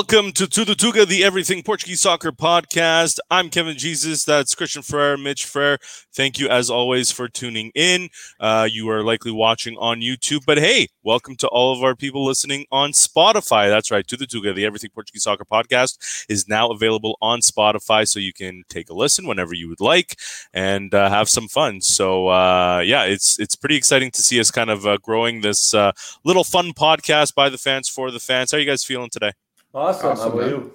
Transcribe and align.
Welcome 0.00 0.32
to 0.32 0.44
Tudo 0.44 0.74
Tuga, 0.74 1.06
the 1.06 1.22
Everything 1.22 1.62
Portuguese 1.62 2.00
Soccer 2.00 2.32
podcast. 2.32 3.18
I'm 3.30 3.50
Kevin 3.50 3.76
Jesus. 3.76 4.24
That's 4.24 4.54
Christian 4.54 4.80
Ferrer, 4.80 5.18
Mitch 5.18 5.44
Ferrer. 5.44 5.76
Thank 6.14 6.38
you, 6.38 6.48
as 6.48 6.70
always, 6.70 7.12
for 7.12 7.28
tuning 7.28 7.70
in. 7.74 8.08
Uh, 8.40 8.66
you 8.68 8.88
are 8.88 9.02
likely 9.02 9.30
watching 9.30 9.76
on 9.76 10.00
YouTube, 10.00 10.46
but 10.46 10.56
hey, 10.56 10.88
welcome 11.02 11.36
to 11.36 11.48
all 11.48 11.76
of 11.76 11.84
our 11.84 11.94
people 11.94 12.24
listening 12.24 12.64
on 12.72 12.92
Spotify. 12.92 13.68
That's 13.68 13.90
right, 13.90 14.06
Tudo 14.06 14.22
Tuga, 14.22 14.54
the 14.54 14.64
Everything 14.64 14.88
Portuguese 14.94 15.24
Soccer 15.24 15.44
podcast 15.44 16.24
is 16.30 16.48
now 16.48 16.70
available 16.70 17.18
on 17.20 17.40
Spotify, 17.40 18.08
so 18.08 18.18
you 18.18 18.32
can 18.32 18.62
take 18.70 18.88
a 18.88 18.94
listen 18.94 19.26
whenever 19.26 19.52
you 19.52 19.68
would 19.68 19.82
like 19.82 20.18
and 20.54 20.94
uh, 20.94 21.10
have 21.10 21.28
some 21.28 21.46
fun. 21.46 21.82
So 21.82 22.28
uh, 22.28 22.82
yeah, 22.82 23.04
it's 23.04 23.38
it's 23.38 23.54
pretty 23.54 23.76
exciting 23.76 24.10
to 24.12 24.22
see 24.22 24.40
us 24.40 24.50
kind 24.50 24.70
of 24.70 24.86
uh, 24.86 24.96
growing 24.96 25.42
this 25.42 25.74
uh, 25.74 25.92
little 26.24 26.44
fun 26.44 26.72
podcast 26.72 27.34
by 27.34 27.50
the 27.50 27.58
fans 27.58 27.86
for 27.86 28.10
the 28.10 28.18
fans. 28.18 28.50
How 28.50 28.56
are 28.56 28.60
you 28.60 28.66
guys 28.66 28.82
feeling 28.82 29.10
today? 29.10 29.32
Awesome. 29.74 30.10
awesome 30.10 30.32
How 30.32 30.38
about 30.38 30.40
man. 30.40 30.50
you? 30.50 30.72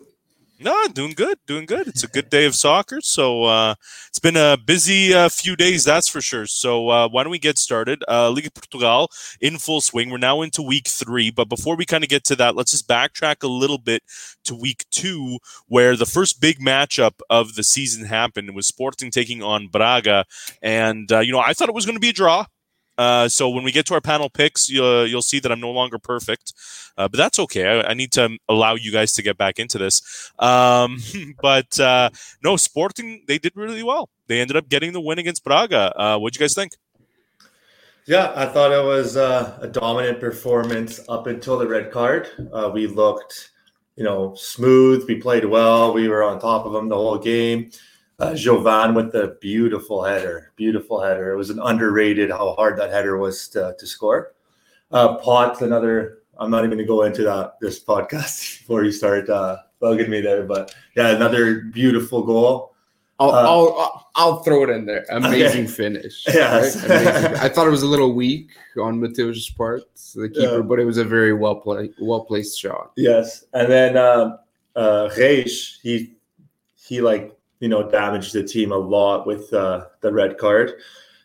No, 0.58 0.88
doing 0.88 1.12
good, 1.12 1.38
doing 1.45 1.66
good. 1.66 1.85
It's 1.85 2.05
a 2.05 2.08
good 2.08 2.30
day 2.30 2.45
of 2.45 2.55
soccer. 2.55 3.02
So 3.02 3.44
uh, 3.44 3.76
it's 4.08 4.20
been 4.20 4.38
a 4.38 4.55
busy 4.55 5.13
uh, 5.13 5.27
few 5.27 5.57
days, 5.57 5.84
that's 5.84 6.07
for 6.07 6.21
sure. 6.21 6.46
So 6.46 6.88
uh, 6.88 7.10
why 7.10 7.23
don't 7.23 7.32
we 7.32 7.40
get 7.40 7.57
started? 7.57 8.05
Uh, 8.07 8.32
Liga 8.32 8.49
Portugal 8.51 9.10
in 9.41 9.57
full 9.57 9.82
swing. 9.82 10.10
We're 10.10 10.18
now 10.18 10.41
into 10.41 10.62
week 10.62 10.88
three, 10.88 11.29
but 11.29 11.49
before 11.49 11.76
we 11.76 11.85
kind 11.85 12.05
of 12.05 12.10
get 12.10 12.23
to 12.26 12.38
that, 12.38 12.55
let's 12.55 12.71
just 12.71 12.88
backtrack 12.88 13.43
a 13.43 13.48
little 13.48 13.77
bit 13.77 14.01
to 14.46 14.55
week 14.55 14.85
two, 14.91 15.40
where 15.68 15.98
the 15.98 16.05
first 16.05 16.40
big 16.40 16.60
matchup 16.60 17.20
of 17.29 17.55
the 17.55 17.63
season 17.63 18.05
happened. 18.05 18.48
It 18.48 18.55
was 18.55 18.68
Sporting 18.68 19.12
taking 19.12 19.43
on 19.43 19.68
Braga, 19.68 20.23
and 20.62 21.12
uh, 21.12 21.20
you 21.20 21.34
know 21.34 21.40
I 21.40 21.51
thought 21.51 21.68
it 21.68 21.76
was 21.76 21.85
going 21.85 21.98
to 21.98 22.01
be 22.01 22.10
a 22.10 22.13
draw. 22.13 22.46
Uh, 22.98 23.27
so 23.27 23.49
when 23.49 23.63
we 23.63 23.71
get 23.71 23.85
to 23.88 23.93
our 23.93 24.01
panel 24.01 24.29
picks, 24.29 24.70
you'll, 24.70 25.05
you'll 25.05 25.21
see 25.21 25.40
that 25.40 25.51
I'm 25.51 25.60
no 25.60 25.71
longer 25.71 25.99
perfect, 25.99 26.54
uh, 26.98 27.07
but 27.07 27.18
that's 27.18 27.40
okay. 27.40 27.65
I, 27.65 27.91
I, 27.91 27.93
need 27.93 28.12
to 28.13 28.38
allow 28.48 28.76
you 28.76 28.91
guys 28.91 29.12
to 29.13 29.21
get 29.21 29.38
back 29.38 29.60
into 29.60 29.77
this. 29.77 30.32
Um, 30.40 30.99
but 31.41 31.79
uh, 31.79 32.10
no, 32.43 32.55
Sporting 32.55 33.23
they 33.27 33.38
did 33.38 33.54
really 33.55 33.84
well. 33.84 34.10
They 34.27 34.40
ended 34.40 34.55
up 34.55 34.70
getting 34.70 34.93
the 34.93 35.01
win 35.01 35.20
against 35.20 35.43
Braga. 35.43 35.93
Uh, 35.99 36.18
what'd 36.18 36.40
you 36.40 36.43
guys 36.43 36.54
think? 36.54 36.73
Yeah, 38.07 38.32
I 38.35 38.46
thought 38.46 38.71
it 38.71 38.85
was 38.85 39.18
uh, 39.18 39.57
a 39.62 39.68
dominant 39.68 40.20
performance 40.20 41.01
up 41.10 41.27
until 41.27 41.57
the 41.57 41.68
red 41.68 41.91
card. 41.91 42.29
We 42.73 42.85
looked, 42.88 43.51
you 43.96 44.04
know, 44.04 44.35
smooth. 44.35 45.05
We 45.07 45.16
played 45.16 45.46
well. 45.46 45.91
We 45.91 46.07
were 46.07 46.23
on 46.23 46.40
top 46.40 46.66
of 46.66 46.73
them 46.73 46.88
the 46.88 46.96
whole 46.96 47.18
game. 47.18 47.71
Uh, 48.18 48.32
Jovane 48.32 48.96
with 48.96 49.12
the 49.12 49.38
beautiful 49.41 50.04
header, 50.04 50.54
beautiful 50.55 51.02
header. 51.02 51.34
It 51.34 51.38
was 51.38 51.49
an 51.49 51.60
underrated 51.60 52.32
how 52.32 52.54
hard 52.55 52.80
that 52.80 52.90
header 52.90 53.18
was 53.18 53.49
to, 53.49 53.76
to 53.77 53.85
score. 53.85 54.34
Uh, 54.91 55.18
Pote, 55.18 55.62
another. 55.62 56.20
I'm 56.38 56.49
not 56.49 56.60
even 56.60 56.77
going 56.77 56.80
to 56.80 56.85
go 56.85 57.04
into 57.04 57.24
that 57.24 57.60
this 57.60 57.84
podcast 57.84 58.60
before 58.60 58.85
you 58.85 58.91
start 58.91 59.30
uh, 59.30 59.57
bugging 59.82 60.07
me 60.07 60.22
there, 60.22 60.44
but 60.44 60.74
yeah, 60.96 61.10
another 61.10 61.62
beautiful 61.62 62.24
goal. 62.24 62.74
I'll, 63.20 63.32
uh, 63.32 63.44
I'll, 63.44 64.09
I'll 64.16 64.44
throw 64.44 64.63
it 64.63 64.69
in 64.69 64.85
there. 64.85 65.06
Amazing 65.09 65.66
okay. 65.66 65.68
finish. 65.68 66.24
Yes. 66.34 66.84
Right? 66.88 67.35
I 67.38 67.50
thought 67.50 67.68
it 67.68 67.72
was 67.72 67.84
a 67.84 67.88
little 67.88 68.13
weak 68.13 68.51
on 68.81 69.00
Mateus' 69.00 69.50
part, 69.50 69.84
the 70.16 70.29
keeper, 70.29 70.57
yeah. 70.57 70.62
but 70.62 70.79
it 70.79 70.85
was 70.85 70.97
a 70.97 71.06
very 71.06 71.34
well 71.34 71.56
play, 71.56 71.91
well 72.00 72.25
placed 72.25 72.59
shot. 72.59 72.91
Yes, 72.95 73.45
and 73.53 73.69
then 73.69 73.97
uh, 73.97 74.38
uh, 74.75 75.09
Reis, 75.18 75.79
he 75.81 76.16
he 76.75 77.01
like 77.01 77.35
you 77.65 77.69
know, 77.69 77.89
damaged 77.89 78.31
the 78.31 78.43
team 78.43 78.71
a 78.71 78.77
lot 78.77 79.25
with 79.25 79.51
uh, 79.51 79.87
the 80.01 80.13
red 80.13 80.37
card. 80.37 80.73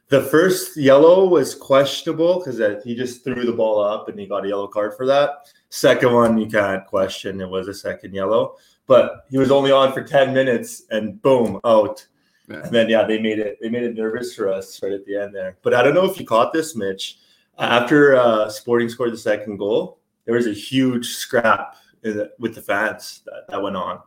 The 0.09 0.23
first 0.23 0.75
yellow 0.75 1.29
was 1.29 1.55
questionable 1.55 2.39
because 2.39 2.83
he 2.83 2.95
just 2.95 3.23
threw 3.23 3.45
the 3.45 3.53
ball 3.53 3.79
up 3.79 4.09
and 4.09 4.19
he 4.19 4.27
got 4.27 4.47
a 4.47 4.49
yellow 4.49 4.67
card 4.67 4.95
for 4.97 5.05
that. 5.05 5.53
Second 5.69 6.15
one, 6.15 6.39
you 6.39 6.47
can't 6.47 6.87
question. 6.87 7.43
It 7.43 7.51
was 7.51 7.69
a 7.69 7.75
second 7.75 8.15
yellow, 8.15 8.57
but 8.87 9.27
he 9.29 9.37
was 9.37 9.51
only 9.51 9.71
on 9.71 9.93
for 9.93 10.03
10 10.03 10.33
minutes 10.33 10.85
and 10.91 11.21
boom, 11.21 11.61
out. 11.63 12.07
Yeah. 12.49 12.63
And 12.63 12.71
then, 12.73 12.89
yeah, 12.89 13.05
they 13.05 13.21
made 13.21 13.39
it, 13.39 13.59
they 13.61 13.69
made 13.69 13.83
it 13.83 13.95
nervous 13.95 14.35
for 14.35 14.49
us 14.49 14.83
right 14.83 14.93
at 14.93 15.05
the 15.05 15.17
end 15.17 15.35
there. 15.35 15.59
But 15.61 15.75
I 15.75 15.83
don't 15.83 15.93
know 15.93 16.11
if 16.11 16.19
you 16.19 16.25
caught 16.25 16.55
this, 16.55 16.75
Mitch. 16.75 17.19
After 17.59 18.17
uh, 18.17 18.49
Sporting 18.49 18.89
scored 18.89 19.13
the 19.13 19.19
second 19.19 19.59
goal, 19.59 19.99
there 20.25 20.37
was 20.37 20.47
a 20.47 20.55
huge 20.55 21.09
scrap 21.09 21.77
the, 22.01 22.33
with 22.39 22.55
the 22.55 22.63
fans 22.63 23.21
that, 23.27 23.47
that 23.51 23.63
went 23.63 23.77
on 23.77 24.01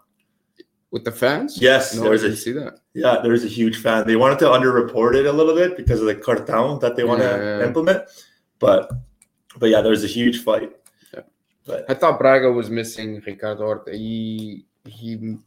with 0.94 1.04
the 1.04 1.12
fans? 1.12 1.60
Yes, 1.60 1.96
no, 1.96 2.04
there 2.04 2.12
was 2.12 2.24
a 2.24 2.38
see 2.38 2.52
that. 2.54 2.80
Yeah, 2.94 3.18
there 3.22 3.32
was 3.32 3.44
a 3.44 3.48
huge 3.48 3.78
fan. 3.78 4.06
They 4.06 4.16
wanted 4.16 4.38
to 4.40 4.46
underreport 4.46 5.16
it 5.16 5.26
a 5.26 5.34
little 5.34 5.56
bit 5.56 5.76
because 5.76 6.00
of 6.00 6.06
the 6.06 6.16
cartão 6.16 6.80
that 6.80 6.96
they 6.96 7.04
want 7.04 7.22
yeah, 7.22 7.36
to 7.36 7.44
yeah. 7.44 7.66
implement, 7.66 8.04
but 8.60 8.92
but 9.58 9.70
yeah, 9.70 9.82
there 9.82 9.92
was 9.92 10.04
a 10.04 10.08
huge 10.08 10.44
fight. 10.44 10.72
Yeah. 11.12 11.22
But 11.66 11.90
I 11.90 11.96
thought 11.96 12.20
Braga 12.20 12.52
was 12.52 12.70
missing 12.70 13.22
Ricardo 13.26 13.66
Horta. 13.66 13.98
He 13.98 14.66
he 14.86 15.38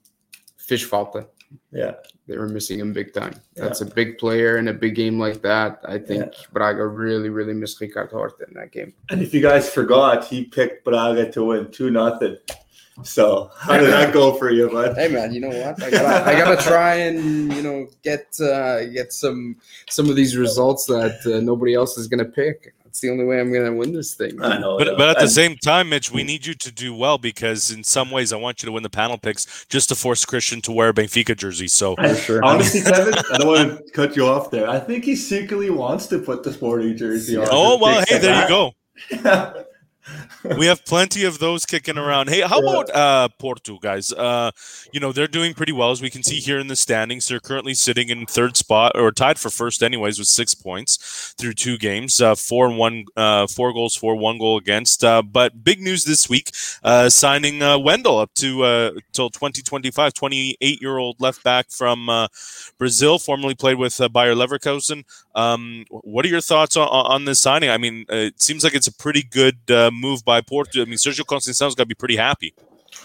fish 0.59 0.85
falta. 0.85 1.29
Yeah, 1.71 1.95
they 2.27 2.37
were 2.37 2.49
missing 2.49 2.81
him 2.81 2.93
big 2.93 3.15
time. 3.15 3.35
That's 3.55 3.81
a 3.81 3.87
big 3.87 4.19
player 4.19 4.59
in 4.59 4.67
a 4.67 4.75
big 4.75 4.97
game 4.97 5.17
like 5.17 5.43
that. 5.43 5.79
I 5.85 5.99
think. 5.99 6.35
Braga 6.53 6.85
really, 6.89 7.29
really 7.29 7.55
missed 7.55 7.81
Ricardo 7.81 8.17
Horta 8.17 8.47
in 8.49 8.55
that 8.55 8.73
game. 8.73 8.93
And 9.11 9.23
if 9.23 9.33
you 9.33 9.41
guys 9.41 9.71
forgot, 9.71 10.25
he 10.25 10.45
picked 10.45 10.85
Braga 10.85 11.31
to 11.31 11.45
win 11.45 11.71
two 11.71 11.93
nothing. 11.93 12.37
So 13.03 13.51
how 13.59 13.77
did 13.79 13.91
that 13.91 14.13
go 14.13 14.33
for 14.35 14.51
you, 14.51 14.71
bud? 14.71 14.97
Hey 14.97 15.09
man, 15.09 15.33
you 15.33 15.41
know 15.41 15.49
what? 15.49 15.83
I 15.83 15.91
gotta, 15.91 16.31
I 16.31 16.39
gotta 16.39 16.63
try 16.63 16.95
and 16.95 17.53
you 17.53 17.63
know 17.63 17.87
get 18.03 18.27
uh, 18.41 18.87
get 18.87 19.13
some 19.13 19.57
some 19.89 20.09
of 20.09 20.17
these 20.17 20.37
results 20.37 20.87
that 20.87 21.21
uh, 21.27 21.41
nobody 21.41 21.75
else 21.75 21.99
is 21.99 22.09
gonna 22.09 22.25
pick. 22.25 22.75
That's 22.85 23.01
the 23.01 23.11
only 23.11 23.25
way 23.27 23.39
I'm 23.39 23.53
gonna 23.53 23.75
win 23.75 23.93
this 23.93 24.15
thing. 24.15 24.41
I 24.43 24.57
know, 24.57 24.79
but, 24.79 24.97
but 24.97 25.11
at 25.11 25.19
the 25.19 25.29
same 25.29 25.57
time, 25.57 25.91
Mitch, 25.91 26.11
we 26.11 26.25
need 26.25 26.47
you 26.47 26.55
to 26.55 26.73
do 26.73 26.95
well 26.95 27.19
because 27.19 27.71
in 27.71 27.85
some 27.85 28.11
ways, 28.11 28.33
I 28.33 28.37
want 28.37 28.63
you 28.63 28.67
to 28.69 28.73
win 28.73 28.83
the 28.83 28.89
panel 28.89 29.19
picks 29.19 29.67
just 29.67 29.91
to 29.91 29.95
force 29.95 30.25
Christian 30.25 30.63
to 30.63 30.73
wear 30.73 30.89
a 30.89 30.95
Benfica 30.95 31.37
jersey. 31.37 31.69
So 31.69 31.97
sure. 32.15 32.43
honestly, 32.43 32.81
Kevin, 32.81 33.13
I 33.15 33.37
don't 33.37 33.47
want 33.47 33.87
to 33.87 33.93
cut 33.93 34.17
you 34.17 34.27
off 34.27 34.51
there. 34.51 34.71
I 34.71 34.79
think 34.79 35.05
he 35.05 35.15
secretly 35.17 35.69
wants 35.69 36.07
to 36.07 36.19
put 36.19 36.43
the 36.43 36.53
sporting 36.53 36.97
jersey 36.97 37.37
on. 37.37 37.47
Oh 37.51 37.79
well, 37.79 38.03
hey, 38.09 38.19
there 38.19 38.43
you 38.43 38.49
go. 38.49 38.73
we 40.59 40.67
have 40.67 40.85
plenty 40.85 41.25
of 41.25 41.39
those 41.39 41.67
kicking 41.67 41.99
around. 41.99 42.29
Hey, 42.29 42.41
how 42.41 42.61
about 42.61 42.95
uh, 42.95 43.29
Porto, 43.39 43.79
guys? 43.79 44.13
Uh, 44.13 44.51
you 44.93 45.01
know, 45.01 45.13
they're 45.13 45.27
doing 45.27 45.55
pretty 45.55 45.73
well, 45.73 45.91
as 45.91 46.01
we 46.01 46.11
can 46.11 46.23
see 46.23 46.37
here 46.37 46.59
in 46.59 46.69
the 46.69 46.77
standings. 46.77 47.29
They're 47.29 47.41
currently 47.41 47.75
sitting 47.75 48.09
in 48.09 48.27
third 48.27 48.57
spot, 48.57 48.93
or 48.95 49.11
tied 49.13 49.39
for 49.39 49.51
first, 49.51 49.83
anyways, 49.83 50.19
with 50.19 50.29
six 50.29 50.55
points 50.55 51.35
through 51.39 51.55
two 51.55 51.79
games, 51.79 52.21
uh, 52.21 52.35
four 52.35 52.67
and 52.67 52.79
one, 52.79 53.05
uh, 53.17 53.47
four 53.47 53.73
goals 53.73 53.97
for, 53.97 54.15
one 54.15 54.39
goal 54.39 54.57
against. 54.57 55.05
Uh, 55.05 55.23
but 55.23 55.65
big 55.65 55.81
news 55.81 56.05
this 56.05 56.29
week, 56.29 56.51
uh, 56.83 57.09
signing 57.09 57.59
Wendell 57.59 58.19
up 58.19 58.33
to 58.35 58.93
till 59.13 59.31
2025, 59.31 60.15
28 60.15 60.81
year 60.81 60.99
old 60.99 61.21
left 61.21 61.43
back 61.43 61.71
from 61.71 62.29
Brazil, 62.79 63.19
formerly 63.19 63.55
played 63.55 63.77
with 63.77 63.99
Bayer 64.13 64.35
Leverkusen. 64.35 65.05
Um, 65.35 65.85
what 65.91 66.25
are 66.25 66.29
your 66.29 66.41
thoughts 66.41 66.77
on, 66.77 66.89
on 66.89 67.25
this 67.25 67.41
signing? 67.41 67.71
I 67.71 67.79
mean, 67.79 68.07
it 68.09 68.41
seems 68.41 68.65
like 68.65 68.75
it's 68.75 68.87
a 68.87 68.95
pretty 68.95 69.23
good 69.23 69.59
move 70.01 70.25
by 70.25 70.41
Porto. 70.41 70.83
I 70.83 70.85
mean, 70.85 70.95
Sergio 70.95 71.25
Conceição's 71.25 71.75
got 71.75 71.85
to 71.85 71.87
be 71.87 71.95
pretty 71.95 72.17
happy. 72.17 72.55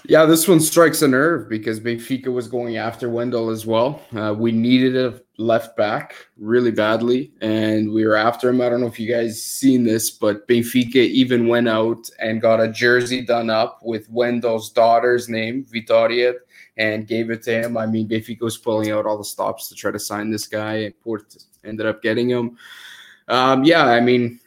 Yeah, 0.06 0.26
this 0.26 0.48
one 0.48 0.60
strikes 0.60 1.02
a 1.02 1.08
nerve 1.08 1.50
because 1.50 1.80
Benfica 1.80 2.28
was 2.28 2.48
going 2.48 2.78
after 2.78 3.10
Wendell 3.10 3.50
as 3.50 3.66
well. 3.66 4.02
Uh, 4.16 4.34
we 4.38 4.52
needed 4.52 4.96
a 4.96 5.22
left 5.38 5.76
back 5.78 6.16
really 6.38 6.72
badly, 6.72 7.32
and 7.42 7.92
we 7.92 8.06
were 8.06 8.16
after 8.16 8.50
him. 8.50 8.62
I 8.62 8.70
don't 8.70 8.82
know 8.82 8.88
if 8.88 9.00
you 9.00 9.12
guys 9.12 9.42
seen 9.42 9.84
this, 9.84 10.10
but 10.10 10.48
Benfica 10.48 10.96
even 10.96 11.48
went 11.48 11.68
out 11.68 12.10
and 12.20 12.42
got 12.42 12.60
a 12.60 12.72
jersey 12.72 13.22
done 13.22 13.50
up 13.50 13.80
with 13.84 14.10
Wendell's 14.10 14.72
daughter's 14.72 15.30
name, 15.30 15.66
Vitoria, 15.66 16.34
and 16.78 17.08
gave 17.08 17.30
it 17.30 17.44
to 17.44 17.52
him. 17.52 17.78
I 17.78 17.86
mean, 17.86 18.08
Benfica 18.08 18.42
was 18.42 18.58
pulling 18.58 18.92
out 18.92 19.06
all 19.06 19.18
the 19.18 19.24
stops 19.24 19.70
to 19.70 19.76
try 19.76 19.92
to 19.92 20.00
sign 20.00 20.32
this 20.32 20.48
guy, 20.48 20.76
and 20.76 21.00
Porto 21.02 21.40
ended 21.64 21.86
up 21.86 22.02
getting 22.02 22.30
him. 22.30 22.58
Um, 23.28 23.64
yeah, 23.64 23.86
I 23.86 24.00
mean, 24.00 24.40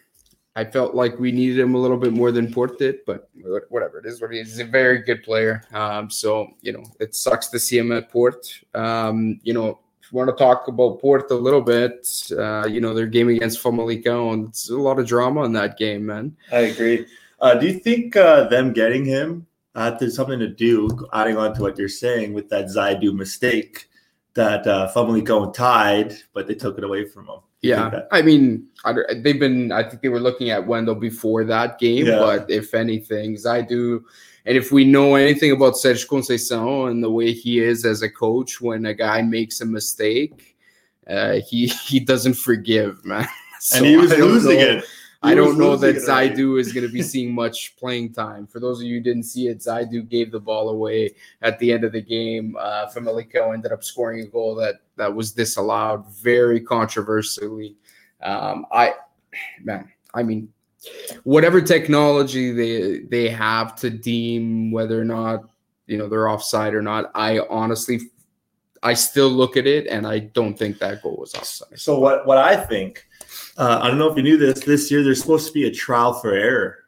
I 0.57 0.65
felt 0.65 0.95
like 0.95 1.19
we 1.19 1.33
needed 1.33 1.59
him 1.59 1.75
a 1.75 1.79
little 1.79 1.97
bit 1.97 2.13
more 2.13 2.31
than 2.31 2.53
Port 2.53 2.79
did, 2.79 3.05
but 3.07 3.29
whatever 3.71 3.99
it 3.99 4.07
is, 4.07 4.21
what. 4.21 4.33
He's 4.33 4.61
a 4.61 4.65
very 4.65 4.99
good 4.99 5.25
player. 5.25 5.65
Um, 5.73 6.11
so 6.11 6.51
you 6.61 6.73
know, 6.73 6.85
it 7.01 7.15
sucks 7.15 7.49
to 7.49 7.59
see 7.59 7.79
him 7.79 7.91
at 7.91 8.11
Port. 8.11 8.61
Um, 8.73 9.41
you 9.43 9.53
know, 9.53 9.81
if 10.01 10.13
you 10.13 10.19
want 10.19 10.31
to 10.31 10.37
talk 10.37 10.69
about 10.69 11.01
Port 11.01 11.31
a 11.31 11.35
little 11.35 11.61
bit, 11.61 12.07
uh, 12.39 12.67
you 12.67 12.81
know, 12.81 12.95
their 12.95 13.07
game 13.07 13.29
against 13.29 13.63
Famalicão, 13.63 14.49
it's 14.49 14.71
a 14.71 14.77
lot 14.77 15.01
of 15.01 15.07
drama 15.07 15.43
in 15.45 15.53
that 15.55 15.77
game, 15.77 16.07
man. 16.07 16.37
I 16.53 16.61
agree. 16.61 17.07
Uh, 17.41 17.55
do 17.55 17.67
you 17.67 17.81
think 17.81 18.17
uh, 18.17 18.49
them 18.49 18.73
getting 18.73 19.05
him 19.05 19.47
had 19.75 19.99
something 20.13 20.39
to 20.39 20.49
do, 20.49 20.89
adding 21.13 21.37
on 21.37 21.53
to 21.55 21.63
what 21.63 21.77
you're 21.77 21.89
saying, 21.89 22.33
with 22.33 22.49
that 22.51 22.67
Zaidu 22.67 23.13
mistake 23.13 23.89
that 24.35 24.67
uh, 24.67 24.91
Famalicão 24.95 25.53
tied, 25.53 26.15
but 26.33 26.47
they 26.47 26.55
took 26.55 26.79
it 26.79 26.85
away 26.85 27.07
from 27.07 27.27
him? 27.27 27.41
Yeah, 27.65 28.03
I 28.13 28.21
mean, 28.21 28.67
they've 29.17 29.41
been. 29.41 29.73
I 29.73 29.83
think 29.83 30.03
they 30.03 30.11
were 30.11 30.21
looking 30.21 30.51
at 30.51 30.67
Wendell 30.67 30.97
before 30.97 31.45
that 31.45 31.79
game, 31.79 32.07
yeah. 32.07 32.19
but 32.19 32.51
if 32.51 32.75
anything, 32.75 33.39
I 33.47 33.63
do. 33.63 34.05
And 34.45 34.57
if 34.57 34.71
we 34.71 34.85
know 34.85 35.15
anything 35.15 35.53
about 35.53 35.73
Sergio 35.73 36.07
Conceição 36.07 36.91
and 36.91 37.03
the 37.03 37.11
way 37.11 37.33
he 37.33 37.61
is 37.61 37.87
as 37.87 38.03
a 38.03 38.11
coach, 38.11 38.61
when 38.61 38.85
a 38.85 38.93
guy 38.93 39.23
makes 39.23 39.63
a 39.63 39.65
mistake, 39.65 40.57
uh, 41.09 41.41
he 41.49 41.69
he 41.69 42.01
doesn't 42.01 42.35
forgive, 42.35 43.03
man. 43.05 43.27
so 43.61 43.79
and 43.79 43.87
he 43.87 43.97
was 43.97 44.11
losing 44.11 44.59
know. 44.59 44.79
it. 44.79 44.85
I 45.23 45.35
don't 45.35 45.57
know 45.57 45.75
that. 45.77 45.97
Zaidu 45.97 46.61
is 46.61 46.71
going 46.75 46.87
to 46.87 46.93
be 46.93 47.01
seeing 47.01 47.35
much 47.35 47.77
playing 47.77 48.13
time. 48.13 48.47
For 48.47 48.61
those 48.61 48.81
of 48.81 48.87
you 48.87 48.97
who 48.97 49.03
didn't 49.03 49.23
see 49.23 49.49
it, 49.49 49.61
Zaidu 49.61 50.07
gave 50.07 50.31
the 50.31 50.39
ball 50.39 50.69
away 50.69 51.15
at 51.41 51.59
the 51.59 51.73
end 51.73 51.85
of 51.85 51.93
the 51.93 52.03
game. 52.03 52.59
Uh, 52.61 52.87
ended 52.95 53.73
up 53.73 53.83
scoring 53.83 54.21
a 54.21 54.27
goal 54.27 54.55
that 54.57 54.81
that 54.97 55.15
was 55.15 55.33
disallowed 55.33 56.07
very 56.15 56.61
controversially. 56.61 57.77
Um, 58.23 58.67
I, 58.73 58.95
man, 59.63 59.91
I 60.15 60.23
mean, 60.23 60.49
whatever 61.25 61.61
technology 61.61 62.53
they 62.53 63.01
they 63.01 63.29
have 63.29 63.75
to 63.77 63.91
deem 63.91 64.71
whether 64.71 65.01
or 65.01 65.05
not 65.05 65.45
you 65.87 65.99
know 65.99 66.09
they're 66.09 66.29
offside 66.29 66.75
or 66.75 66.83
not, 66.83 67.11
I 67.15 67.41
honestly, 67.51 68.01
I 68.83 68.95
still 68.95 69.29
look 69.29 69.57
at 69.57 69.67
it 69.67 69.87
and 69.87 70.07
I 70.07 70.21
don't 70.21 70.59
think 70.59 70.79
that 70.79 71.03
goal 71.03 71.17
was 71.19 71.35
offside. 71.35 71.79
So 71.79 71.99
what 71.99 72.27
what 72.27 72.39
I 72.39 72.57
think, 72.57 73.07
uh, 73.57 73.81
I 73.83 73.89
don't 73.89 73.99
know 73.99 74.11
if 74.11 74.17
you 74.17 74.23
knew 74.23 74.37
this. 74.37 74.61
This 74.61 74.91
year 74.91 75.03
there's 75.03 75.21
supposed 75.21 75.47
to 75.49 75.53
be 75.53 75.67
a 75.67 75.71
trial 75.71 76.15
for 76.15 76.33
error. 76.33 76.84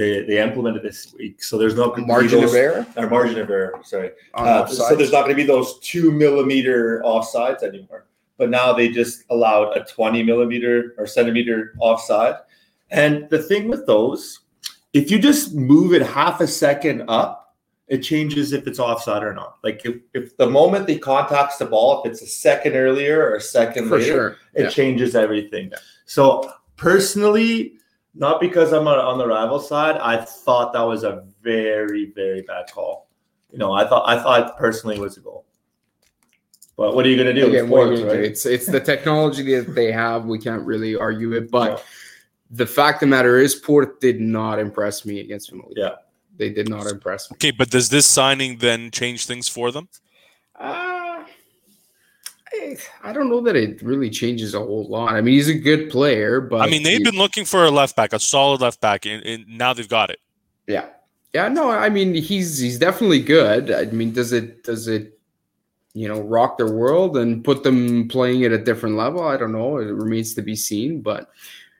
They 0.00 0.22
they 0.22 0.42
implemented 0.42 0.82
this 0.82 1.12
week, 1.18 1.42
so 1.42 1.58
there's 1.58 1.74
no 1.74 1.94
Margin 1.94 2.42
of 2.42 2.54
error. 2.54 2.86
Or 2.96 3.06
margin 3.10 3.38
of 3.38 3.50
error. 3.50 3.78
Sorry. 3.84 4.12
Uh, 4.32 4.64
so 4.66 4.96
there's 4.96 5.12
not 5.12 5.24
going 5.26 5.36
to 5.36 5.42
be 5.42 5.44
those 5.46 5.78
two 5.80 6.10
millimeter 6.10 7.02
offsides 7.04 7.62
anymore. 7.62 8.06
But 8.38 8.48
now 8.48 8.72
they 8.72 8.88
just 8.88 9.24
allowed 9.28 9.76
a 9.76 9.84
20 9.84 10.22
millimeter 10.22 10.94
or 10.96 11.06
centimeter 11.06 11.74
offside. 11.78 12.36
And 12.90 13.28
the 13.28 13.42
thing 13.42 13.68
with 13.68 13.86
those, 13.86 14.40
if 14.94 15.10
you 15.10 15.18
just 15.18 15.54
move 15.54 15.92
it 15.92 16.00
half 16.00 16.40
a 16.40 16.46
second 16.46 17.04
up, 17.08 17.54
it 17.86 17.98
changes 17.98 18.54
if 18.54 18.66
it's 18.66 18.78
offside 18.78 19.22
or 19.22 19.34
not. 19.34 19.58
Like 19.62 19.84
if, 19.84 19.96
if 20.14 20.34
the 20.38 20.48
moment 20.48 20.86
they 20.86 20.96
contacts 20.96 21.58
the 21.58 21.66
ball, 21.66 22.00
if 22.02 22.10
it's 22.10 22.22
a 22.22 22.26
second 22.26 22.74
earlier 22.74 23.20
or 23.20 23.34
a 23.34 23.40
second 23.42 23.88
for 23.90 23.98
later, 23.98 24.06
sure. 24.06 24.36
it 24.54 24.62
Yeah. 24.62 24.70
changes 24.70 25.14
everything. 25.14 25.72
So 26.06 26.50
personally, 26.76 27.74
not 28.14 28.40
because 28.40 28.72
I'm 28.72 28.86
on 28.88 28.98
on 28.98 29.18
the 29.18 29.26
rival 29.26 29.60
side, 29.60 29.96
I 29.96 30.16
thought 30.24 30.72
that 30.72 30.82
was 30.82 31.04
a 31.04 31.24
very, 31.42 32.12
very 32.14 32.42
bad 32.42 32.66
call. 32.72 33.08
You 33.52 33.58
know, 33.58 33.72
I 33.72 33.86
thought 33.86 34.08
I 34.08 34.22
thought 34.22 34.56
personally 34.58 34.96
it 34.96 35.00
was 35.00 35.16
a 35.16 35.20
goal. 35.20 35.44
But 36.76 36.94
what 36.94 37.04
are 37.04 37.08
you 37.08 37.16
gonna 37.16 37.34
do? 37.34 37.46
Again, 37.46 37.64
It's 37.64 37.70
what 37.70 37.88
are 37.88 37.90
you 37.90 37.96
sports, 37.98 38.12
gonna 38.12 38.22
do? 38.22 38.28
It's 38.30 38.46
it's 38.46 38.66
the 38.66 38.80
technology 38.80 39.54
that 39.56 39.74
they 39.74 39.92
have. 39.92 40.24
We 40.24 40.38
can't 40.38 40.64
really 40.64 40.96
argue 40.96 41.32
it, 41.34 41.50
but 41.50 41.84
the 42.50 42.66
fact 42.66 42.96
of 42.96 43.00
the 43.08 43.14
matter 43.14 43.38
is, 43.38 43.54
Port 43.54 44.00
did 44.00 44.20
not 44.20 44.58
impress 44.58 45.04
me 45.04 45.20
against 45.20 45.50
Familia. 45.50 45.72
Yeah. 45.76 45.90
they 46.36 46.48
did 46.50 46.68
not 46.68 46.86
impress 46.86 47.30
me. 47.30 47.36
Okay, 47.36 47.50
but 47.52 47.70
does 47.70 47.90
this 47.90 48.06
signing 48.06 48.58
then 48.58 48.90
change 48.90 49.26
things 49.26 49.46
for 49.46 49.70
them? 49.70 49.88
Uh, 50.58 50.89
I, 52.70 53.10
I 53.10 53.12
don't 53.12 53.28
know 53.28 53.40
that 53.42 53.56
it 53.56 53.82
really 53.82 54.10
changes 54.10 54.54
a 54.54 54.58
whole 54.58 54.86
lot. 54.88 55.12
I 55.12 55.20
mean, 55.20 55.34
he's 55.34 55.48
a 55.48 55.54
good 55.54 55.90
player, 55.90 56.40
but 56.40 56.62
I 56.62 56.70
mean, 56.70 56.82
they've 56.82 56.98
he- 56.98 57.04
been 57.04 57.16
looking 57.16 57.44
for 57.44 57.64
a 57.64 57.70
left 57.70 57.96
back, 57.96 58.12
a 58.12 58.18
solid 58.18 58.60
left 58.60 58.80
back, 58.80 59.06
and, 59.06 59.24
and 59.24 59.46
now 59.48 59.72
they've 59.72 59.88
got 59.88 60.10
it. 60.10 60.20
Yeah. 60.66 60.86
Yeah, 61.32 61.46
no, 61.46 61.70
I 61.70 61.90
mean 61.90 62.14
he's 62.14 62.58
he's 62.58 62.78
definitely 62.78 63.20
good. 63.22 63.70
I 63.70 63.84
mean, 63.84 64.12
does 64.12 64.32
it 64.32 64.64
does 64.64 64.88
it 64.88 65.16
you 65.94 66.08
know 66.08 66.20
rock 66.22 66.58
their 66.58 66.72
world 66.72 67.16
and 67.16 67.44
put 67.44 67.62
them 67.62 68.08
playing 68.08 68.44
at 68.44 68.50
a 68.50 68.58
different 68.58 68.96
level? 68.96 69.22
I 69.22 69.36
don't 69.36 69.52
know. 69.52 69.78
It 69.78 69.84
remains 69.84 70.34
to 70.34 70.42
be 70.42 70.56
seen, 70.56 71.02
but 71.02 71.30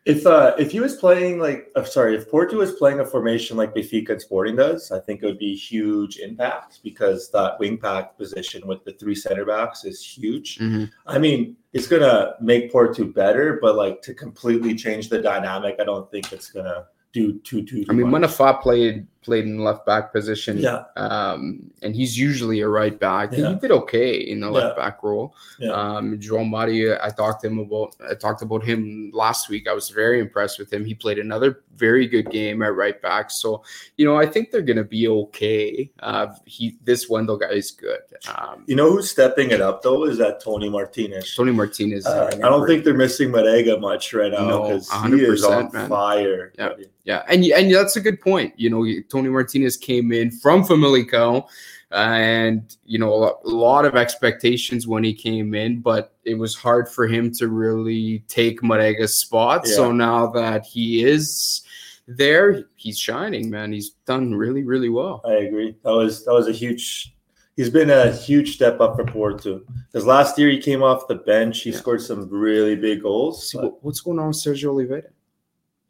If 0.06 0.26
uh 0.26 0.54
if 0.58 0.72
he 0.72 0.80
was 0.80 0.96
playing 0.96 1.38
like 1.38 1.68
uh, 1.76 1.84
sorry, 1.84 2.16
if 2.16 2.30
Porto 2.30 2.56
was 2.56 2.72
playing 2.72 3.00
a 3.00 3.04
formation 3.04 3.56
like 3.56 3.74
Benfica 3.74 4.10
and 4.10 4.22
Sporting 4.22 4.56
does, 4.56 4.90
I 4.90 4.98
think 4.98 5.22
it 5.22 5.26
would 5.26 5.38
be 5.38 5.54
huge 5.54 6.18
impact 6.18 6.80
because 6.82 7.30
that 7.32 7.58
wing 7.58 7.76
pack 7.76 8.16
position 8.16 8.66
with 8.66 8.82
the 8.84 8.92
three 8.92 9.14
center 9.14 9.44
backs 9.44 9.84
is 9.84 10.02
huge. 10.02 10.58
I 11.06 11.18
mean, 11.18 11.56
it's 11.74 11.86
gonna 11.86 12.34
make 12.40 12.72
Porto 12.72 13.04
better, 13.04 13.58
but 13.60 13.76
like 13.76 14.00
to 14.02 14.14
completely 14.14 14.74
change 14.74 15.10
the 15.10 15.20
dynamic, 15.20 15.76
I 15.78 15.84
don't 15.84 16.10
think 16.10 16.32
it's 16.32 16.50
gonna 16.50 16.86
do 17.12 17.38
too 17.40 17.62
too. 17.62 17.84
I 17.90 17.92
mean, 17.92 18.08
much. 18.08 18.22
Manafá 18.22 18.60
played 18.60 19.06
played 19.22 19.44
in 19.44 19.58
left 19.62 19.84
back 19.84 20.12
position. 20.12 20.56
yeah, 20.58 20.84
Um, 20.96 21.70
and 21.82 21.94
he's 21.94 22.18
usually 22.18 22.60
a 22.60 22.68
right 22.68 22.98
back. 22.98 23.32
Yeah. 23.32 23.50
He 23.50 23.54
did 23.56 23.70
okay 23.70 24.14
in 24.16 24.40
the 24.40 24.50
left 24.50 24.76
Yeah. 24.78 24.84
back 24.84 25.02
role. 25.02 25.34
Yeah. 25.58 25.72
Um, 25.72 26.18
Maria, 26.50 26.98
I 27.04 27.10
talked 27.10 27.42
to 27.42 27.48
him 27.48 27.58
about. 27.58 27.96
I 28.10 28.14
talked 28.14 28.42
about 28.42 28.64
him 28.64 29.10
last 29.14 29.48
week. 29.48 29.68
I 29.68 29.72
was 29.74 29.90
very 29.90 30.20
impressed 30.20 30.58
with 30.58 30.72
him. 30.72 30.84
He 30.84 30.94
played 30.94 31.18
another 31.18 31.62
very 31.76 32.06
good 32.06 32.30
game 32.30 32.62
at 32.62 32.74
right 32.74 33.00
back. 33.00 33.30
So 33.30 33.62
you 33.96 34.04
know, 34.06 34.16
I 34.16 34.26
think 34.26 34.50
they're 34.50 34.62
gonna 34.62 34.84
be 34.84 35.08
okay. 35.08 35.90
Uh, 36.00 36.28
he 36.44 36.76
this 36.84 37.08
Wendell 37.08 37.36
guy 37.38 37.50
is 37.52 37.70
good. 37.70 38.00
Um, 38.34 38.64
you 38.66 38.76
know 38.76 38.90
who's 38.90 39.10
stepping 39.10 39.50
it 39.50 39.60
up 39.60 39.82
though 39.82 40.04
is 40.04 40.18
that 40.18 40.42
Toni 40.42 40.68
Martínez. 40.70 41.34
Toni 41.36 41.52
Martínez. 41.52 42.06
Uh, 42.06 42.30
I 42.34 42.48
don't 42.48 42.66
think 42.66 42.84
they're 42.84 42.94
missing 42.94 43.30
Marega 43.30 43.80
much 43.80 44.12
right 44.14 44.32
now 44.32 44.48
No, 44.48 44.62
because 44.64 44.90
he 45.06 45.22
is 45.22 45.44
on 45.44 45.70
man. 45.72 45.88
fire. 45.88 46.52
Yeah. 46.58 46.70
Yeah, 47.04 47.22
and 47.28 47.42
and 47.44 47.74
that's 47.74 47.96
a 47.96 48.00
good 48.00 48.20
point. 48.20 48.52
You 48.58 48.68
know, 48.70 48.84
Toni 49.10 49.28
Martínez 49.28 49.80
came 49.80 50.12
in 50.12 50.30
from 50.30 50.64
Famalicão, 50.64 51.44
uh, 51.92 51.94
and 51.94 52.76
you 52.84 52.98
know 52.98 53.38
a 53.44 53.48
lot, 53.48 53.84
of 53.84 53.96
expectations 53.96 54.86
when 54.86 55.02
he 55.02 55.12
came 55.12 55.54
in, 55.54 55.80
but 55.80 56.14
it 56.24 56.34
was 56.34 56.54
hard 56.54 56.88
for 56.88 57.06
him 57.06 57.32
to 57.32 57.48
really 57.48 58.20
take 58.28 58.62
Marega's 58.62 59.18
spot. 59.18 59.66
So 59.66 59.90
now 59.92 60.28
that 60.28 60.64
he 60.64 61.04
is 61.04 61.62
there, 62.06 62.64
he's 62.76 62.98
shining, 62.98 63.50
man. 63.50 63.72
He's 63.72 63.90
done 64.06 64.34
really, 64.34 64.62
really 64.62 64.88
well. 64.88 65.20
I 65.24 65.34
agree. 65.34 65.76
That 65.84 65.92
was 65.92 66.24
that 66.24 66.32
was 66.32 66.48
a 66.48 66.52
huge. 66.52 67.14
He's 67.56 67.70
been 67.70 67.90
a 67.90 68.12
huge 68.12 68.54
step 68.54 68.80
up 68.80 68.96
for 68.96 69.04
Porto 69.04 69.60
because 69.92 70.06
last 70.06 70.38
year 70.38 70.48
he 70.48 70.58
came 70.58 70.82
off 70.82 71.08
the 71.08 71.16
bench. 71.16 71.60
He 71.60 71.70
Yeah. 71.70 71.76
scored 71.76 72.00
some 72.00 72.28
really 72.30 72.74
big 72.74 73.02
goals. 73.02 73.50
See 73.50 73.58
what's 73.58 74.00
going 74.00 74.18
on 74.18 74.28
with 74.28 74.36
Sergio 74.36 74.70
Oliveira? 74.70 75.10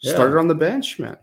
Yeah. 0.01 0.15
Started 0.15 0.39
on 0.39 0.49
the 0.49 0.55
bench, 0.55 0.99
man. 0.99 1.19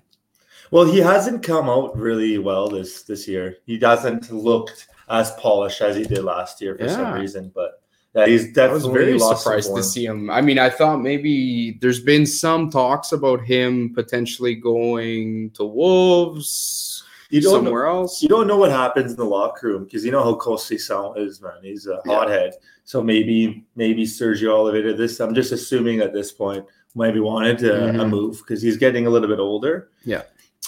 Well, 0.71 0.85
he 0.85 0.99
hasn't 0.99 1.43
come 1.43 1.69
out 1.69 1.97
really 1.97 2.37
well 2.37 2.67
this 2.67 3.03
this 3.03 3.27
year. 3.27 3.57
He 3.65 3.79
hasn't 3.79 4.31
looked 4.31 4.87
as 5.09 5.31
polished 5.31 5.81
as 5.81 5.95
he 5.95 6.03
did 6.03 6.23
last 6.23 6.61
year 6.61 6.75
for 6.77 6.89
some 6.89 7.13
reason. 7.13 7.51
But 7.53 7.81
yeah, 8.13 8.25
he's 8.25 8.41
I 8.41 8.45
was 8.45 8.53
definitely 8.53 8.93
very 8.93 9.17
lost 9.17 9.43
surprised 9.43 9.75
to 9.75 9.83
see 9.83 10.05
him. 10.05 10.29
I 10.29 10.41
mean, 10.41 10.59
I 10.59 10.69
thought 10.69 10.97
maybe 10.97 11.77
there's 11.81 12.01
been 12.01 12.25
some 12.25 12.69
talks 12.69 13.11
about 13.11 13.41
him 13.41 13.93
potentially 13.93 14.55
going 14.55 15.51
to 15.51 15.63
Wolves, 15.63 17.03
You 17.29 17.41
don't 17.41 17.51
know, 17.51 17.57
somewhere 17.65 17.85
else. 17.87 18.21
you 18.21 18.27
don't 18.27 18.47
know 18.47 18.57
what 18.57 18.71
happens 18.71 19.11
in 19.11 19.17
the 19.17 19.25
locker 19.25 19.67
room 19.67 19.85
because 19.85 20.03
you 20.03 20.11
know 20.11 20.23
how 20.23 20.35
Conceição 20.35 21.17
is, 21.17 21.41
man. 21.41 21.59
He's 21.61 21.87
a 21.87 22.01
Yeah. 22.05 22.15
hothead. 22.15 22.53
So 22.83 23.03
maybe 23.03 23.65
maybe 23.75 24.03
Sergio 24.03 24.49
Oliveira. 24.51 24.93
This 24.93 25.19
I'm 25.19 25.35
just 25.35 25.51
assuming 25.51 25.99
at 25.99 26.13
this 26.13 26.31
point 26.31 26.65
maybe 26.95 27.19
wanted 27.19 27.59
to, 27.59 27.89
a 27.89 27.91
mm-hmm. 27.91 28.09
move 28.09 28.39
because 28.39 28.61
he's 28.61 28.77
getting 28.77 29.05
a 29.05 29.09
little 29.09 29.27
bit 29.27 29.39
older. 29.39 29.89
Yeah. 30.03 30.23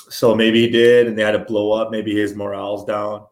So 0.09 0.35
maybe 0.35 0.61
he 0.61 0.69
did, 0.69 1.07
and 1.07 1.17
they 1.17 1.23
had 1.23 1.31
to 1.31 1.39
blow 1.39 1.71
up. 1.71 1.91
Maybe 1.91 2.15
his 2.15 2.35
morale's 2.35 2.85
down. 2.85 3.25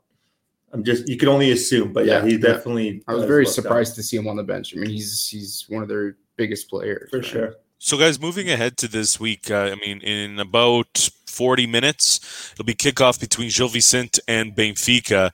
I'm 0.73 0.83
just 0.83 1.07
you 1.07 1.17
can 1.17 1.29
only 1.29 1.51
assume, 1.51 1.93
but 1.93 2.05
yeah, 2.05 2.19
Yeah, 2.19 2.25
he 2.25 2.31
yeah. 2.33 2.39
definitely. 2.53 3.03
I 3.07 3.13
was 3.13 3.23
very 3.25 3.45
look 3.45 3.55
down, 3.55 3.63
surprised 3.63 3.95
to 3.95 4.03
see 4.03 4.17
him 4.17 4.27
on 4.27 4.35
the 4.35 4.43
bench. 4.43 4.73
I 4.75 4.79
mean, 4.79 4.89
he's 4.89 5.27
he's 5.27 5.65
one 5.69 5.81
of 5.81 5.89
their 5.89 6.17
biggest 6.35 6.69
players 6.69 7.09
for 7.09 7.17
man. 7.17 7.25
sure. 7.25 7.53
So, 7.79 7.97
guys, 7.97 8.19
moving 8.19 8.49
ahead 8.49 8.75
to 8.77 8.87
this 8.87 9.19
week, 9.19 9.51
uh, 9.51 9.69
I 9.71 9.75
mean, 9.75 10.01
in 10.01 10.39
about 10.39 11.09
40 11.27 11.67
minutes, 11.67 12.51
it'll 12.53 12.65
be 12.65 12.73
kickoff 12.73 13.19
between 13.19 13.49
Gil 13.51 13.67
Vicente 13.67 14.19
and 14.27 14.55
Benfica. 14.55 15.31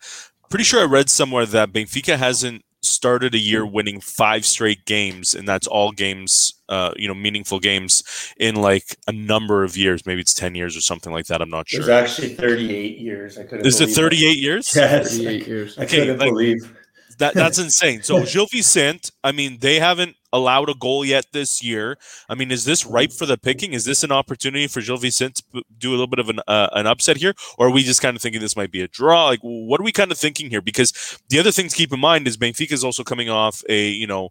Pretty 0.49 0.65
sure 0.65 0.81
I 0.81 0.85
read 0.85 1.09
somewhere 1.09 1.45
that 1.45 1.71
Benfica 1.71 2.17
hasn't 2.17 2.63
started 2.85 3.33
a 3.33 3.39
year 3.39 3.65
winning 3.65 3.99
five 4.01 4.45
straight 4.45 4.85
games, 4.85 5.33
and 5.33 5.47
that's 5.47 5.67
all 5.67 5.91
games, 5.91 6.53
uh, 6.69 6.91
you 6.97 7.07
know, 7.07 7.13
meaningful 7.13 7.59
games 7.59 8.03
in 8.37 8.55
like 8.55 8.95
a 9.07 9.11
number 9.11 9.63
of 9.63 9.77
years. 9.77 10.05
Maybe 10.05 10.21
it's 10.21 10.33
10 10.33 10.55
years 10.55 10.75
or 10.75 10.81
something 10.81 11.13
like 11.13 11.27
that. 11.27 11.41
I'm 11.41 11.49
not 11.49 11.67
It 11.71 11.77
was 11.79 11.85
sure. 11.87 11.93
actually 11.95 12.35
38 12.35 12.97
years. 12.99 13.37
I 13.37 13.43
couldn't. 13.43 13.65
Is 13.65 13.79
it 13.79 13.85
believe 13.85 13.95
38 13.95 14.37
years? 14.37 14.75
Yes. 14.75 15.17
38 15.17 15.47
years. 15.47 15.77
I 15.77 15.83
Okay, 15.83 15.97
couldn't 15.99 16.19
like- 16.19 16.29
believe. 16.29 16.73
That 17.19 17.33
that's 17.33 17.59
insane. 17.59 18.03
So 18.03 18.23
Gil 18.25 18.47
Vicente, 18.47 19.11
I 19.23 19.31
mean, 19.31 19.57
they 19.59 19.79
haven't 19.79 20.15
allowed 20.31 20.69
a 20.69 20.73
goal 20.73 21.05
yet 21.05 21.25
this 21.31 21.63
year. 21.63 21.97
I 22.27 22.35
mean, 22.35 22.51
is 22.51 22.65
this 22.65 22.85
ripe 22.85 23.11
for 23.11 23.25
the 23.25 23.37
picking? 23.37 23.73
Is 23.73 23.85
this 23.85 24.03
an 24.03 24.11
opportunity 24.11 24.67
for 24.67 24.81
Gil 24.81 24.97
Vicente 24.97 25.43
to 25.53 25.63
do 25.77 25.89
a 25.89 25.91
little 25.91 26.07
bit 26.07 26.19
of 26.19 26.29
an 26.29 26.39
uh, 26.47 26.69
an 26.73 26.87
upset 26.87 27.17
here, 27.17 27.33
or 27.57 27.67
are 27.67 27.71
we 27.71 27.83
just 27.83 28.01
kind 28.01 28.15
of 28.15 28.21
thinking 28.21 28.41
this 28.41 28.55
might 28.55 28.71
be 28.71 28.81
a 28.81 28.87
draw? 28.87 29.25
Like, 29.25 29.39
what 29.41 29.79
are 29.79 29.83
we 29.83 29.91
kind 29.91 30.11
of 30.11 30.17
thinking 30.17 30.49
here? 30.49 30.61
Because 30.61 31.19
the 31.29 31.39
other 31.39 31.51
thing 31.51 31.67
to 31.67 31.75
keep 31.75 31.93
in 31.93 31.99
mind 31.99 32.27
is 32.27 32.37
Benfica 32.37 32.71
is 32.71 32.83
also 32.83 33.03
coming 33.03 33.29
off 33.29 33.63
a 33.69 33.89
you 33.89 34.07
know 34.07 34.29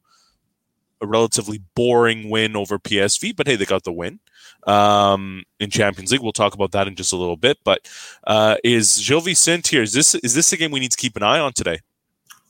a 1.00 1.06
relatively 1.06 1.60
boring 1.74 2.30
win 2.30 2.56
over 2.56 2.78
PSV, 2.78 3.34
but 3.36 3.46
hey, 3.46 3.56
they 3.56 3.64
got 3.64 3.84
the 3.84 3.92
win 3.92 4.20
um, 4.66 5.42
in 5.58 5.68
Champions 5.70 6.12
League. 6.12 6.22
We'll 6.22 6.32
talk 6.32 6.54
about 6.54 6.70
that 6.72 6.86
in 6.86 6.94
just 6.94 7.12
a 7.12 7.16
little 7.16 7.36
bit. 7.36 7.58
But 7.64 7.88
uh, 8.26 8.56
is 8.64 9.04
Gil 9.06 9.20
Vicente 9.20 9.76
here? 9.76 9.82
Is 9.82 9.92
this 9.92 10.14
is 10.14 10.34
this 10.34 10.52
a 10.52 10.56
game 10.56 10.70
we 10.70 10.80
need 10.80 10.92
to 10.92 10.96
keep 10.96 11.16
an 11.16 11.22
eye 11.22 11.40
on 11.40 11.52
today? 11.52 11.80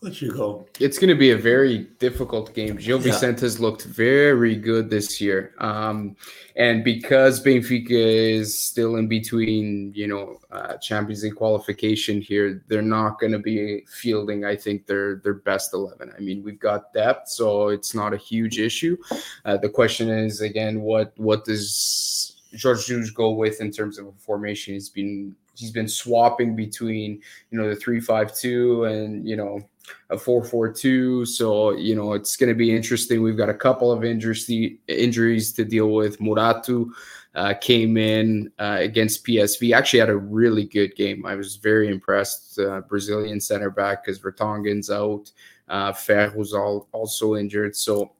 Let 0.03 0.21
you 0.21 0.33
go. 0.33 0.67
It's 0.81 0.99
going 0.99 1.11
to 1.11 1.15
be 1.15 1.31
a 1.31 1.37
very 1.37 1.85
difficult 2.01 2.53
game. 2.55 2.75
Gil 2.75 2.99
Yeah. 2.99 3.13
Vicente 3.13 3.43
has 3.43 3.61
looked 3.61 3.85
very 3.85 4.57
good 4.57 4.91
this 4.91 5.21
year. 5.21 5.55
Um, 5.59 6.17
and 6.57 6.83
because 6.83 7.41
Benfica 7.41 7.89
is 7.91 8.61
still 8.61 8.97
in 8.97 9.07
between, 9.07 9.93
you 9.95 10.09
know, 10.09 10.41
uh, 10.51 10.77
Champions 10.79 11.23
League 11.23 11.37
qualification 11.37 12.21
here, 12.21 12.65
they're 12.67 12.83
not 12.83 13.21
going 13.21 13.31
to 13.31 13.39
be 13.39 13.85
fielding, 13.87 14.45
I 14.45 14.57
think, 14.57 14.87
their 14.87 15.17
their 15.17 15.35
best 15.35 15.73
11. 15.73 16.13
I 16.17 16.21
mean, 16.21 16.43
we've 16.43 16.59
got 16.59 16.93
depth, 16.93 17.29
so 17.29 17.69
it's 17.69 17.95
not 17.95 18.13
a 18.13 18.17
huge 18.17 18.59
issue. 18.59 18.97
Uh, 19.45 19.57
the 19.57 19.69
question 19.69 20.11
is, 20.11 20.41
again, 20.41 20.81
what 20.81 21.13
what 21.17 21.45
does 21.45 22.43
Jorge 22.61 22.83
Jesus 22.83 23.11
go 23.11 23.31
with 23.31 23.61
in 23.61 23.71
terms 23.71 23.99
of 23.99 24.09
a 24.09 24.13
formation. 24.13 24.75
He's 24.75 24.89
been 24.89 25.37
he's 25.55 25.71
been 25.71 25.89
swapping 25.89 26.57
between 26.57 27.21
you 27.51 27.59
know 27.59 27.69
the 27.69 27.77
three 27.77 28.01
five 28.01 28.35
two 28.35 28.85
and 28.85 29.27
you 29.27 29.37
know 29.37 29.61
a 30.11 30.19
four 30.19 30.45
four 30.45 30.73
two. 30.73 31.25
So 31.25 31.73
you 31.73 31.95
know 31.95 32.13
it's 32.13 32.37
going 32.37 32.49
to 32.49 32.55
be 32.55 32.75
interesting. 32.75 33.23
We've 33.23 33.37
got 33.37 33.49
a 33.49 33.55
couple 33.55 33.91
of 33.91 34.05
injuries 34.05 34.51
injuries 34.89 35.53
to 35.55 35.65
deal 35.65 35.91
with. 35.91 36.21
Morato 36.21 36.87
uh, 37.35 37.55
came 37.55 37.97
in 37.97 38.53
uh, 38.59 38.77
against 38.81 39.25
PSV. 39.27 39.75
Actually 39.75 40.01
had 40.01 40.11
a 40.11 40.17
really 40.17 40.65
good 40.65 40.95
game. 40.97 41.25
I 41.25 41.35
was 41.35 41.57
very 41.57 41.89
impressed. 41.89 42.59
Uh, 42.59 42.81
Brazilian 42.83 43.41
center 43.41 43.71
back 43.71 44.05
because 44.05 44.19
Vertonghen's 44.19 44.91
out. 44.91 45.31
Uh, 45.69 45.93
was 46.35 46.53
all, 46.53 46.87
also 46.93 47.35
injured, 47.37 47.75
so 47.75 48.13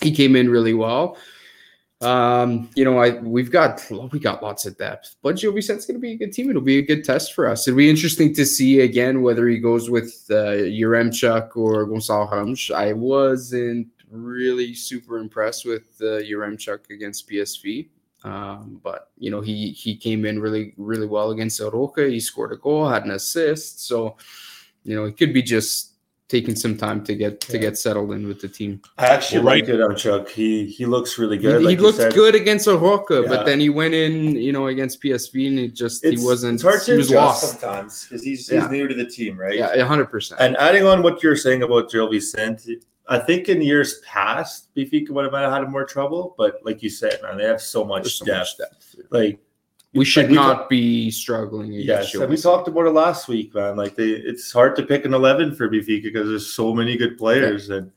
he 0.00 0.12
came 0.12 0.36
in 0.36 0.48
really 0.48 0.74
well. 0.74 1.16
Um, 2.04 2.68
you 2.74 2.84
know, 2.84 2.98
I 2.98 3.18
we've 3.20 3.50
got 3.50 3.84
we 4.12 4.18
got 4.18 4.42
lots 4.42 4.66
of 4.66 4.76
depth, 4.76 5.16
but 5.22 5.36
Gil 5.36 5.52
Vicente's 5.52 5.86
going 5.86 5.96
to 5.96 6.00
be 6.00 6.12
a 6.12 6.16
good 6.16 6.32
team. 6.32 6.50
It'll 6.50 6.62
be 6.62 6.78
a 6.78 6.82
good 6.82 7.04
test 7.04 7.32
for 7.32 7.48
us. 7.48 7.66
It'll 7.66 7.78
be 7.78 7.90
interesting 7.90 8.34
to 8.34 8.44
see 8.44 8.80
again 8.80 9.22
whether 9.22 9.48
he 9.48 9.58
goes 9.58 9.90
with 9.90 10.26
uh, 10.30 10.64
Yaremchuk 10.68 11.56
or 11.56 11.86
Gonçalo 11.86 12.30
Ramos. 12.30 12.70
I 12.70 12.92
wasn't 12.92 13.88
really 14.10 14.74
super 14.74 15.18
impressed 15.18 15.64
with 15.64 16.00
uh, 16.00 16.18
against 16.90 17.28
PSV. 17.28 17.88
Um, 18.24 18.80
but 18.82 19.10
you 19.18 19.30
know, 19.30 19.40
he 19.40 19.70
he 19.70 19.96
came 19.96 20.24
in 20.24 20.40
really 20.40 20.72
really 20.76 21.06
well 21.06 21.30
against 21.30 21.60
Arouca. 21.60 22.10
He 22.10 22.20
scored 22.20 22.52
a 22.52 22.56
goal, 22.56 22.88
had 22.88 23.04
an 23.04 23.10
assist. 23.10 23.86
So, 23.86 24.16
you 24.82 24.96
know, 24.96 25.04
it 25.04 25.18
could 25.18 25.34
be 25.34 25.42
just 25.42 25.93
taking 26.28 26.56
some 26.56 26.76
time 26.76 27.04
to 27.04 27.14
get 27.14 27.40
to 27.40 27.58
get 27.58 27.76
settled 27.76 28.12
in 28.12 28.26
with 28.26 28.40
the 28.40 28.48
team. 28.48 28.80
I 28.98 29.06
actually 29.06 29.38
well, 29.38 29.56
like 29.56 29.68
it 29.68 29.80
on 29.80 29.96
Chuck. 29.96 30.28
He 30.28 30.66
he 30.66 30.86
looks 30.86 31.18
really 31.18 31.38
good. 31.38 31.60
He, 31.60 31.66
like 31.66 31.78
he 31.78 31.82
looked 31.84 32.14
good 32.14 32.34
against 32.34 32.66
Arouca, 32.66 33.22
yeah. 33.22 33.28
but 33.28 33.44
then 33.44 33.60
he 33.60 33.68
went 33.68 33.94
in, 33.94 34.36
you 34.36 34.52
know, 34.52 34.68
against 34.68 35.02
PSV 35.02 35.48
and 35.48 35.58
he 35.58 35.68
just 35.68 36.04
it's, 36.04 36.20
he 36.20 36.26
wasn't. 36.26 36.54
It's 36.54 36.62
hard 36.62 36.82
to 36.82 36.92
he 36.92 36.98
was 36.98 37.10
lost 37.10 37.50
sometimes 37.50 38.04
because 38.04 38.24
he's 38.24 38.50
yeah. 38.50 38.62
he's 38.62 38.70
new 38.70 38.88
to 38.88 38.94
the 38.94 39.06
team, 39.06 39.38
right? 39.38 39.56
Yeah, 39.56 39.84
hundred 39.84 40.06
percent. 40.06 40.40
And 40.40 40.56
adding 40.56 40.86
on 40.86 41.02
what 41.02 41.22
you're 41.22 41.36
saying 41.36 41.62
about 41.62 41.90
Gil 41.90 42.08
Vicente, 42.08 42.80
I 43.06 43.18
think 43.18 43.48
in 43.48 43.60
years 43.60 44.00
past, 44.00 44.74
Benfica 44.74 45.10
would 45.10 45.30
have 45.30 45.52
had 45.52 45.70
more 45.70 45.84
trouble, 45.84 46.34
but 46.38 46.60
like 46.64 46.82
you 46.82 46.88
said, 46.88 47.20
man, 47.22 47.36
they 47.36 47.44
have 47.44 47.60
so 47.60 47.84
much 47.84 48.16
so 48.16 48.24
depth. 48.24 48.58
Much 48.58 48.70
depth. 48.70 48.96
Like 49.10 49.38
we 49.94 50.04
should 50.04 50.26
like 50.26 50.34
not 50.34 50.68
be 50.68 51.10
struggling. 51.10 51.72
Yes, 51.72 52.14
and 52.14 52.28
we 52.28 52.36
talked 52.36 52.68
about 52.68 52.86
it 52.86 52.90
last 52.90 53.28
week, 53.28 53.54
man. 53.54 53.76
Like 53.76 53.94
they, 53.94 54.10
it's 54.10 54.52
hard 54.52 54.76
to 54.76 54.82
pick 54.82 55.04
an 55.04 55.14
eleven 55.14 55.54
for 55.54 55.68
Benfica 55.68 56.04
because 56.04 56.28
there's 56.28 56.52
so 56.52 56.74
many 56.74 56.96
good 56.96 57.16
players, 57.16 57.68
yeah. 57.68 57.76
and 57.76 57.92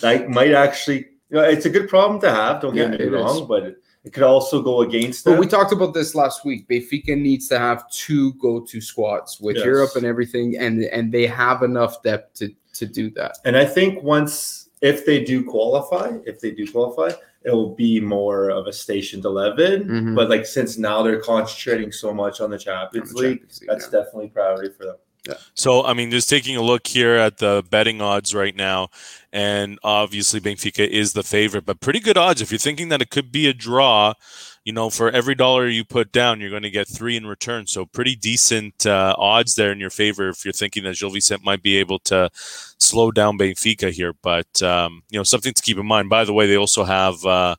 that 0.00 0.30
might 0.30 0.52
actually, 0.52 1.08
you 1.30 1.36
know, 1.36 1.42
it's 1.42 1.66
a 1.66 1.70
good 1.70 1.88
problem 1.88 2.20
to 2.20 2.30
have. 2.30 2.62
Don't 2.62 2.74
get 2.74 2.92
yeah, 2.92 3.06
me 3.06 3.12
wrong, 3.12 3.42
is. 3.42 3.48
but 3.48 3.62
it, 3.64 3.76
it, 4.04 4.12
could 4.12 4.22
also 4.22 4.62
go 4.62 4.80
against. 4.80 5.24
But 5.24 5.32
them. 5.32 5.40
we 5.40 5.46
talked 5.46 5.72
about 5.72 5.92
this 5.92 6.14
last 6.14 6.44
week. 6.44 6.66
Benfica 6.68 7.18
needs 7.20 7.48
to 7.48 7.58
have 7.58 7.88
two 7.90 8.32
go-to 8.34 8.80
squads 8.80 9.38
with 9.40 9.56
yes. 9.56 9.64
Europe 9.64 9.90
and 9.96 10.06
everything, 10.06 10.56
and 10.58 10.82
and 10.84 11.12
they 11.12 11.26
have 11.26 11.62
enough 11.62 12.02
depth 12.02 12.34
to 12.38 12.54
to 12.74 12.86
do 12.86 13.10
that. 13.10 13.38
And 13.44 13.56
I 13.56 13.66
think 13.66 14.02
once 14.02 14.70
if 14.80 15.06
they 15.06 15.22
do 15.22 15.44
qualify, 15.44 16.16
if 16.26 16.40
they 16.40 16.50
do 16.50 16.70
qualify, 16.70 17.14
it 17.44 17.50
will 17.50 17.74
be 17.74 18.00
more 18.00 18.50
of 18.50 18.66
a 18.66 18.72
stationed 18.72 19.24
11 19.24 19.84
mm-hmm. 19.84 20.14
but 20.14 20.28
like 20.28 20.46
since 20.46 20.78
now 20.78 21.02
they're 21.02 21.20
concentrating 21.20 21.92
so 21.92 22.12
much 22.12 22.40
on 22.40 22.50
the 22.50 22.58
champions, 22.58 23.10
on 23.10 23.14
the 23.14 23.20
league, 23.20 23.38
champions 23.38 23.60
league, 23.60 23.70
that's 23.70 23.84
yeah. 23.92 24.00
definitely 24.00 24.28
priority 24.28 24.72
for 24.72 24.84
them 24.84 24.96
yeah. 25.26 25.34
So, 25.54 25.84
I 25.84 25.94
mean, 25.94 26.10
just 26.10 26.28
taking 26.28 26.56
a 26.56 26.62
look 26.62 26.86
here 26.86 27.14
at 27.14 27.38
the 27.38 27.64
betting 27.70 28.00
odds 28.00 28.34
right 28.34 28.56
now, 28.56 28.88
and 29.32 29.78
obviously 29.84 30.40
Benfica 30.40 30.86
is 30.86 31.12
the 31.12 31.22
favorite, 31.22 31.64
but 31.64 31.80
pretty 31.80 32.00
good 32.00 32.18
odds. 32.18 32.40
If 32.40 32.50
you're 32.50 32.58
thinking 32.58 32.88
that 32.88 33.00
it 33.00 33.10
could 33.10 33.30
be 33.30 33.46
a 33.46 33.54
draw, 33.54 34.14
you 34.64 34.72
know, 34.72 34.90
for 34.90 35.10
every 35.10 35.34
dollar 35.34 35.68
you 35.68 35.84
put 35.84 36.12
down, 36.12 36.40
you're 36.40 36.50
going 36.50 36.62
to 36.62 36.70
get 36.70 36.86
three 36.86 37.16
in 37.16 37.26
return. 37.26 37.66
So 37.66 37.84
pretty 37.84 38.14
decent 38.14 38.86
uh, 38.86 39.14
odds 39.18 39.56
there 39.56 39.72
in 39.72 39.80
your 39.80 39.90
favor 39.90 40.28
if 40.28 40.44
you're 40.44 40.52
thinking 40.52 40.84
that 40.84 40.96
Gil 40.96 41.10
Vicente 41.10 41.44
might 41.44 41.62
be 41.62 41.76
able 41.78 41.98
to 42.00 42.30
slow 42.34 43.10
down 43.10 43.38
Benfica 43.38 43.90
here. 43.90 44.12
But, 44.22 44.62
um, 44.62 45.02
you 45.10 45.18
know, 45.18 45.24
something 45.24 45.52
to 45.52 45.62
keep 45.62 45.78
in 45.78 45.86
mind. 45.86 46.08
By 46.08 46.24
the 46.24 46.32
way, 46.32 46.46
they 46.46 46.56
also 46.56 46.84
have 46.84 47.24
uh, 47.26 47.56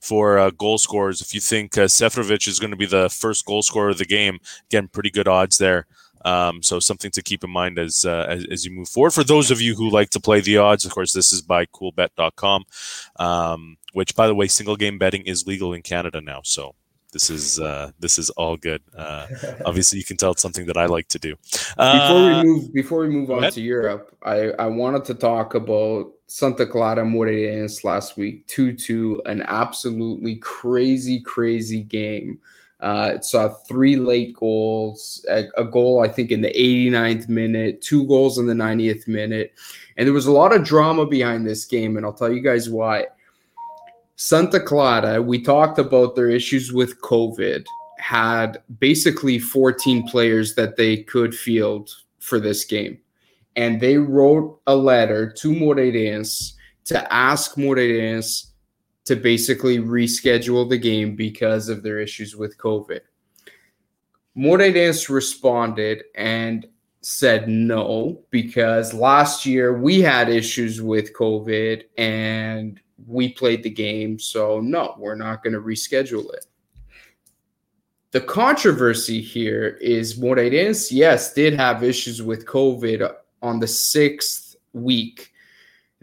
for 0.00 0.38
uh, 0.38 0.50
goal 0.50 0.78
scorers. 0.78 1.20
If 1.20 1.34
you 1.34 1.40
think 1.40 1.76
uh, 1.76 1.82
is 1.82 1.98
going 2.00 2.70
to 2.70 2.76
be 2.76 2.86
the 2.86 3.10
first 3.10 3.44
goal 3.44 3.62
scorer 3.62 3.90
of 3.90 3.98
the 3.98 4.06
game, 4.06 4.38
again, 4.70 4.88
pretty 4.88 5.10
good 5.10 5.28
odds 5.28 5.58
there. 5.58 5.86
Um, 6.24 6.62
so 6.62 6.80
something 6.80 7.10
to 7.12 7.22
keep 7.22 7.44
in 7.44 7.50
mind 7.50 7.78
as, 7.78 8.04
uh, 8.04 8.26
as, 8.28 8.46
as 8.50 8.64
you 8.64 8.70
move 8.70 8.88
forward. 8.88 9.12
For 9.12 9.24
those 9.24 9.50
of 9.50 9.60
you 9.60 9.74
who 9.74 9.90
like 9.90 10.10
to 10.10 10.20
play 10.20 10.40
the 10.40 10.58
odds, 10.58 10.84
of 10.84 10.92
course, 10.92 11.12
this 11.12 11.32
is 11.32 11.42
by 11.42 11.66
CoolBet.com, 11.66 12.64
um, 13.16 13.76
which, 13.92 14.14
by 14.14 14.26
the 14.26 14.34
way, 14.34 14.46
single 14.48 14.76
game 14.76 14.98
betting 14.98 15.22
is 15.22 15.46
legal 15.46 15.72
in 15.72 15.82
Canada 15.82 16.20
now. 16.20 16.40
So 16.44 16.74
this 17.12 17.30
is 17.30 17.58
uh, 17.58 17.90
this 17.98 18.18
is 18.18 18.30
all 18.30 18.56
good. 18.56 18.82
Uh, 18.96 19.26
obviously, 19.66 19.98
you 19.98 20.04
can 20.04 20.16
tell 20.16 20.32
it's 20.32 20.42
something 20.42 20.66
that 20.66 20.76
I 20.76 20.86
like 20.86 21.08
to 21.08 21.18
do. 21.18 21.36
before 21.76 22.24
we 22.24 22.32
uh, 22.32 22.44
move, 22.44 22.72
before 22.72 23.00
we 23.00 23.08
move 23.08 23.30
on 23.30 23.50
to 23.50 23.60
Europe, 23.60 24.16
I, 24.22 24.50
I 24.58 24.66
wanted 24.66 25.04
to 25.06 25.14
talk 25.14 25.54
about 25.54 26.12
Santa 26.26 26.66
Clara 26.66 27.04
Moreirense 27.04 27.84
last 27.84 28.16
week, 28.16 28.46
two 28.46 28.72
two, 28.72 29.20
an 29.26 29.42
absolutely 29.42 30.36
crazy, 30.36 31.20
crazy 31.20 31.82
game. 31.82 32.38
Uh, 32.80 33.12
it 33.14 33.24
saw 33.24 33.48
three 33.48 33.96
late 33.96 34.34
goals, 34.34 35.24
a, 35.28 35.44
a, 35.58 35.64
goal, 35.64 36.02
I 36.02 36.08
think, 36.08 36.30
in 36.30 36.40
the 36.40 36.52
89th 36.52 37.28
minute, 37.28 37.82
two 37.82 38.06
goals 38.06 38.38
in 38.38 38.46
the 38.46 38.54
90th 38.54 39.06
minute. 39.06 39.52
And 39.96 40.06
there 40.06 40.14
was 40.14 40.26
a 40.26 40.32
lot 40.32 40.54
of 40.54 40.64
drama 40.64 41.04
behind 41.04 41.46
this 41.46 41.66
game, 41.66 41.96
and 41.96 42.06
I'll 42.06 42.14
tell 42.14 42.32
you 42.32 42.40
guys 42.40 42.70
why. 42.70 43.06
Santa 44.16 44.60
Clara, 44.60 45.20
we 45.20 45.42
talked 45.42 45.78
about 45.78 46.16
their 46.16 46.30
issues 46.30 46.72
with 46.72 47.00
COVID, 47.02 47.66
had 47.98 48.62
basically 48.78 49.38
14 49.38 50.08
players 50.08 50.54
that 50.54 50.76
they 50.76 50.98
could 51.02 51.34
field 51.34 51.90
for 52.18 52.40
this 52.40 52.64
game. 52.64 52.98
And 53.56 53.80
they 53.80 53.98
wrote 53.98 54.58
a 54.66 54.74
letter 54.74 55.30
to 55.32 55.52
Moreirense 55.52 56.52
to 56.84 57.12
ask 57.12 57.56
Moreirense 57.56 58.49
to 59.10 59.16
basically 59.16 59.78
reschedule 59.78 60.68
the 60.68 60.78
game 60.78 61.16
because 61.16 61.68
of 61.68 61.82
their 61.82 61.98
issues 61.98 62.36
with 62.36 62.56
COVID. 62.58 63.00
Moreirense 64.38 65.08
responded 65.08 66.04
and 66.14 66.64
said 67.00 67.48
no 67.48 68.22
because 68.30 68.94
last 68.94 69.44
year 69.44 69.76
we 69.76 70.00
had 70.00 70.28
issues 70.28 70.80
with 70.80 71.12
COVID 71.12 71.82
and 71.98 72.80
we 73.04 73.32
played 73.32 73.64
the 73.64 73.70
game. 73.70 74.16
So, 74.20 74.60
no, 74.60 74.94
we're 74.96 75.16
not 75.16 75.42
going 75.42 75.54
to 75.54 75.60
reschedule 75.60 76.32
it. 76.32 76.46
The 78.12 78.20
controversy 78.20 79.20
here 79.20 79.76
is 79.80 80.20
Moreirense, 80.20 80.92
yes, 80.92 81.34
did 81.34 81.54
have 81.54 81.82
issues 81.82 82.22
with 82.22 82.46
COVID 82.46 83.12
on 83.42 83.58
the 83.58 83.66
sixth 83.66 84.54
week 84.72 85.29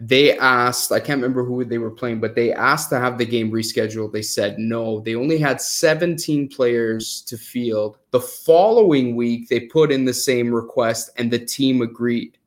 they 0.00 0.38
asked, 0.38 0.92
I 0.92 1.00
can't 1.00 1.20
remember 1.20 1.44
who 1.44 1.64
they 1.64 1.78
were 1.78 1.90
playing, 1.90 2.20
but 2.20 2.36
they 2.36 2.52
asked 2.52 2.90
to 2.90 3.00
have 3.00 3.18
the 3.18 3.26
game 3.26 3.50
rescheduled. 3.50 4.12
They 4.12 4.22
said 4.22 4.58
no. 4.58 5.00
They 5.00 5.16
only 5.16 5.38
had 5.38 5.60
17 5.60 6.48
players 6.48 7.22
to 7.22 7.36
field. 7.36 7.98
The 8.12 8.20
following 8.20 9.16
week, 9.16 9.48
they 9.48 9.60
put 9.60 9.90
in 9.90 10.04
the 10.04 10.14
same 10.14 10.54
request 10.54 11.10
and 11.16 11.30
the 11.30 11.38
team 11.40 11.82
agreed. 11.82 12.38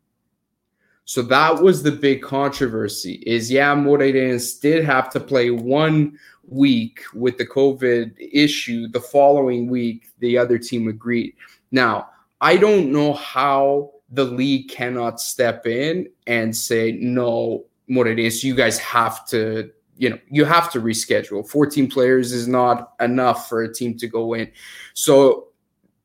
So 1.03 1.21
that 1.23 1.61
was 1.61 1.83
the 1.83 1.91
big 1.91 2.21
controversy 2.21 3.21
is 3.25 3.51
yeah, 3.51 3.75
Moreirense 3.75 4.61
did 4.61 4.85
have 4.85 5.09
to 5.09 5.19
play 5.19 5.51
one 5.51 6.17
week 6.47 7.01
with 7.13 7.37
the 7.37 7.45
COVID 7.45 8.15
issue. 8.31 8.87
The 8.87 9.01
following 9.01 9.69
week, 9.69 10.07
the 10.19 10.37
other 10.37 10.57
team 10.57 10.87
agreed. 10.87 11.35
Now, 11.71 12.11
I 12.39 12.55
don't 12.55 12.93
know 12.93 13.11
how 13.11 13.91
the 14.11 14.25
league 14.25 14.69
cannot 14.69 15.21
step 15.21 15.65
in 15.65 16.09
and 16.27 16.55
say, 16.55 16.91
no, 16.93 17.65
what 17.87 18.07
it 18.07 18.19
is, 18.19 18.43
you 18.43 18.53
guys 18.53 18.77
have 18.79 19.25
to, 19.27 19.71
you 19.97 20.09
know, 20.09 20.19
you 20.29 20.45
have 20.45 20.71
to 20.71 20.81
reschedule. 20.81 21.47
14 21.47 21.89
players 21.89 22.31
is 22.31 22.47
not 22.47 22.93
enough 22.99 23.47
for 23.47 23.63
a 23.63 23.73
team 23.73 23.97
to 23.97 24.07
go 24.07 24.33
in. 24.33 24.51
So 24.93 25.47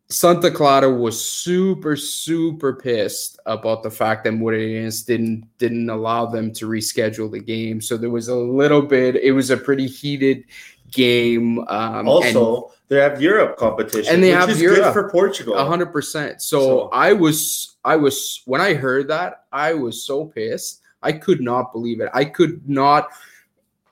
Santa 0.08 0.52
Clara 0.52 0.88
was 0.88 1.24
super, 1.24 1.96
super 1.96 2.74
pissed 2.74 3.40
about 3.44 3.82
the 3.82 3.90
fact 3.90 4.24
that 4.24 4.34
Moreirense 4.34 5.04
didn't 5.04 5.46
didn't 5.58 5.90
allow 5.90 6.26
them 6.26 6.52
to 6.54 6.68
reschedule 6.68 7.30
the 7.30 7.40
game. 7.40 7.80
So 7.80 7.96
there 7.96 8.10
was 8.10 8.28
a 8.28 8.36
little 8.36 8.82
bit. 8.82 9.16
It 9.16 9.32
was 9.32 9.50
a 9.50 9.56
pretty 9.56 9.86
heated 9.86 10.44
game. 10.92 11.58
Um, 11.68 12.08
also, 12.08 12.72
they 12.88 12.98
have 12.98 13.20
Europe 13.20 13.56
competition, 13.56 14.14
and 14.14 14.22
they 14.22 14.28
have 14.28 14.60
Europe 14.60 14.92
for 14.92 15.10
Portugal, 15.10 15.58
hundred 15.64 15.92
percent. 15.92 16.40
So 16.40 16.88
I 16.90 17.12
was, 17.12 17.76
I 17.84 17.96
was 17.96 18.42
when 18.44 18.60
I 18.60 18.74
heard 18.74 19.08
that, 19.08 19.46
I 19.52 19.74
was 19.74 20.04
so 20.04 20.26
pissed. 20.26 20.82
I 21.02 21.12
could 21.12 21.40
not 21.40 21.72
believe 21.72 22.00
it. 22.00 22.10
I 22.14 22.26
could 22.26 22.68
not. 22.68 23.08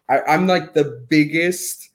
I, 0.08 0.34
am 0.34 0.46
like 0.46 0.74
the 0.74 1.04
biggest 1.08 1.90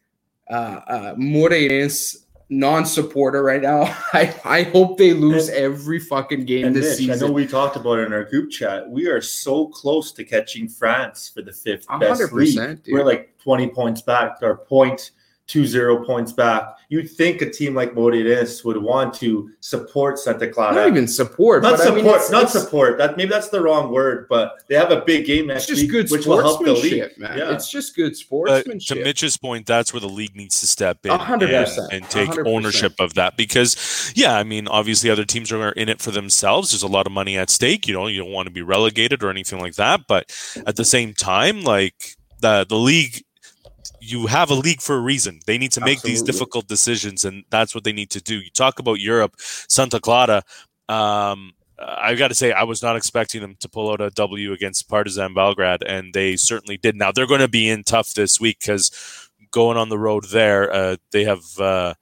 uh, 0.50 0.82
uh, 0.88 1.16
Moreirense 1.16 2.26
non-supporter 2.50 3.44
right 3.44 3.62
now. 3.62 3.84
I, 4.14 4.36
I 4.44 4.64
hope 4.64 4.98
they 4.98 5.14
lose 5.14 5.50
and, 5.50 5.58
every 5.58 6.00
fucking 6.00 6.46
game 6.46 6.74
this 6.74 6.86
Mitch, 6.86 6.98
season. 6.98 7.24
I 7.24 7.28
know 7.28 7.34
we 7.34 7.48
talked 7.48 7.76
about 7.76 8.00
it 8.00 8.08
in 8.08 8.14
our 8.14 8.24
group 8.24 8.50
chat. 8.52 8.90
We 8.90 9.08
are 9.08 9.22
so 9.22 9.68
close 9.68 10.12
to 10.14 10.24
catching 10.24 10.68
France 10.68 11.30
for 11.30 11.42
the 11.42 11.54
fifth 11.54 11.88
best 12.00 12.34
league. 12.34 12.84
Dude. 12.84 12.94
We're 12.94 13.06
like 13.06 13.38
20 13.40 13.70
points 13.70 14.02
back, 14.02 14.38
or 14.42 14.58
point 14.58 15.12
two 15.50 15.66
zero 15.66 16.06
points 16.06 16.32
back. 16.32 16.78
You'd 16.90 17.10
think 17.10 17.42
a 17.42 17.50
team 17.50 17.76
like 17.76 17.94
Moreirense 17.94 18.64
would 18.64 18.78
want 18.78 19.14
to 19.16 19.52
support 19.60 20.18
Santa 20.18 20.48
Clara. 20.48 20.74
Not 20.74 20.88
even 20.88 21.08
support, 21.08 21.62
not 21.64 21.74
but 21.74 21.80
support, 21.80 22.00
I 22.00 22.04
mean, 22.04 22.16
it's, 22.16 22.32
not 22.32 22.44
it's, 22.44 22.52
support. 22.54 22.98
That 22.98 23.18
maybe 23.18 23.30
that's 23.30 23.50
the 23.50 23.62
wrong 23.62 23.92
word, 23.92 24.28
but 24.30 24.64
they 24.68 24.76
have 24.76 24.92
a 24.92 25.02
big 25.02 25.26
game 25.26 25.50
it's 25.50 25.68
next 25.68 25.68
just 25.68 25.82
week, 25.82 25.92
good 25.92 26.10
which 26.12 26.26
will 26.26 26.40
help 26.42 26.64
the 26.64 26.74
league. 26.74 27.18
man. 27.18 27.38
Yeah. 27.38 27.52
It's 27.52 27.70
just 27.70 27.96
good 27.96 28.12
But 28.12 28.18
sportsmanship. 28.18 28.98
to 28.98 29.04
Mitch's 29.04 29.38
point, 29.38 29.66
that's 29.66 29.92
where 29.94 30.00
the 30.00 30.08
league 30.10 30.36
needs 30.36 30.60
to 30.62 30.68
step 30.68 31.06
in 31.06 31.12
hundred 31.12 31.52
and, 31.52 31.66
percent. 31.66 31.94
and 31.94 32.06
A 32.06 32.08
take 32.08 32.28
hundred 32.28 32.44
percent. 32.44 32.56
ownership 32.56 32.94
of 33.00 33.14
that. 33.16 33.36
Because, 33.38 34.12
yeah, 34.16 34.36
I 34.38 34.44
mean, 34.44 34.68
obviously 34.68 35.10
other 35.10 35.26
teams 35.26 35.52
are 35.52 35.72
in 35.74 35.90
it 35.90 36.02
for 36.02 36.12
themselves. 36.12 36.72
There's 36.72 36.84
a 36.84 36.88
lot 36.88 37.06
of 37.06 37.12
money 37.12 37.38
at 37.38 37.50
stake. 37.50 37.88
You 37.88 37.94
know, 37.94 38.08
you 38.08 38.20
don't 38.20 38.32
want 38.32 38.48
to 38.48 38.54
be 38.54 38.62
relegated 38.62 39.24
or 39.24 39.30
anything 39.30 39.60
like 39.60 39.76
that. 39.76 40.02
But 40.08 40.32
at 40.66 40.76
the 40.76 40.86
same 40.86 41.14
time, 41.14 41.64
like 41.64 42.16
the 42.42 42.66
the 42.68 42.76
league, 42.78 43.24
you 44.00 44.28
have 44.28 44.50
a 44.50 44.56
league 44.56 44.82
for 44.82 44.96
a 44.96 45.02
reason. 45.02 45.40
They 45.46 45.58
need 45.58 45.72
to 45.74 45.82
make 45.82 46.02
these 46.02 46.22
difficult 46.22 46.68
decisions, 46.68 47.26
and 47.26 47.44
that's 47.50 47.76
what 47.76 47.84
they 47.84 47.94
need 47.94 48.10
to 48.12 48.22
do. 48.22 48.40
You 48.40 48.50
talk 48.52 48.80
about 48.80 49.00
Europe, 49.00 49.36
Santa 49.38 50.00
Clara. 50.00 50.44
Um, 50.88 51.54
I 51.80 52.16
got 52.16 52.30
to 52.30 52.36
say, 52.36 52.52
I 52.52 52.64
was 52.64 52.82
not 52.82 52.96
expecting 52.96 53.42
them 53.42 53.56
to 53.60 53.70
pull 53.70 53.92
out 53.92 54.02
a 54.02 54.10
W 54.12 54.52
against 54.52 54.90
Partizan 54.90 55.34
Belgrade, 55.34 55.84
and 55.84 56.14
they 56.14 56.36
certainly 56.36 56.78
did. 56.78 56.96
Now 56.96 57.12
they're 57.12 57.28
going 57.28 57.40
to 57.40 57.48
be 57.48 57.70
in 57.70 57.84
tough 57.84 58.14
this 58.14 58.40
week 58.40 58.60
because 58.60 59.30
going 59.52 59.78
on 59.78 59.90
the 59.90 60.00
road 60.00 60.26
there, 60.32 60.72
uh, 60.72 60.96
they 61.12 61.24
have. 61.24 61.44
Uh, 61.58 61.94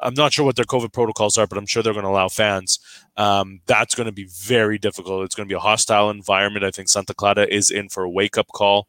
I'm 0.00 0.14
not 0.14 0.32
sure 0.32 0.44
what 0.44 0.56
their 0.56 0.66
COVID 0.66 0.92
protocols 0.92 1.38
are, 1.38 1.46
but 1.46 1.56
I'm 1.56 1.64
sure 1.64 1.82
they're 1.82 1.94
going 1.94 2.04
to 2.04 2.10
allow 2.10 2.28
fans. 2.28 2.78
Um, 3.16 3.60
that's 3.66 3.94
going 3.94 4.04
to 4.04 4.12
be 4.12 4.26
very 4.30 4.76
difficult. 4.78 5.24
It's 5.24 5.34
going 5.34 5.48
to 5.48 5.52
be 5.52 5.56
a 5.56 5.60
hostile 5.60 6.10
environment. 6.10 6.66
I 6.66 6.70
think 6.70 6.88
Santa 6.88 7.14
Clara 7.14 7.46
is 7.46 7.70
in 7.70 7.88
for 7.88 8.02
a 8.02 8.10
wake 8.10 8.36
up 8.36 8.48
call. 8.48 8.88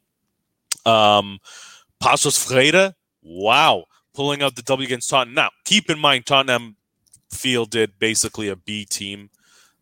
Um, 0.85 1.39
Paços 2.01 2.37
Ferreira, 2.43 2.95
wow, 3.21 3.85
pulling 4.13 4.41
out 4.41 4.55
the 4.55 4.61
W 4.61 4.85
against 4.85 5.09
Tottenham. 5.09 5.35
Now, 5.35 5.49
keep 5.65 5.89
in 5.89 5.99
mind, 5.99 6.25
Tottenham 6.25 6.75
fielded 7.31 7.99
basically 7.99 8.49
a 8.49 8.55
B 8.55 8.85
team. 8.85 9.29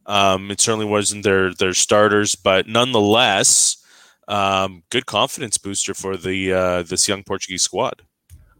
Um, 0.05 0.51
it 0.51 0.61
certainly 0.61 0.85
wasn't 0.85 1.23
their 1.23 1.53
their 1.53 1.73
starters, 1.73 2.35
but 2.35 2.67
nonetheless, 2.67 3.77
um, 4.27 4.83
good 4.89 5.05
confidence 5.05 5.57
booster 5.57 5.93
for 5.93 6.15
the 6.15 6.53
uh, 6.53 6.83
this 6.83 7.07
young 7.07 7.23
Portuguese 7.23 7.63
squad. 7.63 8.03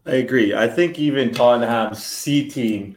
I 0.04 0.16
agree. 0.16 0.54
I 0.54 0.68
think 0.68 0.98
even 0.98 1.32
Tottenham's 1.32 2.04
C 2.04 2.48
team 2.48 2.96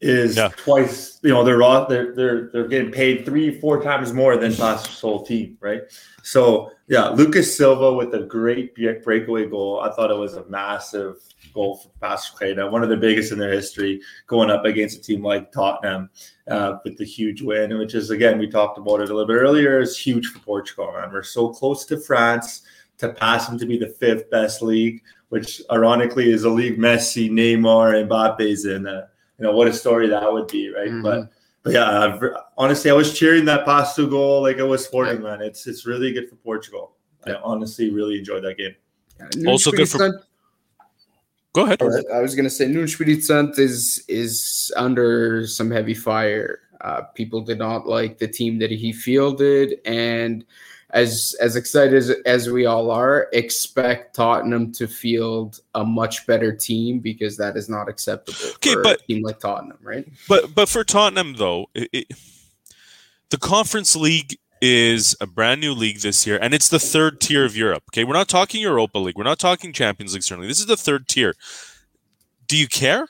is 0.00 0.36
Yeah. 0.36 0.48
twice. 0.56 1.18
You 1.22 1.30
know, 1.30 1.44
they're 1.44 1.58
raw. 1.58 1.84
They're 1.84 2.14
they're 2.14 2.50
they're 2.52 2.68
getting 2.68 2.90
paid 2.90 3.24
three, 3.24 3.58
four 3.60 3.82
times 3.82 4.12
more 4.12 4.36
than 4.36 4.52
Paços' 4.52 5.00
whole 5.00 5.24
team, 5.24 5.58
right? 5.60 5.82
So 6.22 6.70
yeah, 6.88 7.08
Lucas 7.10 7.54
Silva 7.56 7.92
with 7.92 8.14
a 8.14 8.20
great 8.20 8.74
breakaway 9.04 9.46
goal. 9.46 9.80
I 9.80 9.90
thought 9.92 10.10
it 10.10 10.16
was 10.16 10.34
a 10.34 10.44
massive 10.46 11.16
goal 11.52 11.76
for 11.76 11.88
Pastor 12.00 12.36
Queda, 12.36 12.70
one 12.70 12.82
of 12.82 12.88
the 12.88 12.96
biggest 12.96 13.32
in 13.32 13.38
their 13.38 13.52
history, 13.52 14.00
going 14.26 14.50
up 14.50 14.64
against 14.64 14.98
a 14.98 15.02
team 15.02 15.22
like 15.22 15.52
Tottenham 15.52 16.08
uh, 16.48 16.78
with 16.84 16.96
the 16.96 17.04
huge 17.04 17.42
win, 17.42 17.76
which 17.76 17.94
is 17.94 18.10
again 18.10 18.38
we 18.38 18.48
talked 18.48 18.78
about 18.78 19.00
it 19.00 19.10
a 19.10 19.14
little 19.14 19.26
bit 19.26 19.34
earlier. 19.34 19.80
Is 19.80 19.98
huge 19.98 20.28
for 20.28 20.38
Portugal, 20.40 20.92
and 20.96 21.12
We're 21.12 21.22
so 21.22 21.48
close 21.50 21.84
to 21.86 21.98
France 22.00 22.62
to 22.98 23.10
pass 23.10 23.48
them 23.48 23.58
to 23.58 23.66
be 23.66 23.78
the 23.78 23.88
fifth 23.88 24.30
best 24.30 24.62
league 24.62 25.02
which 25.30 25.62
ironically 25.70 26.28
is 26.32 26.42
a 26.42 26.50
league 26.50 26.76
Messi, 26.76 27.30
Neymar, 27.30 28.00
and 28.00 28.10
Mbappe's 28.10 28.66
in. 28.66 28.84
Uh, 28.84 29.06
you 29.40 29.46
know 29.46 29.52
what 29.52 29.66
a 29.68 29.72
story 29.72 30.06
that 30.08 30.30
would 30.30 30.48
be, 30.48 30.68
right? 30.72 30.90
Mhm. 30.90 31.02
But 31.02 31.30
but 31.62 31.72
yeah, 31.72 32.00
I've, 32.04 32.22
honestly, 32.56 32.90
I 32.90 32.94
was 32.94 33.18
cheering 33.18 33.44
that 33.46 33.66
Paços 33.66 34.08
goal 34.08 34.42
like 34.42 34.58
it 34.58 34.64
was 34.64 34.84
sporting, 34.84 35.22
man. 35.22 35.40
It's 35.42 35.66
it's 35.66 35.86
really 35.86 36.12
good 36.12 36.28
for 36.28 36.36
Portugal. 36.36 36.92
I 37.26 37.34
honestly 37.42 37.90
really 37.90 38.18
enjoyed 38.18 38.44
that 38.44 38.56
game. 38.56 38.74
Also 39.46 39.70
good 39.70 39.88
for- 39.88 40.24
Go 41.52 41.64
ahead. 41.64 41.82
I 41.82 42.20
was, 42.20 42.34
gonna 42.36 42.48
say 42.48 42.66
Nuno 42.68 42.84
Espírito 42.84 43.22
Santo 43.22 43.60
is 43.60 44.04
is 44.08 44.70
under 44.76 45.46
some 45.46 45.70
heavy 45.70 45.94
fire. 45.94 46.60
Uh, 46.80 47.02
people 47.14 47.40
did 47.40 47.58
not 47.58 47.86
like 47.86 48.18
the 48.18 48.28
team 48.28 48.58
that 48.60 48.70
he 48.70 48.92
fielded, 48.92 49.80
and 49.84 50.44
as 50.92 51.34
as 51.40 51.56
excited 51.56 51.94
as, 51.94 52.10
as 52.26 52.48
we 52.50 52.66
all 52.66 52.90
are, 52.90 53.28
expect 53.32 54.14
Tottenham 54.14 54.72
to 54.72 54.86
field 54.86 55.60
a 55.74 55.84
much 55.84 56.26
better 56.26 56.54
team 56.54 56.98
because 57.00 57.36
that 57.36 57.56
is 57.56 57.68
not 57.68 57.88
acceptable 57.88 58.38
Okay, 58.56 58.74
for 58.74 58.82
but- 58.82 59.00
a 59.00 59.06
team 59.06 59.22
like 59.22 59.38
Tottenham, 59.40 59.78
right? 59.82 60.06
But 60.28 60.54
but 60.54 60.68
for 60.68 60.84
Tottenham 60.84 61.34
though, 61.36 61.66
it, 61.74 61.88
it, 61.92 62.06
the 63.30 63.38
Conference 63.38 63.94
League 63.96 64.38
is 64.62 65.16
a 65.20 65.26
brand 65.26 65.60
new 65.60 65.72
league 65.72 66.00
this 66.00 66.26
year, 66.26 66.38
and 66.42 66.52
it's 66.52 66.68
the 66.68 66.78
third 66.78 67.20
tier 67.20 67.44
of 67.44 67.56
Europe. 67.56 67.84
Okay, 67.90 68.04
we're 68.04 68.12
not 68.12 68.28
talking 68.28 68.60
Europa 68.60 68.98
League, 68.98 69.16
we're 69.16 69.24
not 69.24 69.38
talking 69.38 69.72
Champions 69.72 70.12
League. 70.12 70.22
Certainly, 70.22 70.48
this 70.48 70.60
is 70.60 70.66
the 70.66 70.76
third 70.76 71.08
tier. 71.08 71.34
Do 72.46 72.56
you 72.58 72.68
care? 72.68 73.06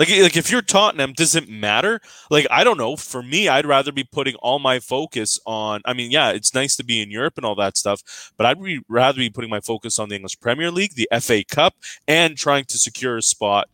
Like, 0.00 0.08
like 0.08 0.36
if 0.38 0.50
you're 0.50 0.62
Tottenham, 0.62 1.12
does 1.12 1.34
it 1.34 1.46
matter? 1.46 2.00
Like, 2.30 2.46
I 2.50 2.64
don't 2.64 2.78
know. 2.78 2.96
For 2.96 3.22
me, 3.22 3.48
I'd 3.48 3.66
rather 3.66 3.92
be 3.92 4.02
putting 4.02 4.34
all 4.36 4.58
my 4.58 4.80
focus 4.80 5.38
on. 5.44 5.82
I 5.84 5.92
mean, 5.92 6.10
yeah, 6.10 6.30
it's 6.30 6.54
nice 6.54 6.74
to 6.76 6.84
be 6.84 7.02
in 7.02 7.10
Europe 7.10 7.34
and 7.36 7.44
all 7.44 7.54
that 7.56 7.76
stuff, 7.76 8.32
but 8.38 8.46
I'd 8.46 8.62
be, 8.62 8.80
rather 8.88 9.18
be 9.18 9.28
putting 9.28 9.50
my 9.50 9.60
focus 9.60 9.98
on 9.98 10.08
the 10.08 10.14
English 10.14 10.40
Premier 10.40 10.70
League, 10.70 10.94
the 10.94 11.06
FA 11.20 11.44
Cup, 11.44 11.74
and 12.08 12.34
trying 12.34 12.64
to 12.64 12.78
secure 12.78 13.18
a 13.18 13.22
spot 13.22 13.68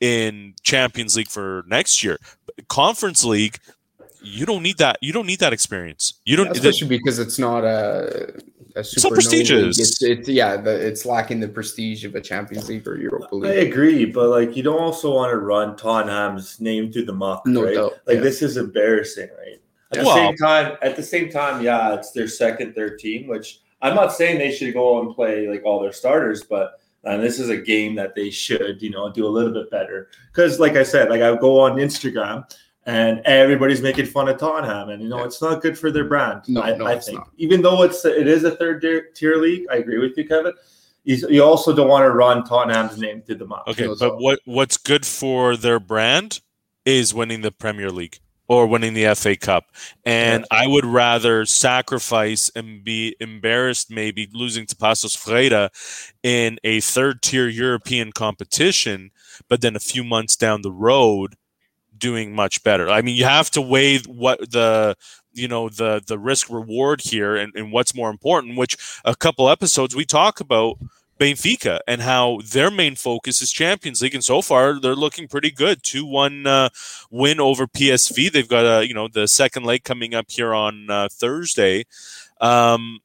in 0.00 0.52
Champions 0.62 1.16
League 1.16 1.28
for 1.28 1.64
next 1.66 2.04
year. 2.04 2.18
Conference 2.68 3.24
League, 3.24 3.56
you 4.22 4.44
don't 4.44 4.62
need 4.62 4.76
that. 4.76 4.98
You 5.00 5.14
don't 5.14 5.26
need 5.26 5.40
that 5.40 5.54
experience. 5.54 6.20
You 6.26 6.36
don't. 6.36 6.50
Especially 6.50 6.88
because 6.88 7.18
it's 7.18 7.38
not 7.38 7.64
a, 7.64 8.34
a 8.80 8.84
super 8.84 9.14
not 9.14 9.14
prestigious. 9.14 9.78
League. 9.78 9.86
It's, 9.86 10.02
it's 10.02 10.28
yeah, 10.28 10.56
the, 10.56 10.70
it's 10.86 11.04
lacking 11.06 11.40
the 11.40 11.48
prestige 11.48 12.04
of 12.04 12.14
a 12.14 12.20
Champions 12.20 12.68
League 12.68 12.86
or 12.86 12.96
Europa 12.98 13.34
League. 13.34 13.50
I 13.50 13.54
agree, 13.62 14.04
but 14.04 14.28
like 14.28 14.56
you 14.56 14.62
don't 14.62 14.80
also 14.80 15.14
want 15.14 15.30
to 15.30 15.36
run 15.38 15.76
Tottenham's 15.76 16.60
name 16.60 16.92
through 16.92 17.04
the 17.06 17.12
muck, 17.12 17.46
No 17.46 17.64
right? 17.64 17.74
doubt, 17.74 17.92
Like 18.06 18.16
yeah. 18.16 18.20
this 18.22 18.42
is 18.42 18.56
embarrassing, 18.56 19.28
right? 19.38 19.60
At 19.92 19.98
the 20.00 20.04
Well- 20.04 20.14
same 20.16 20.36
time, 20.36 20.76
at 20.82 20.96
the 20.96 21.02
same 21.02 21.30
time, 21.30 21.62
yeah, 21.64 21.94
it's 21.94 22.12
their 22.12 22.28
second, 22.28 22.74
third 22.74 22.98
team, 22.98 23.26
which 23.28 23.60
I'm 23.82 23.94
not 23.94 24.12
saying 24.12 24.38
they 24.38 24.52
should 24.52 24.72
go 24.74 25.00
and 25.00 25.14
play 25.14 25.48
like 25.48 25.64
all 25.64 25.80
their 25.80 25.92
starters, 25.92 26.42
but 26.42 26.80
and 27.04 27.22
this 27.22 27.38
is 27.40 27.48
a 27.48 27.56
game 27.56 27.94
that 27.94 28.14
they 28.14 28.28
should, 28.28 28.82
you 28.82 28.90
know, 28.90 29.10
do 29.10 29.26
a 29.26 29.28
little 29.28 29.52
bit 29.52 29.70
better. 29.70 30.08
Because, 30.30 30.60
like 30.60 30.76
I 30.76 30.82
said, 30.82 31.08
like 31.08 31.22
I 31.22 31.34
go 31.34 31.58
on 31.58 31.76
Instagram 31.76 32.44
and 32.86 33.20
everybody's 33.24 33.82
making 33.82 34.06
fun 34.06 34.28
of 34.28 34.38
Tottenham, 34.38 34.88
and 34.88 35.02
you 35.02 35.08
know, 35.08 35.18
Yeah. 35.18 35.24
it's 35.26 35.42
not 35.42 35.60
good 35.62 35.78
for 35.78 35.90
their 35.90 36.04
brand. 36.04 36.42
No, 36.48 36.62
I, 36.62 36.76
no, 36.76 36.86
I 36.86 36.98
think, 36.98 37.18
not. 37.18 37.30
even 37.36 37.62
though 37.62 37.82
it's 37.82 38.04
it 38.04 38.26
is 38.26 38.44
a 38.44 38.52
third 38.56 38.80
tier- 38.80 39.08
tier 39.14 39.36
league, 39.36 39.66
I 39.70 39.76
agree 39.76 39.98
with 39.98 40.16
you, 40.16 40.26
Kevin. 40.26 40.52
You, 41.04 41.16
you 41.30 41.42
also 41.44 41.74
don't 41.74 41.88
want 41.88 42.04
to 42.04 42.10
run 42.10 42.44
Tottenham's 42.44 42.98
name 42.98 43.22
through 43.22 43.36
the 43.36 43.46
mouth. 43.46 43.62
Okay, 43.68 43.84
No, 43.86 43.96
but 43.96 44.18
what 44.18 44.40
what's 44.44 44.76
good 44.76 45.06
for 45.06 45.56
their 45.56 45.80
brand 45.80 46.40
is 46.84 47.14
winning 47.14 47.40
the 47.42 47.50
Premier 47.50 47.90
League 47.90 48.18
or 48.48 48.66
winning 48.66 48.94
the 48.94 49.14
FA 49.14 49.36
Cup. 49.36 49.66
And 50.04 50.44
I 50.50 50.66
would 50.66 50.84
rather 50.84 51.44
sacrifice 51.46 52.50
and 52.56 52.82
be 52.82 53.14
embarrassed 53.20 53.90
maybe 53.90 54.28
losing 54.32 54.66
to 54.66 54.74
Paços 54.74 55.16
Ferreira 55.16 55.70
in 56.22 56.58
a 56.64 56.80
third 56.80 57.22
tier 57.22 57.46
European 57.48 58.10
competition, 58.12 59.10
but 59.48 59.60
then 59.60 59.76
a 59.76 59.80
few 59.80 60.02
months 60.02 60.34
down 60.36 60.62
the 60.62 60.72
road 60.72 61.36
doing 62.00 62.34
much 62.34 62.64
better. 62.64 62.88
I 62.90 63.02
mean, 63.02 63.14
you 63.14 63.24
have 63.24 63.50
to 63.52 63.60
weigh 63.60 63.98
what 64.00 64.50
the 64.50 64.96
you 65.32 65.46
know 65.46 65.68
the 65.68 66.02
the 66.06 66.18
risk 66.18 66.50
reward 66.50 67.00
here 67.02 67.36
and, 67.36 67.52
and 67.54 67.72
what's 67.72 67.94
more 67.94 68.10
important, 68.10 68.56
which 68.56 68.76
a 69.04 69.14
couple 69.14 69.48
episodes 69.48 69.94
we 69.94 70.04
talk 70.04 70.40
about 70.40 70.78
Benfica 71.20 71.80
and 71.86 72.00
how 72.00 72.40
their 72.44 72.70
main 72.70 72.96
focus 72.96 73.42
is 73.42 73.52
Champions 73.52 74.00
League, 74.02 74.14
and 74.14 74.24
so 74.24 74.40
far 74.42 74.80
they're 74.80 74.96
looking 74.96 75.28
pretty 75.28 75.50
good. 75.50 75.82
Two 75.82 76.06
one 76.06 76.46
uh, 76.46 76.70
win 77.10 77.38
over 77.38 77.66
PSV. 77.66 78.32
They've 78.32 78.48
got 78.48 78.64
a 78.64 78.86
you 78.88 78.94
know 78.94 79.06
the 79.06 79.28
second 79.28 79.64
leg 79.64 79.84
coming 79.84 80.14
up 80.14 80.26
here 80.30 80.54
on 80.54 80.90
uh, 80.90 81.08
Thursday. 81.12 81.84
Um, 82.40 83.00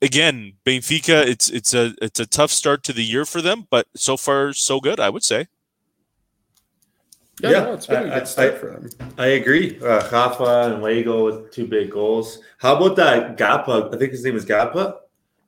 again, 0.00 0.54
Benfica. 0.64 1.26
It's 1.26 1.50
it's 1.50 1.74
a 1.74 1.94
it's 2.00 2.20
a 2.20 2.26
tough 2.26 2.50
start 2.50 2.82
to 2.84 2.92
the 2.94 3.04
year 3.04 3.26
for 3.26 3.42
them, 3.42 3.66
but 3.70 3.86
so 3.94 4.16
far 4.16 4.52
so 4.54 4.80
good. 4.80 4.98
I 4.98 5.10
would 5.10 5.22
say. 5.24 5.46
Yeah, 7.40 7.50
Yeah, 7.50 7.60
no, 7.64 7.72
it's 7.74 7.86
been 7.86 8.08
a 8.08 8.14
I- 8.14 8.18
good 8.18 8.28
start 8.28 8.54
I- 8.54 8.56
for 8.58 8.66
them. 8.70 8.90
I 9.18 9.26
agree. 9.28 9.78
Uh, 9.80 10.08
Rafa 10.10 10.72
and 10.74 10.82
Lego 10.82 11.24
with 11.24 11.50
two 11.52 11.66
big 11.66 11.90
goals. 11.90 12.38
How 12.58 12.76
about 12.76 12.96
that 12.96 13.36
Gakpo? 13.36 13.94
I 13.94 13.98
think 13.98 14.10
his 14.12 14.24
name 14.24 14.36
is 14.36 14.44
Gakpo 14.44 14.94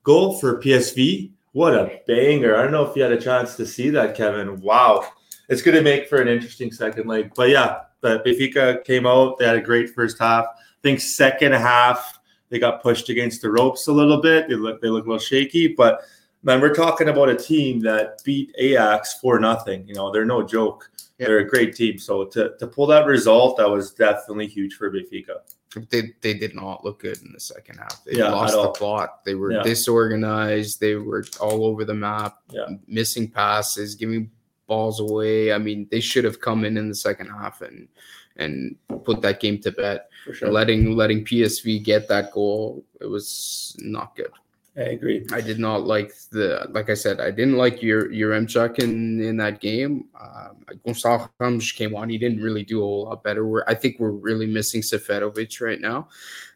goal 0.03 0.38
for 0.38 0.61
PSV. 0.61 1.33
What 1.53 1.74
a 1.74 2.00
banger! 2.07 2.57
I 2.57 2.62
don't 2.62 2.70
know 2.72 2.85
if 2.88 2.94
you 2.96 3.03
had 3.03 3.12
a 3.12 3.20
chance 3.20 3.57
to 3.57 3.66
see 3.66 3.90
that, 3.90 4.14
Kevin. 4.16 4.61
Wow, 4.61 5.05
it's 5.48 5.62
going 5.62 5.76
to 5.76 5.83
make 5.83 6.09
for 6.09 6.20
an 6.20 6.29
interesting 6.29 6.70
second 6.72 7.07
leg. 7.09 7.33
But 7.35 7.48
yeah, 7.50 7.81
the 8.03 8.20
Benfica 8.20 8.85
came 8.85 9.05
out. 9.07 9.38
They 9.38 9.46
had 9.46 9.57
a 9.57 9.61
great 9.61 9.90
first 9.90 10.18
half. 10.18 10.44
I 10.46 10.81
think 10.83 11.00
second 11.00 11.53
half 11.53 12.18
they 12.50 12.59
got 12.59 12.83
pushed 12.83 13.09
against 13.09 13.42
the 13.42 13.50
ropes 13.50 13.88
a 13.88 13.92
little 13.92 14.20
bit. 14.22 14.48
They 14.48 14.55
look 14.55 14.81
they 14.81 14.88
look 14.88 15.05
a 15.07 15.09
little 15.09 15.18
shaky, 15.18 15.68
but 15.68 16.00
man, 16.42 16.61
we're 16.61 16.74
talking 16.74 17.09
about 17.09 17.29
a 17.29 17.37
team 17.37 17.81
that 17.81 18.22
beat 18.24 18.53
Ajax 18.59 19.14
for 19.20 19.38
nothing. 19.38 19.87
You 19.87 19.94
know, 19.94 20.11
they're 20.12 20.24
no 20.24 20.42
joke. 20.42 20.89
They're 21.26 21.38
a 21.40 21.48
great 21.48 21.74
team. 21.74 21.98
So 21.98 22.24
to, 22.26 22.54
to 22.59 22.66
pull 22.66 22.87
that 22.88 23.06
result, 23.06 23.56
that 23.59 23.68
was 23.68 23.92
definitely 23.92 24.46
huge 24.46 24.74
for 24.74 24.90
Benfica. 24.90 25.37
they 25.90 26.12
they 26.20 26.35
did 26.35 26.54
not 26.54 26.85
look 26.85 27.00
good 27.00 27.18
in 27.22 27.33
the 27.33 27.40
second 27.40 27.76
half. 27.78 28.02
They 28.04 28.18
Yeah, 28.18 28.30
lost 28.30 28.54
the 28.54 28.68
plot. 28.70 29.24
They 29.24 29.35
were 29.35 29.52
Yeah. 29.52 29.62
disorganized. 29.62 30.80
They 30.80 30.94
were 30.96 31.24
all 31.40 31.64
over 31.64 31.85
the 31.85 31.94
map. 31.94 32.38
Yeah. 32.50 32.66
missing 32.87 33.30
passes, 33.30 33.94
giving 33.94 34.30
balls 34.66 35.00
away. 35.00 35.52
I 35.52 35.59
mean, 35.59 35.87
they 35.90 36.00
should 36.00 36.24
have 36.24 36.40
come 36.40 36.64
in 36.64 36.76
in 36.76 36.88
the 36.88 36.94
second 36.94 37.28
half 37.28 37.61
and 37.62 37.88
and 38.37 38.76
put 39.04 39.20
that 39.20 39.38
game 39.40 39.59
to 39.61 39.70
bed. 39.72 40.02
sure. 40.33 40.50
Letting 40.50 40.96
letting 40.96 41.24
PSV 41.24 41.83
get 41.85 42.09
that 42.09 42.33
goal, 42.33 42.85
it 43.00 43.06
was 43.06 43.76
not 43.80 44.16
good. 44.16 44.30
I 44.80 44.84
agree. 44.84 45.26
I 45.30 45.42
did 45.42 45.58
not 45.58 45.84
like 45.84 46.14
the 46.30 46.66
like 46.70 46.88
I 46.88 46.94
said, 46.94 47.20
I 47.20 47.30
didn't 47.30 47.58
like 47.58 47.82
your 47.82 48.10
your 48.10 48.32
Mchuk 48.32 48.78
in 48.78 49.20
in 49.20 49.36
that 49.36 49.60
game. 49.60 50.06
Um, 50.18 50.64
Ramos 51.38 51.72
came 51.72 51.94
on, 51.94 52.08
he 52.08 52.16
didn't 52.16 52.40
really 52.40 52.64
do 52.64 52.78
a 52.78 52.84
whole 52.84 53.04
lot 53.04 53.22
better. 53.22 53.46
We're 53.46 53.64
I 53.66 53.74
think 53.74 53.96
we're 53.98 54.10
really 54.10 54.46
missing 54.46 54.80
Seferovic 54.80 55.60
right 55.60 55.80
now. 55.80 56.08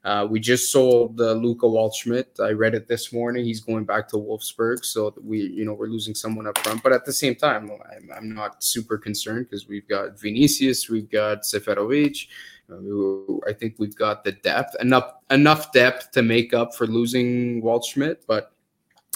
Uh, 0.04 0.26
we 0.30 0.40
just 0.40 0.72
sold 0.72 1.20
uh, 1.20 1.32
Luca 1.32 1.66
Waldschmidt. 1.66 2.40
I 2.40 2.50
read 2.50 2.74
it 2.74 2.88
this 2.88 3.12
morning. 3.12 3.44
He's 3.44 3.60
going 3.60 3.84
back 3.84 4.08
to 4.08 4.16
Wolfsburg, 4.16 4.84
so 4.84 5.14
we 5.22 5.40
you 5.40 5.66
know 5.66 5.74
we're 5.74 5.88
losing 5.88 6.14
someone 6.14 6.46
up 6.46 6.56
front. 6.58 6.82
But 6.82 6.92
at 6.92 7.04
the 7.04 7.12
same 7.12 7.34
time, 7.34 7.70
I'm, 7.70 8.10
I'm 8.16 8.34
not 8.34 8.64
super 8.64 8.96
concerned 8.96 9.48
because 9.50 9.68
we've 9.68 9.88
got 9.88 10.18
Vinicius, 10.18 10.88
we've 10.88 11.10
got 11.10 11.42
Seferovic. 11.42 12.26
We- 12.68 13.40
I 13.46 13.52
think 13.52 13.74
we've 13.78 13.94
got 13.96 14.24
the 14.24 14.32
depth 14.32 14.74
enough 14.80 15.12
enough 15.30 15.72
depth 15.72 16.10
to 16.12 16.22
make 16.22 16.54
up 16.54 16.74
for 16.74 16.86
losing 16.86 17.62
Waldschmidt. 17.62 18.18
But 18.26 18.52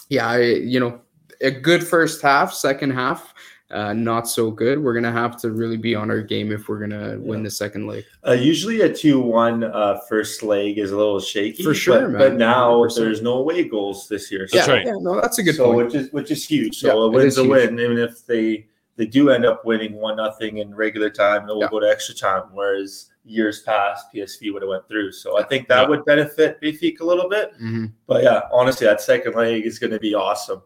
yeah, 0.09 0.27
I, 0.29 0.41
you 0.41 0.81
know, 0.81 1.01
a 1.41 1.51
good 1.51 1.87
first 1.87 2.21
half, 2.23 2.53
second 2.53 2.91
half, 2.91 3.33
uh, 3.71 3.93
not 3.93 4.29
so 4.29 4.51
good. 4.51 4.83
We're 4.83 4.95
gonna 4.95 5.13
have 5.13 5.37
to 5.43 5.51
really 5.51 5.77
be 5.77 5.95
on 5.95 6.11
our 6.11 6.23
game 6.23 6.53
if 6.53 6.69
we're 6.69 6.79
gonna 6.79 7.19
win 7.19 7.43
the 7.43 7.51
second 7.51 7.87
leg. 7.87 8.05
Uh, 8.27 8.33
usually 8.33 8.81
a 8.83 8.93
2 8.93 9.21
1 9.21 9.65
uh, 9.65 9.99
first 10.09 10.43
leg 10.43 10.79
is 10.79 10.91
a 10.91 10.97
little 10.97 11.21
shaky. 11.21 11.63
For 11.63 11.75
sure, 11.75 12.01
but, 12.03 12.11
man. 12.11 12.19
But 12.19 12.35
now 12.37 12.73
100%. 12.77 12.97
there's 12.97 13.23
no 13.23 13.35
away 13.35 13.65
goals 13.65 14.09
this 14.09 14.31
year. 14.33 14.47
That's 14.51 14.67
yeah, 14.69 14.75
right. 14.75 14.87
yeah, 14.87 14.95
no, 15.01 15.21
that's 15.21 15.39
a 15.39 15.43
good 15.43 15.57
so 15.57 15.73
point. 15.73 15.87
which 15.87 15.95
is 15.95 16.13
which 16.13 16.31
is 16.31 16.47
huge. 16.47 16.79
So 16.79 16.87
Yeah, 16.89 16.95
a 16.95 17.07
it 17.07 17.13
win's 17.13 17.39
a 17.39 17.45
win, 17.45 17.79
even 17.79 17.99
if 17.99 18.27
they 18.27 18.67
they 18.97 19.07
do 19.07 19.31
end 19.31 19.45
up 19.47 19.65
winning 19.65 19.95
one 19.95 20.17
nothing 20.17 20.59
in 20.59 20.75
regular 20.75 21.09
time, 21.11 21.43
and 21.43 21.51
it 21.51 21.55
will 21.55 21.61
Yeah. 21.63 21.69
go 21.71 21.81
to 21.81 21.89
extra 21.89 22.15
time. 22.15 22.45
Whereas 22.53 23.11
years 23.29 23.61
past, 23.63 24.07
PSV 24.13 24.53
would 24.53 24.63
have 24.63 24.69
went 24.69 24.89
through. 24.89 25.13
So 25.13 25.39
I 25.39 25.43
think 25.45 25.69
that 25.69 25.83
Yeah. 25.83 25.89
would 25.89 26.05
benefit 26.05 26.61
Benfica 26.61 27.01
a 27.01 27.05
little 27.05 27.29
bit. 27.29 27.53
Mhm. 27.61 27.93
But 28.07 28.23
yeah, 28.23 28.43
honestly, 28.53 28.87
that 28.87 29.01
second 29.01 29.35
leg 29.35 29.65
is 29.65 29.79
going 29.79 29.93
to 29.93 30.01
be 30.01 30.15
awesome. 30.15 30.63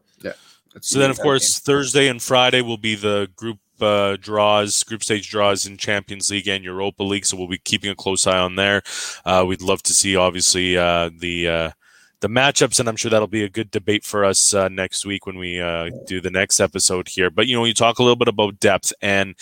Let's 0.75 0.89
So 0.89 0.99
then, 0.99 1.11
of 1.11 1.21
course, 1.21 1.59
Thursday 1.59 2.09
and 2.09 2.23
Friday 2.23 2.63
will 2.63 2.79
be 2.79 2.95
the 2.95 3.29
group 3.37 3.59
uh, 3.81 4.17
draws, 4.17 4.83
group 4.85 5.03
stage 5.03 5.29
draws 5.29 5.67
in 5.67 5.77
Champions 5.77 6.31
League 6.31 6.47
and 6.49 6.63
Europa 6.65 7.03
League. 7.03 7.27
So 7.27 7.37
we'll 7.37 7.49
be 7.49 7.59
keeping 7.59 7.91
a 7.91 7.95
close 7.97 8.27
eye 8.27 8.39
on 8.39 8.55
there. 8.55 8.81
Uh, 9.27 9.45
we'd 9.47 9.61
love 9.61 9.83
to 9.83 9.93
see, 9.93 10.15
obviously, 10.17 10.79
uh, 10.79 11.11
the 11.19 11.49
uh, 11.49 11.71
the 12.21 12.29
matchups, 12.29 12.79
and 12.79 12.89
I'm 12.89 12.95
sure 12.97 13.11
that'll 13.11 13.27
be 13.27 13.43
a 13.43 13.49
good 13.49 13.71
debate 13.73 14.05
for 14.05 14.25
us 14.25 14.55
uh, 14.55 14.69
next 14.69 15.05
week 15.05 15.27
when 15.27 15.37
we 15.37 15.61
uh, 15.61 15.91
do 16.07 16.21
the 16.21 16.31
next 16.31 16.61
episode 16.61 17.09
here. 17.09 17.29
But 17.29 17.49
you 17.49 17.57
know, 17.57 17.65
you 17.65 17.75
talk 17.75 17.99
a 17.99 18.03
little 18.03 18.17
bit 18.17 18.29
about 18.29 18.61
depth, 18.61 18.93
and 19.03 19.35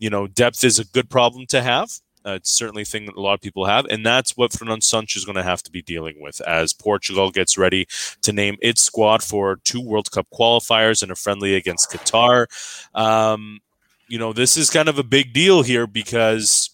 you 0.00 0.10
know, 0.10 0.26
depth 0.26 0.64
is 0.64 0.80
a 0.80 0.84
good 0.84 1.08
problem 1.08 1.46
to 1.46 1.62
have. 1.62 1.88
Uh, 2.26 2.32
it's 2.32 2.50
certainly 2.50 2.82
a 2.82 2.86
thing 2.86 3.06
that 3.06 3.16
a 3.16 3.20
lot 3.20 3.34
of 3.34 3.40
people 3.40 3.66
have, 3.66 3.84
and 3.86 4.04
that's 4.04 4.36
what 4.36 4.52
Fernando 4.52 4.80
Santos 4.80 5.16
is 5.16 5.24
going 5.24 5.36
to 5.36 5.42
have 5.42 5.62
to 5.62 5.70
be 5.70 5.82
dealing 5.82 6.20
with 6.20 6.40
as 6.42 6.72
Portugal 6.72 7.30
gets 7.30 7.58
ready 7.58 7.86
to 8.22 8.32
name 8.32 8.56
its 8.62 8.82
squad 8.82 9.22
for 9.22 9.56
two 9.56 9.80
World 9.80 10.10
Cup 10.10 10.26
qualifiers 10.32 11.02
and 11.02 11.12
a 11.12 11.14
friendly 11.16 11.54
against 11.54 11.90
Qatar. 11.90 12.46
Um, 12.94 13.60
you 14.08 14.18
know, 14.18 14.32
this 14.32 14.56
is 14.56 14.70
kind 14.70 14.88
of 14.88 14.98
a 14.98 15.02
big 15.02 15.32
deal 15.32 15.62
here 15.62 15.86
because 15.86 16.70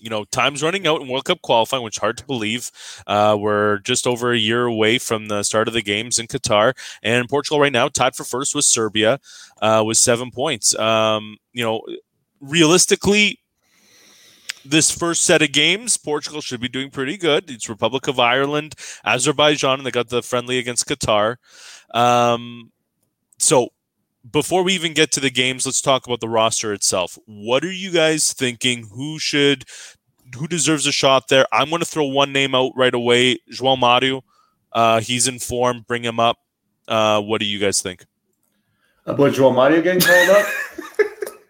you 0.00 0.10
know 0.10 0.24
time's 0.24 0.62
running 0.62 0.86
out 0.86 1.00
in 1.00 1.08
World 1.08 1.24
Cup 1.24 1.40
qualifying, 1.42 1.82
which 1.82 1.96
is 1.96 2.00
hard 2.00 2.18
to 2.18 2.26
believe. 2.26 2.70
Uh, 3.06 3.36
we're 3.38 3.78
just 3.78 4.06
over 4.06 4.32
a 4.32 4.38
year 4.38 4.64
away 4.64 4.98
from 4.98 5.28
the 5.28 5.42
start 5.42 5.66
of 5.66 5.74
the 5.74 5.82
games 5.82 6.18
in 6.18 6.26
Qatar, 6.26 6.74
and 7.02 7.28
Portugal 7.28 7.60
right 7.60 7.72
now 7.72 7.88
tied 7.88 8.14
for 8.14 8.24
first 8.24 8.54
with 8.54 8.64
Serbia 8.64 9.18
uh, 9.62 9.82
with 9.84 9.96
seven 9.96 10.30
points. 10.30 10.78
Um, 10.78 11.38
you 11.52 11.64
know, 11.64 11.82
realistically. 12.40 13.40
This 14.64 14.90
first 14.90 15.22
set 15.22 15.42
of 15.42 15.52
games, 15.52 15.96
Portugal 15.96 16.40
should 16.40 16.60
be 16.60 16.68
doing 16.68 16.90
pretty 16.90 17.16
good. 17.16 17.50
It's 17.50 17.68
Republic 17.68 18.08
of 18.08 18.18
Ireland, 18.18 18.74
Azerbaijan, 19.04 19.78
and 19.78 19.86
they 19.86 19.90
got 19.90 20.08
the 20.08 20.22
friendly 20.22 20.58
against 20.58 20.88
Qatar. 20.88 21.36
Um, 21.92 22.72
so 23.38 23.68
before 24.30 24.62
we 24.62 24.72
even 24.72 24.94
get 24.94 25.12
to 25.12 25.20
the 25.20 25.30
games, 25.30 25.66
let's 25.66 25.82
talk 25.82 26.06
about 26.06 26.20
the 26.20 26.28
roster 26.28 26.72
itself. 26.72 27.18
What 27.26 27.62
are 27.64 27.72
you 27.72 27.90
guys 27.90 28.32
thinking? 28.32 28.88
Who 28.94 29.18
should, 29.18 29.64
who 30.34 30.48
deserves 30.48 30.86
a 30.86 30.92
shot 30.92 31.28
there? 31.28 31.46
I'm 31.52 31.68
going 31.68 31.80
to 31.80 31.86
throw 31.86 32.06
one 32.06 32.32
name 32.32 32.54
out 32.54 32.72
right 32.74 32.94
away. 32.94 33.38
João 33.52 33.78
Mario. 33.78 34.24
Uh, 34.72 35.00
he's 35.00 35.28
in 35.28 35.38
form. 35.38 35.84
Bring 35.86 36.02
him 36.02 36.18
up. 36.18 36.38
Uh, 36.88 37.20
what 37.20 37.38
do 37.38 37.44
you 37.44 37.58
guys 37.58 37.82
think? 37.82 38.06
About 39.06 39.32
João 39.32 39.54
Mario 39.54 39.82
getting 39.82 40.00
called 40.00 40.30
up? 40.30 40.46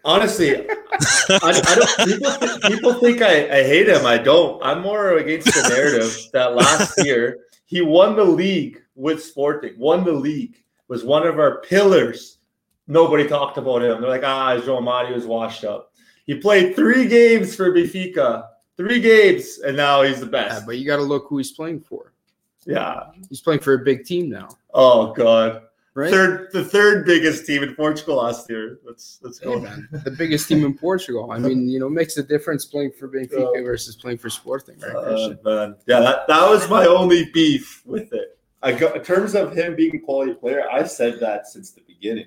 Honestly, 0.05 0.55
I, 0.69 1.39
I 1.41 1.75
don't. 1.75 2.07
People, 2.07 2.31
think- 2.31 2.63
people 2.63 2.93
think 2.95 3.21
I, 3.21 3.49
I 3.59 3.63
hate 3.63 3.89
him. 3.89 4.05
I 4.05 4.17
don't. 4.17 4.61
I'm 4.63 4.81
more 4.81 5.17
against 5.17 5.47
the 5.47 5.67
narrative 5.69 6.15
that 6.33 6.55
last 6.55 6.93
year 7.05 7.39
he 7.65 7.81
won 7.81 8.15
the 8.15 8.23
league 8.23 8.81
with 8.95 9.23
Sporting. 9.23 9.73
Won 9.79 10.03
the 10.03 10.11
league 10.13 10.63
was 10.87 11.03
one 11.03 11.25
of 11.25 11.39
our 11.39 11.61
pillars. 11.61 12.37
Nobody 12.87 13.27
talked 13.27 13.57
about 13.57 13.81
him. 13.81 13.99
They're 13.99 14.09
like, 14.09 14.23
ah, 14.23 14.57
João 14.63 14.83
Mario 14.83 15.15
is 15.17 15.25
washed 15.25 15.63
up. 15.65 15.91
He 16.27 16.35
played 16.35 16.75
three 16.75 17.07
games 17.07 17.55
for 17.55 17.71
Benfica, 17.71 18.47
three 18.77 18.99
games, 18.99 19.57
and 19.65 19.75
now 19.75 20.03
he's 20.03 20.19
the 20.19 20.25
Yeah, 20.27 20.31
best. 20.31 20.65
but 20.67 20.77
you 20.77 20.85
got 20.85 20.97
to 20.97 21.01
look 21.03 21.25
who 21.27 21.37
he's 21.39 21.51
playing 21.51 21.79
for. 21.81 22.13
Yeah. 22.67 23.05
He's 23.29 23.41
playing 23.41 23.61
for 23.61 23.73
a 23.73 23.79
big 23.79 24.05
team 24.05 24.29
now, 24.29 24.49
Oh 24.73 25.13
God. 25.13 25.63
Right? 25.95 26.11
Third, 26.11 26.51
the 26.51 26.63
third 26.63 27.05
biggest 27.05 27.45
team 27.47 27.63
in 27.63 27.73
Portugal 27.75 28.17
last 28.17 28.47
year. 28.49 28.79
Let's 28.85 29.19
let's 29.23 29.39
Hey, 29.39 29.45
go. 29.45 29.59
man, 29.59 29.87
the 30.03 30.11
biggest 30.11 30.47
team 30.47 30.63
in 30.63 30.77
Portugal. 30.77 31.31
I 31.31 31.39
mean, 31.39 31.67
you 31.67 31.79
know, 31.79 31.89
makes 31.89 32.17
a 32.17 32.23
difference 32.23 32.65
playing 32.65 32.91
for 32.91 33.07
Benfica 33.07 33.63
versus 33.63 33.95
playing 33.95 34.19
for 34.19 34.29
Sporting, 34.29 34.79
right? 34.79 34.95
Uh, 34.95 35.35
man. 35.43 35.75
Yeah, 35.87 36.01
that, 36.01 36.27
that 36.27 36.47
was 36.49 36.69
my 36.69 36.85
only 36.85 37.31
beef 37.33 37.81
with 37.85 38.13
it. 38.13 38.37
Got, 38.61 38.97
in 38.97 39.03
terms 39.03 39.35
of 39.35 39.55
him 39.55 39.75
being 39.75 39.95
a 39.95 39.99
quality 39.99 40.33
player, 40.33 40.63
I've 40.71 40.89
said 40.91 41.19
that 41.19 41.47
since 41.47 41.71
the 41.71 41.81
beginning. 41.87 42.25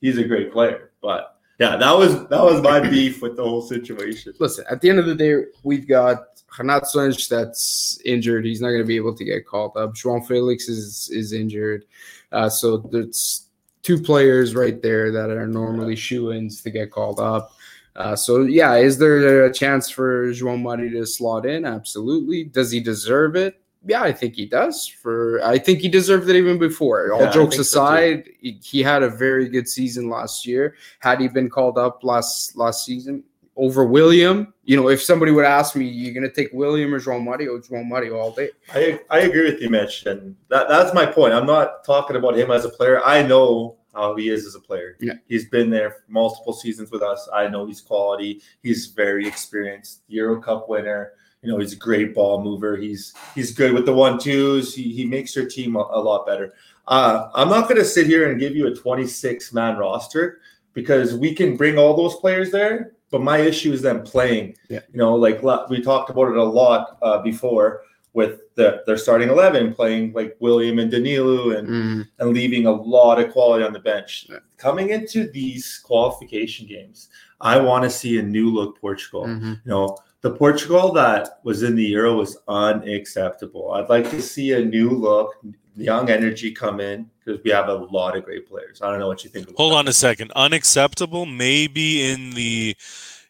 He's 0.00 0.18
a 0.18 0.24
great 0.24 0.52
player, 0.52 0.90
but 1.00 1.38
yeah, 1.58 1.76
that 1.76 1.92
was 1.92 2.26
that 2.28 2.42
was 2.42 2.60
my 2.62 2.80
beef 2.80 3.22
with 3.22 3.36
the 3.36 3.42
whole 3.42 3.62
situation. 3.62 4.34
Listen, 4.38 4.64
at 4.70 4.80
the 4.80 4.90
end 4.90 4.98
of 4.98 5.06
the 5.06 5.14
day, 5.14 5.44
we've 5.62 5.86
got 5.86 6.24
Renato 6.58 6.86
Sanches 6.86 7.28
that's 7.28 8.00
injured. 8.04 8.44
He's 8.44 8.60
not 8.60 8.68
going 8.68 8.80
to 8.80 8.86
be 8.86 8.96
able 8.96 9.14
to 9.14 9.24
get 9.24 9.46
called 9.46 9.76
up. 9.76 9.94
João 9.94 10.26
Felix 10.26 10.68
is 10.68 11.10
is 11.12 11.32
injured. 11.32 11.84
Uh, 12.32 12.48
so 12.48 12.78
there's 12.78 13.48
two 13.82 14.00
players 14.00 14.54
right 14.54 14.80
there 14.82 15.12
that 15.12 15.30
are 15.30 15.46
normally 15.46 15.96
shoe-ins 15.96 16.62
to 16.62 16.70
get 16.70 16.90
called 16.90 17.20
up. 17.20 17.52
Uh, 17.94 18.16
so 18.16 18.42
yeah, 18.42 18.74
is 18.76 18.98
there 18.98 19.44
a 19.44 19.52
chance 19.52 19.90
for 19.90 20.28
João 20.28 20.62
Mari 20.62 20.90
to 20.90 21.04
slot 21.06 21.44
in? 21.44 21.64
Absolutely. 21.64 22.44
Does 22.44 22.70
he 22.70 22.80
deserve 22.80 23.36
it? 23.36 23.61
Yeah, 23.84 24.02
I 24.02 24.12
think 24.12 24.34
he 24.34 24.46
does. 24.46 24.86
For 24.86 25.42
I 25.44 25.58
think 25.58 25.80
he 25.80 25.88
deserved 25.88 26.28
it 26.28 26.36
even 26.36 26.58
before. 26.58 27.12
All 27.12 27.20
Yeah, 27.20 27.30
jokes 27.30 27.56
think 27.56 27.66
so, 27.66 27.82
aside, 27.82 28.30
he, 28.40 28.82
had 28.82 29.02
a 29.02 29.10
very 29.10 29.48
good 29.48 29.68
season 29.68 30.08
last 30.08 30.46
year. 30.46 30.76
Had 31.00 31.20
he 31.20 31.28
been 31.28 31.50
called 31.50 31.78
up 31.78 32.04
last 32.04 32.56
last 32.56 32.84
season 32.84 33.24
over 33.56 33.84
William, 33.84 34.54
you 34.64 34.76
know, 34.76 34.88
if 34.88 35.02
somebody 35.02 35.32
would 35.32 35.44
ask 35.44 35.74
me, 35.76 35.84
you're 35.84 36.14
gonna 36.14 36.32
take 36.32 36.50
William 36.52 36.94
or 36.94 37.00
João 37.00 37.22
Mario, 37.22 37.58
João 37.58 37.84
Mario 37.86 38.18
all 38.18 38.30
day. 38.30 38.50
I 38.72 39.00
I 39.10 39.20
agree 39.20 39.50
with 39.50 39.60
you, 39.60 39.68
Mitch, 39.68 40.06
and 40.06 40.36
that 40.48 40.68
that's 40.68 40.94
my 40.94 41.06
point. 41.06 41.34
I'm 41.34 41.46
not 41.46 41.84
talking 41.84 42.16
about 42.16 42.38
him 42.38 42.50
as 42.50 42.64
a 42.64 42.70
player. 42.70 43.04
I 43.04 43.22
know 43.22 43.76
how 43.94 44.16
he 44.16 44.30
is 44.30 44.46
as 44.46 44.54
a 44.54 44.60
player. 44.60 44.96
Yeah. 45.00 45.14
He's 45.28 45.48
been 45.48 45.70
there 45.70 46.04
multiple 46.08 46.52
seasons 46.52 46.90
with 46.90 47.02
us. 47.02 47.28
I 47.32 47.48
know 47.48 47.66
he's 47.66 47.80
quality. 47.80 48.40
He's 48.62 48.86
very 48.86 49.26
experienced. 49.26 50.02
Euro 50.08 50.40
Cup 50.40 50.68
winner. 50.68 51.12
You 51.42 51.50
know, 51.50 51.58
he's 51.58 51.72
a 51.72 51.76
great 51.76 52.14
ball 52.14 52.42
mover. 52.42 52.76
He's 52.76 53.14
he's 53.34 53.52
good 53.52 53.72
with 53.72 53.84
the 53.84 53.92
one 53.92 54.18
twos. 54.18 54.74
He 54.74 54.92
he 54.92 55.04
makes 55.04 55.34
your 55.34 55.46
team 55.46 55.76
a, 55.76 55.80
a 55.80 56.00
lot 56.00 56.24
better. 56.26 56.54
Uh, 56.86 57.28
I'm 57.34 57.48
not 57.48 57.68
going 57.68 57.80
to 57.80 57.84
sit 57.84 58.06
here 58.06 58.30
and 58.30 58.40
give 58.40 58.56
you 58.56 58.66
a 58.66 58.74
26 58.74 59.52
man 59.52 59.76
roster 59.76 60.40
because 60.72 61.14
we 61.14 61.34
can 61.34 61.56
bring 61.56 61.78
all 61.78 61.96
those 61.96 62.16
players 62.16 62.50
there. 62.50 62.92
But 63.10 63.22
my 63.22 63.38
issue 63.38 63.72
is 63.72 63.82
them 63.82 64.02
playing. 64.02 64.56
Yeah. 64.68 64.80
You 64.92 64.98
know, 64.98 65.14
like 65.14 65.42
we 65.68 65.82
talked 65.82 66.10
about 66.10 66.30
it 66.30 66.36
a 66.36 66.42
lot 66.42 66.96
uh, 67.02 67.18
before 67.22 67.82
with 68.14 68.40
the, 68.56 68.82
their 68.86 68.96
starting 68.96 69.28
11 69.28 69.74
playing 69.74 70.12
like 70.12 70.36
William 70.40 70.78
and 70.78 70.90
Danilo 70.90 71.50
and, 71.50 72.06
and 72.18 72.32
leaving 72.32 72.66
a 72.66 72.72
lot 72.72 73.18
of 73.18 73.32
quality 73.32 73.64
on 73.64 73.72
the 73.72 73.80
bench. 73.80 74.26
Yeah. 74.28 74.38
Coming 74.56 74.90
into 74.90 75.30
these 75.30 75.80
qualification 75.84 76.66
games, 76.66 77.08
I 77.40 77.58
want 77.58 77.84
to 77.84 77.90
see 77.90 78.18
a 78.18 78.22
new 78.22 78.50
look 78.50 78.80
Portugal. 78.80 79.24
Mhm. 79.24 79.60
You 79.64 79.70
know, 79.70 79.98
the 80.22 80.30
Portugal 80.30 80.92
that 80.92 81.40
was 81.42 81.62
in 81.62 81.76
the 81.76 81.84
Euro 81.84 82.16
was 82.16 82.38
unacceptable. 82.48 83.72
I'd 83.72 83.88
like 83.88 84.08
to 84.10 84.22
see 84.22 84.52
a 84.52 84.64
new 84.64 84.90
look, 84.90 85.34
young 85.76 86.10
energy 86.10 86.52
come 86.52 86.80
in 86.80 87.10
because 87.18 87.42
we 87.44 87.50
have 87.50 87.68
a 87.68 87.74
lot 87.74 88.16
of 88.16 88.24
great 88.24 88.48
players. 88.48 88.80
I 88.80 88.90
don't 88.90 89.00
know 89.00 89.08
what 89.08 89.24
you 89.24 89.30
think. 89.30 89.54
Hold 89.56 89.72
that. 89.72 89.78
on 89.78 89.88
a 89.88 89.92
second. 89.92 90.32
Unacceptable, 90.32 91.26
maybe 91.26 92.08
in 92.08 92.30
the 92.30 92.76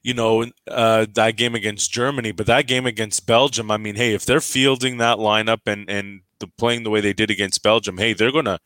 you 0.03 0.15
know, 0.15 0.47
uh, 0.67 1.07
that 1.15 1.37
game 1.37 1.55
against 1.55 1.93
Germany, 1.93 2.33
but 2.33 2.47
that 2.47 2.67
game 2.67 2.87
against 2.87 3.25
Belgium, 3.25 3.71
I 3.71 3.77
mean, 3.77 3.95
hey, 3.95 4.15
if 4.15 4.27
they're 4.27 4.41
fielding 4.41 4.99
that 4.99 5.19
lineup 5.19 5.61
and 5.67 5.89
and 5.89 6.23
the, 6.41 6.49
playing 6.49 6.83
the 6.83 6.91
way 6.91 7.01
they 7.01 7.13
did 7.13 7.31
against 7.31 7.63
Belgium, 7.63 7.99
hey, 7.99 8.13
they're 8.13 8.33
gonna 8.33 8.59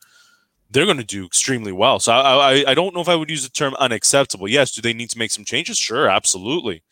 they're 0.69 0.85
going 0.85 0.97
to 0.97 1.03
do 1.03 1.25
extremely 1.25 1.71
well. 1.71 1.99
So 1.99 2.11
I, 2.11 2.55
I, 2.55 2.71
I 2.71 2.73
don't 2.73 2.93
know 2.93 3.01
if 3.01 3.07
I 3.07 3.15
would 3.15 3.29
use 3.29 3.43
the 3.43 3.49
term 3.49 3.73
unacceptable. 3.75 4.49
Yes, 4.49 4.71
do 4.71 4.81
they 4.81 4.93
need 4.93 5.09
to 5.11 5.17
make 5.17 5.31
some 5.31 5.45
changes? 5.45 5.77
Sure, 5.77 6.09
absolutely. 6.09 6.83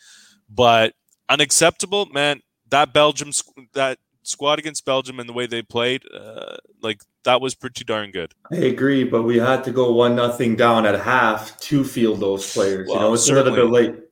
But 0.49 0.93
unacceptable, 1.29 2.05
man. 2.07 2.41
That 2.69 2.93
Belgium 2.93 3.31
that 3.73 3.99
squad 4.23 4.59
against 4.59 4.85
Belgium 4.85 5.19
and 5.19 5.29
the 5.29 5.33
way 5.33 5.45
they 5.45 5.61
played, 5.61 6.01
uh, 6.13 6.57
like 6.81 7.01
that 7.23 7.41
was 7.41 7.55
pretty 7.55 7.83
darn 7.83 8.11
good. 8.11 8.33
I 8.51 8.55
agree, 8.55 9.03
but 9.03 9.23
we 9.23 9.37
had 9.37 9.63
to 9.65 9.71
go 9.71 9.91
one 9.91 10.15
nothing 10.15 10.55
down 10.55 10.85
at 10.85 10.99
half 10.99 11.59
to 11.61 11.83
field 11.83 12.19
those 12.19 12.51
players. 12.51 12.87
Well, 12.87 12.95
you 12.95 13.01
know, 13.01 13.13
it's 13.13 13.25
certainly. 13.25 13.59
a 13.59 13.63
little 13.63 13.71
bit 13.71 13.93
late, 13.93 14.03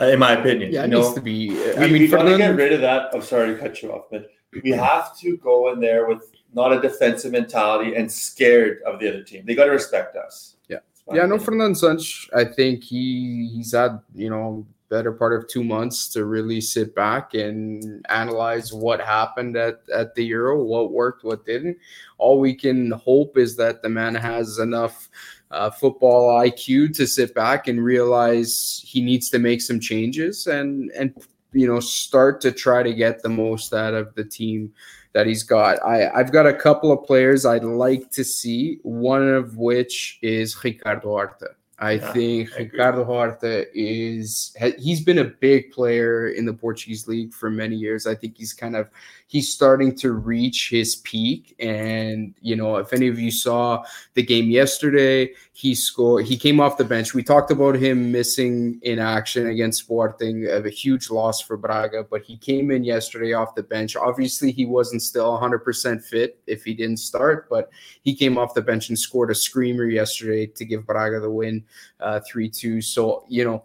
uh, 0.00 0.06
in 0.06 0.18
my 0.18 0.32
opinion. 0.32 0.72
Yeah, 0.72 0.84
it 0.84 0.88
know? 0.88 1.02
needs 1.02 1.14
to 1.14 1.20
be. 1.20 1.50
I 1.50 1.80
we, 1.80 1.92
mean, 1.92 2.02
we 2.02 2.08
got 2.08 2.22
to 2.22 2.38
get 2.38 2.56
rid 2.56 2.72
of 2.72 2.80
that. 2.80 3.10
I'm 3.12 3.22
sorry 3.22 3.54
to 3.54 3.60
cut 3.60 3.82
you 3.82 3.92
off, 3.92 4.06
but 4.10 4.30
we 4.62 4.70
have 4.70 5.16
to 5.18 5.36
go 5.36 5.72
in 5.72 5.80
there 5.80 6.06
with 6.06 6.30
not 6.52 6.72
a 6.72 6.80
defensive 6.80 7.32
mentality 7.32 7.96
and 7.96 8.10
scared 8.10 8.80
of 8.86 9.00
the 9.00 9.08
other 9.08 9.22
team. 9.22 9.44
They 9.44 9.54
got 9.54 9.64
to 9.64 9.72
respect 9.72 10.16
us. 10.16 10.56
Yeah, 10.68 10.78
yeah. 11.12 11.26
No, 11.26 11.38
Fernando 11.38 11.74
Santos, 11.74 12.28
I 12.34 12.44
think 12.44 12.84
he 12.84 13.50
he's 13.54 13.72
had 13.72 14.00
you 14.14 14.30
know 14.30 14.66
better 14.88 15.12
part 15.12 15.32
of 15.32 15.48
two 15.48 15.64
months 15.64 16.08
to 16.08 16.24
really 16.24 16.60
sit 16.60 16.94
back 16.94 17.34
and 17.34 18.04
analyze 18.08 18.72
what 18.72 19.00
happened 19.00 19.56
at, 19.56 19.80
at 19.92 20.14
the 20.14 20.24
Euro, 20.26 20.62
what 20.62 20.92
worked, 20.92 21.24
what 21.24 21.44
didn't. 21.44 21.76
All 22.18 22.38
we 22.38 22.54
can 22.54 22.92
hope 22.92 23.36
is 23.38 23.56
that 23.56 23.82
the 23.82 23.88
man 23.88 24.14
has 24.14 24.58
enough 24.58 25.08
uh, 25.50 25.70
football 25.70 26.40
IQ 26.40 26.94
to 26.96 27.06
sit 27.06 27.34
back 27.34 27.68
and 27.68 27.82
realize 27.82 28.82
he 28.84 29.00
needs 29.00 29.30
to 29.30 29.38
make 29.38 29.62
some 29.62 29.78
changes 29.78 30.46
and 30.46 30.90
and 30.92 31.14
you 31.52 31.66
know 31.66 31.78
start 31.78 32.40
to 32.40 32.50
try 32.50 32.82
to 32.82 32.92
get 32.92 33.22
the 33.22 33.28
most 33.28 33.72
out 33.72 33.94
of 33.94 34.14
the 34.16 34.24
team 34.24 34.72
that 35.12 35.26
he's 35.26 35.44
got. 35.44 35.80
I, 35.84 36.10
I've 36.10 36.32
got 36.32 36.46
a 36.46 36.52
couple 36.52 36.90
of 36.90 37.06
players 37.06 37.46
I'd 37.46 37.62
like 37.62 38.10
to 38.10 38.24
see, 38.24 38.80
one 38.82 39.28
of 39.28 39.56
which 39.56 40.18
is 40.22 40.62
Ricardo 40.62 41.08
Horta. 41.08 41.50
I 41.78 41.92
yeah, 41.92 42.12
think 42.12 42.50
I 42.54 42.58
Ricardo 42.62 43.04
Horta 43.04 43.66
is 43.74 44.56
he's 44.78 45.02
been 45.02 45.18
a 45.18 45.24
big 45.24 45.72
player 45.72 46.28
in 46.28 46.46
the 46.46 46.54
Portuguese 46.54 47.08
league 47.08 47.32
for 47.32 47.50
many 47.50 47.74
years. 47.74 48.06
I 48.06 48.14
think 48.14 48.36
he's 48.36 48.52
kind 48.52 48.76
of 48.76 48.88
he's 49.26 49.52
starting 49.52 49.96
to 49.96 50.12
reach 50.12 50.70
his 50.70 50.96
peak 50.96 51.56
and 51.58 52.34
you 52.40 52.54
know 52.54 52.76
if 52.76 52.92
any 52.92 53.08
of 53.08 53.18
you 53.18 53.32
saw 53.32 53.82
the 54.14 54.22
game 54.22 54.50
yesterday, 54.50 55.32
he 55.52 55.74
scored 55.74 56.26
he 56.26 56.36
came 56.36 56.60
off 56.60 56.76
the 56.76 56.84
bench. 56.84 57.12
We 57.12 57.24
talked 57.24 57.50
about 57.50 57.74
him 57.74 58.12
missing 58.12 58.78
in 58.82 59.00
action 59.00 59.48
against 59.48 59.80
Sporting, 59.80 60.46
of 60.48 60.66
a 60.66 60.70
huge 60.70 61.10
loss 61.10 61.40
for 61.40 61.56
Braga, 61.56 62.04
but 62.04 62.22
he 62.22 62.36
came 62.36 62.70
in 62.70 62.84
yesterday 62.84 63.32
off 63.32 63.56
the 63.56 63.62
bench. 63.64 63.96
Obviously, 63.96 64.52
he 64.52 64.64
wasn't 64.64 65.02
still 65.02 65.36
100% 65.38 66.02
fit 66.02 66.38
if 66.46 66.64
he 66.64 66.72
didn't 66.72 66.98
start, 66.98 67.48
but 67.50 67.70
he 68.02 68.14
came 68.14 68.38
off 68.38 68.54
the 68.54 68.62
bench 68.62 68.88
and 68.88 68.98
scored 68.98 69.30
a 69.30 69.34
screamer 69.34 69.84
yesterday 69.84 70.46
to 70.46 70.64
give 70.64 70.86
Braga 70.86 71.20
the 71.20 71.30
win 71.30 71.64
uh, 72.00 72.20
3 72.26 72.48
2. 72.48 72.80
So, 72.80 73.24
you 73.28 73.44
know, 73.44 73.64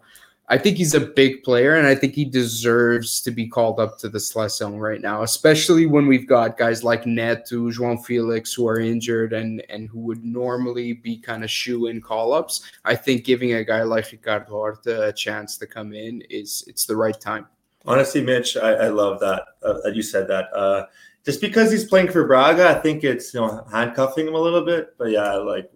I 0.50 0.58
think 0.58 0.76
he's 0.76 0.94
a 0.94 1.00
big 1.00 1.44
player 1.44 1.76
and 1.76 1.86
I 1.86 1.94
think 1.94 2.14
he 2.14 2.24
deserves 2.24 3.20
to 3.20 3.30
be 3.30 3.46
called 3.46 3.78
up 3.78 4.00
to 4.00 4.08
the 4.08 4.18
seleção 4.18 4.80
right 4.80 5.00
now, 5.00 5.22
especially 5.22 5.86
when 5.86 6.08
we've 6.08 6.26
got 6.26 6.58
guys 6.58 6.82
like 6.82 7.06
Neto, 7.06 7.70
João 7.70 8.04
Felix 8.04 8.52
who 8.52 8.66
are 8.66 8.80
injured 8.80 9.32
and, 9.32 9.62
and 9.68 9.88
who 9.88 10.00
would 10.00 10.24
normally 10.24 10.92
be 10.92 11.16
kind 11.16 11.44
of 11.44 11.50
shoe 11.52 11.86
in 11.86 12.00
call 12.00 12.32
ups. 12.32 12.68
I 12.84 12.96
think 12.96 13.24
giving 13.24 13.52
a 13.52 13.64
guy 13.64 13.84
like 13.84 14.10
Ricardo 14.10 14.46
Horta 14.50 15.06
a 15.06 15.12
chance 15.12 15.56
to 15.58 15.68
come 15.68 15.92
in 15.92 16.20
is 16.28 16.64
it's 16.66 16.84
the 16.84 16.96
right 16.96 17.18
time. 17.20 17.46
Honestly, 17.86 18.20
Mitch, 18.20 18.56
I, 18.56 18.72
I 18.72 18.88
love 18.88 19.20
that 19.20 19.42
uh, 19.62 19.80
that 19.84 19.94
you 19.94 20.02
said 20.02 20.26
that. 20.28 20.52
Uh, 20.52 20.86
just 21.24 21.40
because 21.40 21.70
he's 21.70 21.84
playing 21.84 22.10
for 22.10 22.26
Braga, 22.26 22.68
I 22.68 22.74
think 22.74 23.04
it's 23.04 23.32
you 23.32 23.40
know 23.40 23.64
handcuffing 23.70 24.26
him 24.26 24.34
a 24.34 24.40
little 24.40 24.64
bit. 24.64 24.98
But 24.98 25.10
yeah, 25.12 25.34
like 25.34 25.70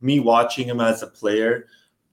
me 0.00 0.20
watching 0.20 0.68
him 0.68 0.80
as 0.80 1.02
a 1.02 1.06
player, 1.06 1.66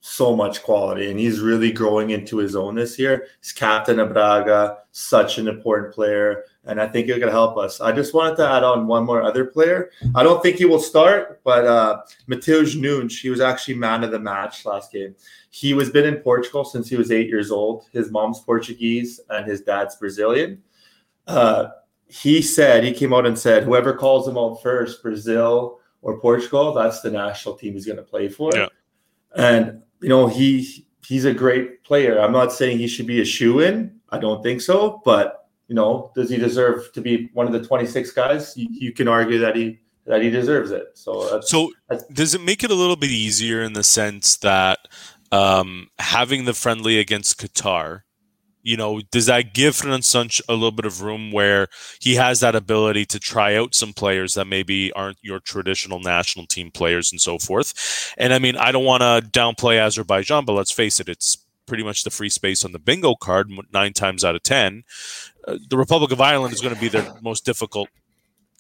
so 0.07 0.35
much 0.35 0.61
quality, 0.61 1.09
and 1.09 1.19
he's 1.19 1.39
really 1.39 1.71
growing 1.71 2.11
into 2.11 2.37
his 2.37 2.55
own 2.55 2.75
this 2.75 2.99
year. 2.99 3.25
He's 3.41 3.51
captain 3.51 3.99
of 3.99 4.13
Braga, 4.13 4.77
such 4.91 5.39
an 5.39 5.47
important 5.47 5.95
player, 5.95 6.43
and 6.65 6.79
I 6.79 6.87
think 6.87 7.07
going 7.07 7.21
to 7.21 7.31
help 7.31 7.57
us. 7.57 7.81
I 7.81 7.91
just 7.91 8.13
wanted 8.13 8.35
to 8.37 8.47
add 8.47 8.63
on 8.63 8.85
one 8.85 9.03
more 9.03 9.23
other 9.23 9.45
player. 9.45 9.89
I 10.13 10.21
don't 10.21 10.43
think 10.43 10.57
he 10.57 10.65
will 10.65 10.79
start, 10.79 11.41
but 11.43 11.65
uh, 11.65 12.03
Matheus 12.29 12.79
Nunes, 12.79 13.19
he 13.19 13.31
was 13.31 13.41
actually 13.41 13.75
man 13.75 14.03
of 14.03 14.11
the 14.11 14.19
match 14.19 14.63
last 14.63 14.91
game. 14.91 15.15
He 15.49 15.73
was 15.73 15.89
been 15.89 16.05
in 16.05 16.21
Portugal 16.21 16.65
since 16.65 16.87
he 16.87 16.97
was 16.97 17.11
eight 17.11 17.27
years 17.27 17.49
old. 17.49 17.87
His 17.91 18.11
mom's 18.11 18.41
Portuguese 18.41 19.19
and 19.31 19.47
his 19.47 19.61
dad's 19.61 19.95
Brazilian. 19.95 20.61
Uh, 21.25 21.69
he 22.07 22.43
said 22.43 22.83
he 22.83 22.93
came 22.93 23.11
out 23.11 23.25
and 23.25 23.39
said 23.39 23.63
whoever 23.63 23.91
calls 23.91 24.27
him 24.27 24.37
out 24.37 24.61
first, 24.61 25.01
Brazil 25.01 25.79
or 26.03 26.19
Portugal, 26.19 26.73
that's 26.73 27.01
the 27.01 27.09
national 27.09 27.55
team 27.55 27.73
he's 27.73 27.87
going 27.87 27.97
to 27.97 28.03
play 28.03 28.29
for. 28.29 28.51
Yeah. 28.53 28.67
And 29.35 29.81
you 30.05 30.09
know 30.09 30.27
he 30.27 30.85
he's 31.03 31.25
a 31.25 31.33
great 31.33 31.83
player. 31.83 32.19
I'm 32.19 32.31
not 32.31 32.53
saying 32.53 32.77
he 32.77 32.87
should 32.87 33.07
be 33.07 33.21
a 33.21 33.25
shoe 33.25 33.59
in. 33.59 33.99
I 34.09 34.19
don't 34.19 34.43
think 34.43 34.61
so, 34.61 35.01
but 35.03 35.49
you 35.67 35.73
know, 35.73 36.11
does 36.13 36.29
he 36.29 36.37
deserve 36.37 36.91
to 36.93 37.01
be 37.01 37.31
one 37.33 37.47
of 37.47 37.53
the 37.53 37.65
26 37.65 38.11
guys? 38.11 38.55
You, 38.55 38.67
you 38.69 38.91
can 38.91 39.07
argue 39.07 39.39
that 39.39 39.55
he 39.55 39.79
that 40.05 40.21
he 40.21 40.29
deserves 40.29 40.69
it. 40.69 40.89
So, 40.93 41.27
that's, 41.31 41.49
so 41.49 41.71
that's, 41.89 42.03
does 42.05 42.35
it 42.35 42.41
make 42.41 42.63
it 42.63 42.69
a 42.69 42.75
little 42.75 42.95
bit 42.95 43.09
easier 43.09 43.63
in 43.63 43.73
the 43.73 43.83
sense 43.83 44.37
that 44.37 44.77
um, 45.31 45.89
having 45.97 46.45
the 46.45 46.53
friendly 46.53 46.99
against 46.99 47.41
Qatar 47.41 48.01
you 48.65 48.75
know, 48.75 48.99
does 49.11 49.27
that 49.27 49.53
give 49.53 49.75
Fernando 49.75 50.01
Santos 50.01 50.41
a 50.49 50.53
little 50.53 50.71
bit 50.71 50.85
of 50.85 51.03
room 51.03 51.31
where 51.31 51.67
he 52.01 52.15
has 52.15 52.39
that 52.39 52.55
ability 52.55 53.05
to 53.05 53.19
try 53.19 53.55
out 53.55 53.75
some 53.75 53.93
players 53.93 54.33
that 54.33 54.45
maybe 54.45 54.91
aren't 54.93 55.19
your 55.21 55.39
traditional 55.39 55.99
national 55.99 56.47
team 56.47 56.71
players 56.71 57.11
and 57.11 57.21
so 57.21 57.37
forth? 57.37 58.11
And 58.17 58.33
I 58.33 58.39
mean, 58.39 58.57
I 58.57 58.71
don't 58.71 58.83
want 58.83 59.01
to 59.01 59.29
downplay 59.29 59.77
Azerbaijan, 59.77 60.45
but 60.45 60.53
let's 60.53 60.71
face 60.71 60.99
it, 60.99 61.07
it's 61.07 61.37
pretty 61.67 61.83
much 61.83 62.03
the 62.03 62.09
free 62.09 62.29
space 62.29 62.65
on 62.65 62.71
the 62.71 62.79
bingo 62.79 63.13
card 63.13 63.51
nine 63.71 63.93
times 63.93 64.25
out 64.25 64.35
of 64.35 64.41
ten. 64.41 64.83
Uh, 65.47 65.59
the 65.69 65.77
Republic 65.77 66.11
of 66.11 66.19
Ireland 66.19 66.51
is 66.51 66.61
going 66.61 66.73
to 66.73 66.81
be 66.81 66.89
their 66.89 67.13
most 67.21 67.45
difficult 67.45 67.89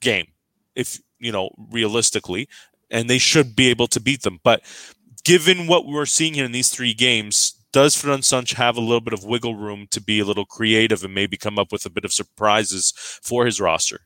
game, 0.01 0.27
if 0.75 0.99
you 1.17 1.31
know, 1.31 1.49
realistically, 1.71 2.47
and 2.91 3.09
they 3.09 3.17
should 3.17 3.55
be 3.55 3.69
able 3.69 3.87
to 3.87 3.99
beat 3.99 4.21
them. 4.21 4.39
But 4.43 4.61
given 5.23 5.65
what 5.65 5.87
we're 5.87 6.05
seeing 6.05 6.35
here 6.35 6.45
in 6.45 6.51
these 6.51 6.69
three 6.69 6.93
games, 6.93 7.54
does 7.75 7.93
Fernando 7.93 8.21
Santos 8.21 8.55
have 8.55 8.77
a 8.77 8.79
little 8.79 9.01
bit 9.01 9.11
of 9.11 9.25
wiggle 9.25 9.57
room 9.57 9.85
to 9.91 9.99
be 9.99 10.21
a 10.21 10.25
little 10.25 10.45
creative 10.45 11.03
and 11.03 11.13
maybe 11.13 11.35
come 11.35 11.59
up 11.59 11.73
with 11.73 11.85
a 11.85 11.89
bit 11.89 12.05
of 12.05 12.13
surprises 12.13 12.93
for 13.21 13.45
his 13.45 13.59
roster? 13.59 13.99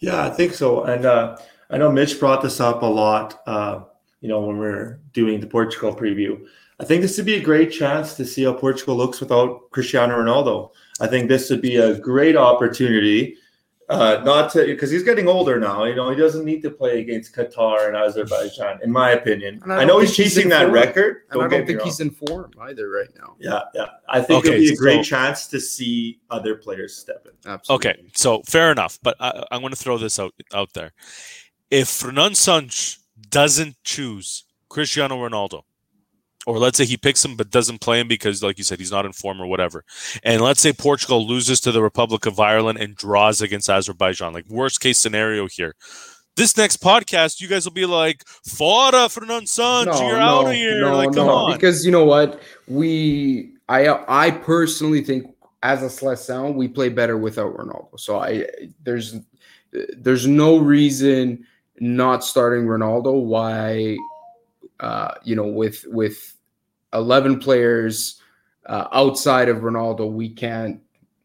Yeah, 0.00 0.26
I 0.26 0.28
think 0.28 0.52
so. 0.52 0.84
And 0.84 1.06
uh, 1.06 1.38
I 1.70 1.78
know 1.78 1.90
Mitch 1.90 2.20
brought 2.20 2.42
this 2.42 2.60
up 2.60 2.82
a 2.82 2.86
lot, 2.86 3.40
uh, 3.46 3.80
you 4.20 4.28
know, 4.28 4.42
when 4.42 4.58
we 4.58 4.66
are 4.66 5.00
doing 5.14 5.40
the 5.40 5.46
Portugal 5.46 5.96
preview. 5.96 6.38
I 6.78 6.84
think 6.84 7.00
this 7.00 7.16
would 7.16 7.24
be 7.24 7.36
a 7.36 7.42
great 7.42 7.72
chance 7.72 8.12
to 8.12 8.26
see 8.26 8.44
how 8.44 8.52
Portugal 8.52 8.94
looks 8.94 9.20
without 9.20 9.70
Cristiano 9.70 10.18
Ronaldo. 10.18 10.72
I 11.00 11.06
think 11.06 11.30
this 11.30 11.48
would 11.48 11.62
be 11.62 11.76
a 11.76 11.98
great 11.98 12.36
opportunity 12.36 13.38
uh, 13.88 14.20
not 14.24 14.50
to 14.52 14.64
because 14.64 14.90
he's 14.90 15.04
getting 15.04 15.28
older 15.28 15.60
now. 15.60 15.84
You 15.84 15.94
know, 15.94 16.10
he 16.10 16.16
doesn't 16.16 16.44
need 16.44 16.60
to 16.62 16.70
play 16.70 17.00
against 17.00 17.34
Qatar 17.34 17.86
and 17.86 17.96
Azerbaijan, 17.96 18.80
in 18.82 18.90
my 18.90 19.10
opinion. 19.12 19.62
I, 19.64 19.82
I, 19.82 19.84
know 19.84 20.00
he's 20.00 20.16
chasing 20.16 20.48
that 20.48 20.72
record. 20.72 21.22
Don't 21.30 21.44
and 21.44 21.54
I 21.54 21.56
don't 21.56 21.66
think 21.66 21.82
he's 21.82 22.00
in 22.00 22.10
form 22.10 22.52
either 22.62 22.90
right 22.90 23.08
now. 23.16 23.36
Yeah, 23.38 23.60
yeah. 23.74 23.86
I 24.08 24.20
think 24.20 24.44
okay, 24.44 24.54
it'll 24.54 24.60
be 24.60 24.72
a 24.72 24.76
great 24.76 25.04
so, 25.04 25.10
chance 25.10 25.46
to 25.48 25.60
see 25.60 26.20
other 26.30 26.56
players 26.56 26.96
step 26.96 27.26
in. 27.26 27.50
Absolutely. 27.50 27.90
Okay, 27.90 28.02
so 28.14 28.42
fair 28.42 28.72
enough. 28.72 28.98
But 29.02 29.16
I, 29.20 29.44
am 29.52 29.60
going 29.60 29.70
to 29.70 29.76
throw 29.76 29.98
this 29.98 30.18
out 30.18 30.34
out 30.52 30.72
there. 30.72 30.92
If 31.70 31.88
Fernando 31.88 32.34
Santos 32.34 32.98
doesn't 33.30 33.76
choose 33.84 34.44
Cristiano 34.68 35.16
Ronaldo, 35.16 35.62
or 36.46 36.58
let's 36.58 36.78
say 36.78 36.84
he 36.84 36.96
picks 36.96 37.24
him 37.24 37.36
but 37.36 37.50
doesn't 37.50 37.80
play 37.80 38.00
him 38.00 38.08
because, 38.08 38.42
like 38.42 38.56
you 38.56 38.64
said, 38.64 38.78
he's 38.78 38.92
not 38.92 39.04
in 39.04 39.12
form 39.12 39.40
or 39.40 39.46
whatever. 39.46 39.84
And 40.22 40.40
let's 40.40 40.60
say 40.60 40.72
Portugal 40.72 41.26
loses 41.26 41.60
to 41.62 41.72
the 41.72 41.82
Republic 41.82 42.24
of 42.24 42.40
Ireland 42.40 42.78
and 42.78 42.94
draws 42.94 43.42
against 43.42 43.68
Azerbaijan, 43.68 44.32
like 44.32 44.48
worst 44.48 44.80
case 44.80 44.98
scenario 44.98 45.48
here. 45.48 45.74
This 46.36 46.56
next 46.56 46.82
podcast, 46.82 47.40
you 47.40 47.48
guys 47.48 47.64
will 47.64 47.72
be 47.72 47.86
like, 47.86 48.22
"Fora 48.46 49.08
Fernando 49.08 49.46
Santos, 49.46 49.98
no, 49.98 50.06
you're 50.06 50.18
no, 50.18 50.24
out 50.24 50.46
of 50.48 50.52
here!" 50.52 50.80
No, 50.82 50.96
like, 50.96 51.14
come 51.14 51.26
no, 51.26 51.32
on. 51.32 51.52
Because 51.52 51.84
you 51.84 51.90
know 51.90 52.04
what, 52.04 52.40
we, 52.68 53.54
I, 53.70 53.88
I 54.06 54.30
personally 54.30 55.02
think 55.02 55.34
as 55.62 55.82
a 55.82 55.86
seleção, 55.86 56.54
we 56.54 56.68
play 56.68 56.90
better 56.90 57.16
without 57.16 57.56
Ronaldo. 57.56 57.98
So 57.98 58.18
I, 58.20 58.46
there's, 58.84 59.16
there's 59.96 60.26
no 60.26 60.58
reason 60.58 61.46
not 61.80 62.22
starting 62.22 62.66
Ronaldo. 62.66 63.24
Why, 63.24 63.96
uh, 64.78 65.14
you 65.24 65.34
know, 65.34 65.46
with 65.46 65.84
with 65.88 66.35
11 66.92 67.40
players 67.40 68.20
uh, 68.66 68.88
outside 68.92 69.48
of 69.48 69.58
Ronaldo, 69.58 70.10
we 70.10 70.28
can't 70.28 70.80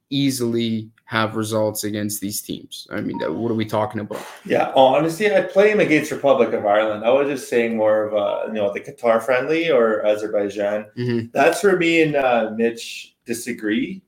easily 0.09 0.91
have 1.05 1.35
results 1.35 1.83
against 1.83 2.21
these 2.21 2.41
teams. 2.41 2.87
I 2.89 3.01
mean, 3.01 3.19
what 3.19 3.51
are 3.51 3.55
we 3.55 3.65
talking 3.65 3.99
about? 3.99 4.25
Yeah, 4.45 4.71
honestly, 4.75 5.29
I'd 5.29 5.51
play 5.51 5.71
him 5.71 5.81
against 5.81 6.09
Republic 6.11 6.53
of 6.53 6.65
Ireland. 6.65 7.03
I 7.03 7.09
was 7.09 7.27
just 7.27 7.49
saying 7.49 7.75
more 7.75 8.05
of 8.05 8.13
a, 8.13 8.47
you 8.47 8.53
know 8.53 8.71
the 8.71 8.79
Qatar 8.79 9.21
friendly 9.21 9.69
or 9.69 10.05
Azerbaijan. 10.05 10.85
Mhm. 10.97 11.31
That's 11.33 11.61
where 11.63 11.77
me 11.77 12.01
and 12.03 12.15
uh, 12.15 12.51
Mitch 12.55 13.17
disagree. 13.25 14.01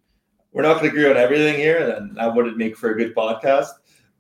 We're 0.53 0.61
not 0.61 0.79
going 0.79 0.85
to 0.85 0.89
agree 0.91 1.09
on 1.09 1.17
everything 1.17 1.55
here, 1.55 1.89
and 1.89 2.15
that 2.15 2.33
wouldn't 2.33 2.57
make 2.57 2.77
for 2.77 2.91
a 2.91 2.97
good 2.97 3.13
podcast. 3.13 3.69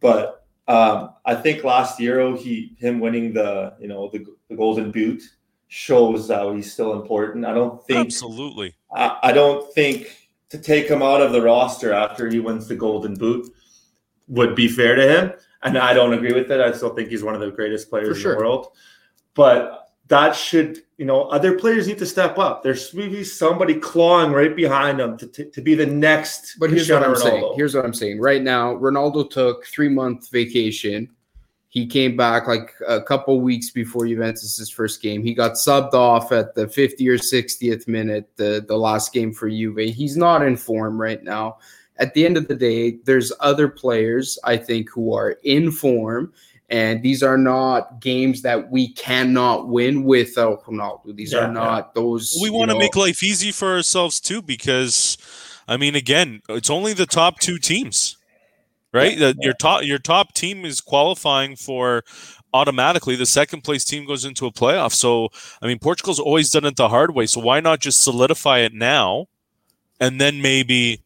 But 0.01 0.45
um, 0.67 1.11
I 1.25 1.35
think 1.35 1.63
last 1.63 2.01
year, 2.01 2.35
he 2.35 2.75
him 2.77 2.99
winning 2.99 3.33
the 3.33 3.75
you 3.79 3.87
know 3.87 4.09
the, 4.09 4.25
the 4.49 4.57
Golden 4.57 4.91
Boot 4.91 5.21
shows 5.73 6.29
how 6.29 6.53
he's 6.53 6.71
still 6.71 6.93
important. 6.93 7.43
I 7.43 7.53
don't 7.53 7.83
think 7.87 8.05
Absolutely. 8.05 8.75
I, 8.95 9.17
I 9.23 9.31
don't 9.31 9.73
think 9.73 10.29
to 10.49 10.59
take 10.59 10.87
him 10.87 11.01
out 11.01 11.19
of 11.19 11.31
the 11.31 11.41
roster 11.41 11.91
after 11.91 12.29
he 12.29 12.39
wins 12.39 12.67
the 12.67 12.75
Golden 12.75 13.15
Boot 13.15 13.51
would 14.27 14.55
be 14.55 14.67
fair 14.67 14.93
to 14.93 15.01
him. 15.01 15.33
And 15.63 15.75
I 15.75 15.95
don't 15.95 16.13
agree 16.13 16.31
with 16.31 16.51
it. 16.51 16.61
I 16.61 16.73
still 16.73 16.93
think 16.93 17.09
he's 17.09 17.23
one 17.23 17.33
of 17.33 17.41
the 17.41 17.49
greatest 17.49 17.89
players 17.89 18.21
For 18.21 18.33
in 18.33 18.37
the 18.37 18.43
world. 18.43 18.67
But 19.33 19.89
that 20.09 20.35
should, 20.35 20.83
you 20.97 21.05
know, 21.05 21.23
other 21.23 21.57
players 21.57 21.87
need 21.87 21.97
to 21.97 22.05
step 22.05 22.37
up. 22.37 22.61
There's 22.61 22.93
maybe 22.93 23.23
somebody 23.23 23.73
clawing 23.73 24.31
right 24.31 24.55
behind 24.55 25.01
him 25.01 25.17
to, 25.17 25.25
to, 25.25 25.45
to 25.45 25.61
be 25.61 25.73
the 25.73 25.87
next. 25.87 26.57
But 26.59 26.69
here's 26.69 26.87
what 26.87 27.01
I'm 27.01 27.15
saying. 27.15 27.53
Here's 27.55 27.73
what 27.73 27.83
I'm 27.83 27.95
saying. 27.95 28.21
Right 28.21 28.43
now, 28.43 28.75
Ronaldo 28.75 29.27
took 29.27 29.65
three 29.65 29.89
month 29.89 30.29
vacation. 30.29 31.09
He 31.73 31.87
came 31.87 32.15
back 32.15 32.47
like 32.47 32.71
a 32.87 33.01
couple 33.01 33.41
weeks 33.41 33.71
before 33.71 34.05
Juventus' 34.05 34.69
first 34.69 35.01
game. 35.01 35.23
He 35.23 35.33
got 35.33 35.53
subbed 35.53 35.95
off 35.95 36.31
at 36.31 36.53
the 36.53 36.67
50 36.67 37.09
or 37.09 37.17
60th 37.17 37.87
minute, 37.87 38.29
the, 38.35 38.63
the 38.67 38.77
last 38.77 39.11
game 39.11 39.33
for 39.33 39.49
Juve. 39.49 39.91
He's 39.95 40.15
not 40.15 40.43
in 40.43 40.55
form 40.55 41.01
right 41.01 41.23
now. 41.23 41.57
At 41.97 42.13
the 42.13 42.27
end 42.27 42.37
of 42.37 42.47
the 42.47 42.53
day, 42.53 42.99
there's 43.05 43.33
other 43.39 43.67
players, 43.67 44.37
I 44.43 44.55
think, 44.55 44.87
who 44.91 45.15
are 45.15 45.31
in 45.43 45.71
form. 45.71 46.31
And 46.69 47.01
these 47.01 47.23
are 47.23 47.39
not 47.39 47.99
games 47.99 48.43
that 48.43 48.69
we 48.69 48.89
cannot 48.93 49.67
win 49.67 50.03
without 50.03 50.61
oh, 50.67 50.71
Ronaldo. 50.71 51.15
These 51.15 51.33
Yeah, 51.33 51.45
are 51.45 51.51
not 51.51 51.95
those. 51.95 52.37
We 52.39 52.51
want 52.51 52.69
to 52.69 52.77
make 52.77 52.95
life 52.95 53.23
easy 53.23 53.51
for 53.51 53.69
ourselves 53.69 54.19
too, 54.19 54.43
because 54.43 55.17
I 55.67 55.77
mean, 55.77 55.95
again, 55.95 56.43
it's 56.49 56.69
only 56.69 56.93
the 56.93 57.07
top 57.07 57.39
two 57.39 57.57
teams, 57.57 58.17
right? 58.93 59.17
That 59.19 59.37
Your 59.39 59.53
top 59.53 59.83
your 59.83 59.99
top 59.99 60.33
team 60.33 60.65
is 60.65 60.81
qualifying 60.81 61.55
for 61.55 62.03
automatically. 62.53 63.15
The 63.15 63.25
second 63.25 63.61
place 63.63 63.83
team 63.85 64.05
goes 64.05 64.25
into 64.25 64.45
a 64.45 64.51
playoff. 64.51 64.93
So 64.93 65.29
I 65.61 65.67
mean, 65.67 65.79
Portugal's 65.79 66.19
always 66.19 66.49
done 66.51 66.65
it 66.65 66.75
the 66.75 66.89
hard 66.89 67.13
way. 67.15 67.25
So 67.25 67.41
why 67.41 67.59
not 67.59 67.79
just 67.79 68.01
solidify 68.03 68.59
it 68.59 68.73
now, 68.73 69.27
and 69.99 70.19
then 70.21 70.41
maybe, 70.41 71.01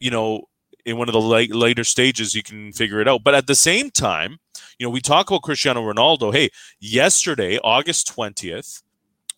you 0.00 0.10
know, 0.10 0.42
in 0.84 0.96
one 0.98 1.08
of 1.08 1.12
the 1.12 1.20
late, 1.20 1.54
later 1.54 1.84
stages 1.84 2.34
you 2.34 2.42
can 2.42 2.72
figure 2.72 3.00
it 3.00 3.08
out. 3.08 3.22
But 3.24 3.34
at 3.34 3.46
the 3.46 3.54
same 3.54 3.90
time, 3.90 4.38
you 4.78 4.86
know, 4.86 4.90
we 4.90 5.00
talk 5.00 5.30
about 5.30 5.42
Cristiano 5.42 5.82
Ronaldo. 5.82 6.32
Hey, 6.32 6.50
yesterday, 6.80 7.58
August 7.64 8.08
twentieth 8.08 8.82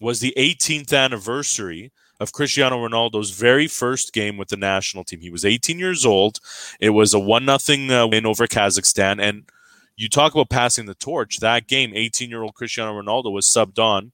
was 0.01 0.21
the 0.21 0.33
18th 0.37 0.93
anniversary 0.95 1.93
of 2.21 2.33
Cristiano 2.33 2.87
Ronaldo's 2.87 3.31
very 3.31 3.67
first 3.67 4.13
game 4.13 4.37
with 4.37 4.49
the 4.49 4.57
national 4.57 5.05
team. 5.05 5.21
He 5.21 5.31
was 5.31 5.45
18 5.45 5.79
years 5.79 6.05
old. 6.05 6.39
It 6.79 6.91
was 6.91 7.15
a 7.15 7.19
one 7.19 7.45
nothing 7.45 7.91
uh, 7.91 8.07
win 8.07 8.27
over 8.27 8.47
Kazakhstan, 8.47 9.21
and 9.21 9.45
you 9.97 10.09
talk 10.09 10.35
about 10.35 10.51
passing 10.51 10.87
the 10.87 10.95
torch. 10.95 11.39
That 11.39 11.67
game, 11.67 11.93
18 11.95 12.31
year 12.31 12.43
old 12.43 12.55
Cristiano 12.55 13.01
Ronaldo 13.01 13.33
was 13.33 13.47
subbed 13.47 13.79
on 13.79 14.13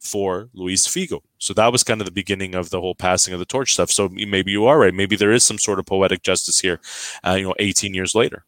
for 0.00 0.48
Luis 0.52 0.86
Figo. 0.86 1.20
So 1.38 1.54
that 1.54 1.70
was 1.70 1.84
kind 1.84 2.00
of 2.00 2.06
the 2.06 2.12
beginning 2.12 2.54
of 2.54 2.70
the 2.70 2.80
whole 2.80 2.94
passing 2.94 3.32
of 3.32 3.38
the 3.38 3.46
torch 3.46 3.72
stuff. 3.72 3.90
So 3.90 4.08
maybe 4.08 4.50
you 4.50 4.66
are 4.66 4.78
right. 4.78 4.94
Maybe 4.94 5.16
there 5.16 5.32
is 5.32 5.44
some 5.44 5.58
sort 5.58 5.78
of 5.78 5.86
poetic 5.86 6.22
justice 6.22 6.58
here. 6.60 6.80
Uh, 7.24 7.34
you 7.34 7.44
know, 7.44 7.54
18 7.58 7.94
years 7.94 8.14
later. 8.14 8.44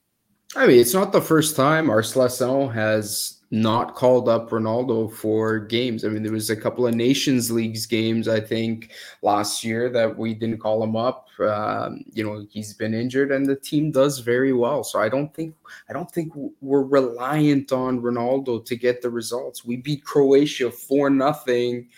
I 0.56 0.66
mean, 0.66 0.78
it's 0.78 0.94
not 0.94 1.12
the 1.12 1.20
first 1.20 1.56
time 1.56 1.86
Seleção 1.86 2.72
has 2.72 3.40
not 3.54 3.94
called 3.94 4.28
up 4.28 4.50
Ronaldo 4.50 5.12
for 5.12 5.60
games. 5.60 6.04
I 6.04 6.08
mean, 6.08 6.24
there 6.24 6.32
was 6.32 6.50
a 6.50 6.56
couple 6.56 6.88
of 6.88 6.94
Nations 6.96 7.52
Leagues 7.52 7.86
games, 7.86 8.26
I 8.26 8.40
think, 8.40 8.90
last 9.22 9.62
year 9.62 9.88
that 9.90 10.18
we 10.18 10.34
didn't 10.34 10.58
call 10.58 10.82
him 10.82 10.96
up. 10.96 11.28
Um, 11.38 12.04
you 12.12 12.24
know, 12.24 12.44
he's 12.50 12.74
been 12.74 12.94
injured, 12.94 13.30
and 13.30 13.46
the 13.46 13.54
team 13.54 13.92
does 13.92 14.18
very 14.18 14.52
well. 14.52 14.82
So 14.82 14.98
I 15.00 15.08
don't 15.08 15.32
think 15.32 15.54
I 15.88 15.92
don't 15.92 16.10
think 16.10 16.32
we're 16.60 16.82
reliant 16.82 17.70
on 17.70 18.02
Ronaldo 18.02 18.64
to 18.66 18.74
get 18.74 19.02
the 19.02 19.10
results. 19.10 19.64
We 19.64 19.76
beat 19.76 20.02
Croatia 20.02 20.72
for 20.72 21.08
nothing 21.08 21.88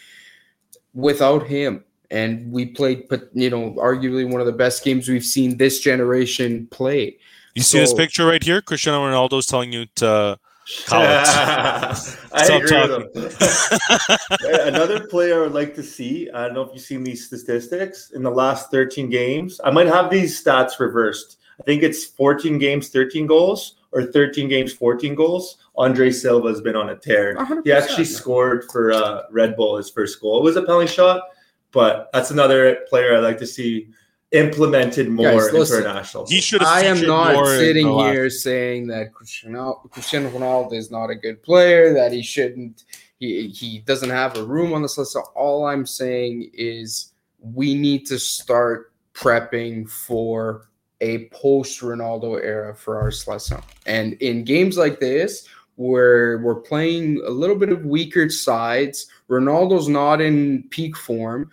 without 0.92 1.46
him. 1.46 1.84
And 2.10 2.52
we 2.52 2.66
played, 2.66 3.08
but 3.08 3.30
you 3.32 3.48
know, 3.48 3.72
arguably 3.78 4.30
one 4.30 4.40
of 4.42 4.46
the 4.46 4.52
best 4.52 4.84
games 4.84 5.08
we've 5.08 5.24
seen 5.24 5.56
this 5.56 5.80
generation 5.80 6.66
play. 6.70 7.16
You 7.54 7.62
see 7.62 7.78
this 7.78 7.94
picture 7.94 8.26
right 8.26 8.42
here? 8.42 8.60
Cristiano 8.60 9.00
Ronaldo 9.00 9.38
is 9.38 9.46
telling 9.46 9.72
you 9.72 9.86
to 9.96 10.38
Call 10.86 11.02
it. 11.02 11.08
I 12.32 12.46
agree 12.50 12.80
with 12.80 13.14
him. 13.14 14.18
Another 14.74 15.06
player 15.06 15.40
I 15.40 15.42
would 15.44 15.54
like 15.54 15.74
to 15.76 15.82
see. 15.82 16.28
I 16.30 16.46
don't 16.46 16.54
know 16.54 16.62
if 16.62 16.70
you've 16.72 16.82
seen 16.82 17.04
these 17.04 17.26
statistics 17.26 18.10
in 18.10 18.22
the 18.22 18.30
last 18.30 18.70
13 18.70 19.08
games. 19.08 19.60
I 19.62 19.70
might 19.70 19.86
have 19.86 20.10
these 20.10 20.42
stats 20.42 20.80
reversed. 20.80 21.38
I 21.60 21.62
think 21.62 21.82
it's 21.82 22.04
14 22.04 22.58
games, 22.58 22.88
13 22.88 23.26
goals, 23.26 23.76
or 23.92 24.02
13 24.02 24.48
games, 24.48 24.72
14 24.72 25.14
goals. 25.14 25.56
Andre 25.76 26.10
Silva 26.10 26.48
has 26.48 26.60
been 26.60 26.76
on 26.76 26.90
a 26.90 26.96
tear. 26.96 27.36
100%. 27.36 27.62
He 27.64 27.72
actually 27.72 28.04
scored 28.04 28.64
for 28.72 28.92
uh, 28.92 29.22
Red 29.30 29.56
Bull 29.56 29.76
his 29.76 29.88
first 29.88 30.20
goal. 30.20 30.38
It 30.38 30.44
was 30.44 30.56
a 30.56 30.62
penalty 30.62 30.88
shot, 30.88 31.22
but 31.70 32.10
that's 32.12 32.32
another 32.32 32.80
player 32.88 33.16
I'd 33.16 33.20
like 33.20 33.38
to 33.38 33.46
see 33.46 33.88
implemented 34.32 35.08
more 35.08 35.32
Guys, 35.32 35.52
listen. 35.52 35.78
international. 35.78 36.26
He 36.26 36.40
should 36.40 36.60
have. 36.60 36.68
I 36.68 36.82
am 36.82 37.06
not 37.06 37.46
sitting 37.46 37.86
the 37.86 37.92
last- 37.92 38.12
here 38.12 38.30
saying 38.30 38.88
that 38.88 39.12
Cristiano, 39.12 39.80
Cristiano 39.90 40.30
Ronaldo 40.30 40.74
is 40.74 40.90
not 40.90 41.10
a 41.10 41.14
good 41.14 41.42
player, 41.42 41.92
that 41.94 42.12
he 42.12 42.22
shouldn't, 42.22 42.84
he, 43.18 43.48
he 43.48 43.78
doesn't 43.80 44.10
have 44.10 44.36
a 44.36 44.42
room 44.44 44.72
on 44.72 44.82
this 44.82 44.98
list. 44.98 45.12
So 45.12 45.22
all 45.34 45.66
I'm 45.66 45.86
saying 45.86 46.50
is 46.52 47.12
we 47.40 47.74
need 47.74 48.06
to 48.06 48.18
start 48.18 48.92
prepping 49.14 49.88
for 49.88 50.68
a 51.00 51.28
post 51.28 51.80
Ronaldo 51.80 52.42
era 52.42 52.74
for 52.74 53.00
our 53.00 53.10
seleção. 53.10 53.62
And 53.86 54.14
in 54.14 54.44
games 54.44 54.76
like 54.76 54.98
this, 54.98 55.46
where 55.76 56.38
we're 56.38 56.54
playing 56.54 57.20
a 57.26 57.30
little 57.30 57.56
bit 57.56 57.68
of 57.68 57.84
weaker 57.84 58.28
sides, 58.30 59.06
Ronaldo's 59.28 59.88
not 59.88 60.20
in 60.20 60.64
peak 60.70 60.96
form. 60.96 61.50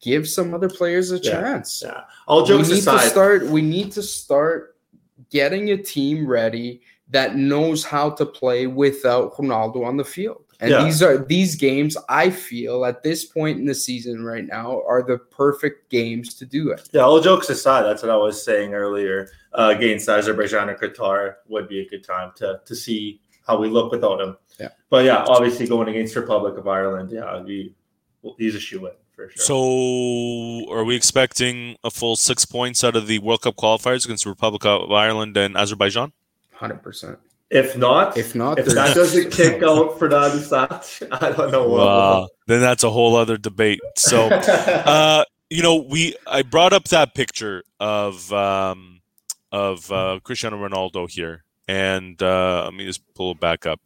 Give 0.00 0.26
some 0.28 0.54
other 0.54 0.68
players 0.68 1.12
a 1.12 1.18
Yeah. 1.18 1.40
chance 1.40 1.82
yeah. 1.84 2.02
All 2.26 2.44
jokes 2.44 2.68
we 2.68 2.74
need 2.74 2.80
aside, 2.80 3.02
to 3.02 3.08
start 3.10 3.46
we 3.46 3.62
need 3.62 3.92
to 3.92 4.02
start 4.02 4.76
getting 5.30 5.70
a 5.70 5.76
team 5.76 6.26
ready 6.26 6.80
that 7.10 7.36
knows 7.36 7.84
how 7.84 8.10
to 8.10 8.24
play 8.24 8.66
without 8.66 9.34
Ronaldo 9.36 9.84
on 9.84 9.96
the 9.96 10.04
field. 10.04 10.44
And 10.60 10.70
Yeah. 10.70 10.84
these 10.84 11.02
are 11.02 11.18
these 11.18 11.56
games 11.56 11.96
I 12.08 12.30
feel 12.30 12.84
at 12.84 13.02
this 13.02 13.24
point 13.24 13.58
in 13.58 13.64
the 13.66 13.74
season 13.74 14.24
right 14.24 14.46
now 14.46 14.82
are 14.86 15.02
the 15.02 15.18
perfect 15.18 15.90
games 15.90 16.34
to 16.34 16.46
do 16.46 16.70
it. 16.70 16.88
Yeah, 16.92 17.02
all 17.02 17.20
jokes 17.20 17.48
aside, 17.50 17.82
that's 17.82 18.02
what 18.02 18.10
I 18.10 18.16
was 18.16 18.42
saying 18.42 18.74
earlier. 18.74 19.28
Uh, 19.52 19.74
against 19.76 20.08
Azerbaijan 20.08 20.70
or 20.70 20.76
Qatar 20.76 21.34
would 21.48 21.68
be 21.68 21.80
a 21.80 21.88
good 21.88 22.04
time 22.04 22.32
to 22.36 22.60
to 22.64 22.74
see 22.74 23.20
how 23.46 23.58
we 23.58 23.68
look 23.68 23.90
without 23.90 24.20
him. 24.20 24.36
Yeah. 24.60 24.68
But 24.90 25.04
yeah, 25.04 25.24
obviously 25.26 25.66
going 25.66 25.88
against 25.88 26.14
Republic 26.14 26.56
of 26.56 26.68
Ireland, 26.68 27.10
yeah, 27.10 27.40
it'd 27.40 27.74
he's 28.38 28.54
a 28.54 28.60
shoe 28.60 28.86
in 28.86 28.92
for 29.20 29.30
sure. 29.30 29.44
So, 29.44 30.72
are 30.72 30.84
we 30.84 30.96
expecting 30.96 31.76
a 31.84 31.90
full 31.90 32.16
six 32.16 32.44
points 32.44 32.82
out 32.84 32.96
of 32.96 33.06
the 33.06 33.18
World 33.18 33.42
Cup 33.42 33.56
qualifiers 33.56 34.04
against 34.04 34.24
the 34.24 34.30
Republic 34.30 34.64
of 34.64 34.90
Ireland 34.90 35.36
and 35.36 35.56
Azerbaijan? 35.56 36.12
100%. 36.58 37.16
if 37.50 37.76
not, 37.76 38.16
If 38.16 38.34
not, 38.34 38.58
if 38.58 38.66
that 38.66 38.94
doesn't 38.94 39.30
kick 39.32 39.62
out 39.62 39.98
for 39.98 40.08
the 40.08 40.40
Sat, 40.40 41.08
I 41.12 41.32
don't 41.32 41.50
know 41.50 41.68
what. 41.68 41.86
Wow, 41.86 42.28
then 42.46 42.60
that's 42.60 42.84
a 42.84 42.90
whole 42.90 43.16
other 43.16 43.36
debate. 43.36 43.80
So, 43.96 44.28
uh, 44.28 45.24
you 45.48 45.62
know, 45.62 45.76
we 45.76 46.16
I 46.26 46.42
brought 46.42 46.72
up 46.72 46.84
that 46.88 47.14
picture 47.14 47.62
of 47.78 48.32
um, 48.32 49.00
of 49.52 49.90
uh, 49.90 50.20
Cristiano 50.22 50.56
Ronaldo 50.56 51.10
here, 51.10 51.44
and 51.66 52.20
uh, 52.22 52.64
let 52.64 52.74
me 52.74 52.84
just 52.84 53.02
pull 53.14 53.32
it 53.32 53.40
back 53.40 53.66
up. 53.66 53.80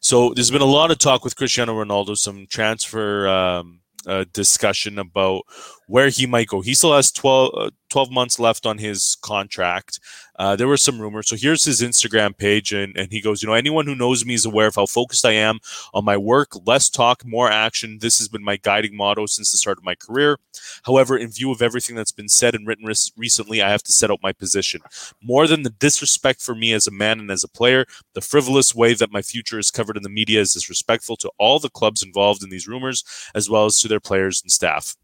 So, 0.00 0.34
there's 0.34 0.50
been 0.50 0.62
a 0.62 0.66
lot 0.66 0.90
of 0.90 0.98
talk 0.98 1.24
with 1.24 1.34
Cristiano 1.34 1.72
Ronaldo, 1.82 2.16
some 2.16 2.46
transfer 2.46 3.26
um, 3.26 3.80
uh, 4.08 4.24
discussion 4.32 4.98
about 4.98 5.42
where 5.86 6.08
he 6.08 6.26
might 6.26 6.48
go. 6.48 6.60
He 6.60 6.74
still 6.74 6.94
has 6.94 7.12
12, 7.12 7.50
uh, 7.56 7.70
12 7.90 8.10
months 8.10 8.38
left 8.38 8.66
on 8.66 8.78
his 8.78 9.16
contract. 9.22 10.00
Uh, 10.38 10.54
there 10.54 10.68
were 10.68 10.76
some 10.76 11.00
rumors. 11.00 11.28
So 11.28 11.36
here's 11.36 11.64
his 11.64 11.80
Instagram 11.80 12.36
page, 12.36 12.72
and, 12.72 12.96
and 12.96 13.10
he 13.10 13.20
goes, 13.20 13.42
You 13.42 13.48
know, 13.48 13.54
anyone 13.54 13.86
who 13.86 13.94
knows 13.94 14.24
me 14.24 14.34
is 14.34 14.44
aware 14.44 14.68
of 14.68 14.76
how 14.76 14.86
focused 14.86 15.24
I 15.24 15.32
am 15.32 15.58
on 15.92 16.04
my 16.04 16.16
work, 16.16 16.50
less 16.64 16.88
talk, 16.88 17.24
more 17.24 17.50
action. 17.50 17.98
This 18.00 18.18
has 18.18 18.28
been 18.28 18.44
my 18.44 18.56
guiding 18.56 18.96
motto 18.96 19.26
since 19.26 19.50
the 19.50 19.58
start 19.58 19.78
of 19.78 19.84
my 19.84 19.94
career. 19.94 20.38
However, 20.84 21.16
in 21.16 21.30
view 21.30 21.50
of 21.50 21.60
everything 21.60 21.96
that's 21.96 22.12
been 22.12 22.28
said 22.28 22.54
and 22.54 22.66
written 22.66 22.86
res- 22.86 23.12
recently, 23.16 23.60
I 23.60 23.70
have 23.70 23.82
to 23.84 23.92
set 23.92 24.10
out 24.10 24.20
my 24.22 24.32
position. 24.32 24.80
More 25.22 25.46
than 25.46 25.62
the 25.62 25.70
disrespect 25.70 26.40
for 26.40 26.54
me 26.54 26.72
as 26.72 26.86
a 26.86 26.92
man 26.92 27.18
and 27.18 27.30
as 27.30 27.42
a 27.42 27.48
player, 27.48 27.84
the 28.14 28.20
frivolous 28.20 28.74
way 28.74 28.94
that 28.94 29.12
my 29.12 29.22
future 29.22 29.58
is 29.58 29.70
covered 29.70 29.96
in 29.96 30.02
the 30.02 30.08
media 30.08 30.40
is 30.40 30.52
disrespectful 30.52 31.16
to 31.16 31.30
all 31.38 31.58
the 31.58 31.70
clubs 31.70 32.02
involved 32.02 32.42
in 32.42 32.50
these 32.50 32.68
rumors, 32.68 33.02
as 33.34 33.50
well 33.50 33.64
as 33.66 33.78
to 33.80 33.88
their 33.88 34.00
players 34.00 34.40
and 34.42 34.52
staff. 34.52 34.96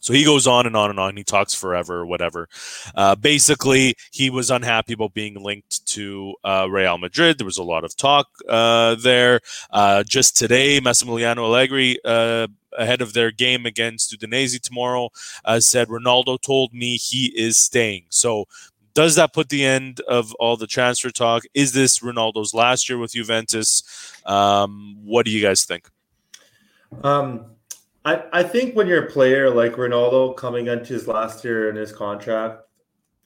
So 0.00 0.12
he 0.12 0.24
goes 0.24 0.46
on 0.46 0.66
and 0.66 0.76
on 0.76 0.90
and 0.90 0.98
on. 0.98 1.16
He 1.16 1.24
talks 1.24 1.54
forever 1.54 2.00
or 2.00 2.06
whatever. 2.06 2.48
Uh, 2.94 3.14
basically, 3.14 3.94
he 4.10 4.30
was 4.30 4.50
unhappy 4.50 4.94
about 4.94 5.14
being 5.14 5.42
linked 5.42 5.86
to 5.88 6.34
uh, 6.44 6.66
Real 6.70 6.98
Madrid. 6.98 7.38
There 7.38 7.44
was 7.44 7.58
a 7.58 7.62
lot 7.62 7.84
of 7.84 7.96
talk 7.96 8.28
uh, 8.48 8.96
there. 8.96 9.40
Uh, 9.70 10.02
just 10.02 10.36
today, 10.36 10.80
Massimiliano 10.80 11.44
Allegri, 11.44 11.98
uh, 12.04 12.48
ahead 12.78 13.02
of 13.02 13.12
their 13.12 13.30
game 13.30 13.66
against 13.66 14.16
Udinese 14.16 14.60
tomorrow, 14.60 15.10
uh, 15.44 15.60
said 15.60 15.88
Ronaldo 15.88 16.40
told 16.40 16.72
me 16.72 16.96
he 16.96 17.26
is 17.36 17.58
staying. 17.58 18.04
So 18.08 18.46
does 18.94 19.14
that 19.16 19.32
put 19.32 19.48
the 19.48 19.64
end 19.64 20.00
of 20.08 20.34
all 20.34 20.56
the 20.56 20.66
transfer 20.66 21.10
talk? 21.10 21.44
Is 21.54 21.72
this 21.72 22.00
Ronaldo's 22.00 22.54
last 22.54 22.88
year 22.88 22.98
with 22.98 23.12
Juventus? 23.12 23.82
Um, 24.26 24.96
what 25.04 25.24
do 25.24 25.32
you 25.32 25.42
guys 25.42 25.64
think? 25.64 25.88
Um, 27.02 27.46
I, 28.04 28.22
I 28.32 28.42
think 28.42 28.74
when 28.74 28.86
you're 28.86 29.04
a 29.04 29.10
player 29.10 29.50
like 29.50 29.72
Ronaldo 29.74 30.36
coming 30.36 30.68
into 30.68 30.94
his 30.94 31.06
last 31.06 31.44
year 31.44 31.68
in 31.68 31.76
his 31.76 31.92
contract, 31.92 32.62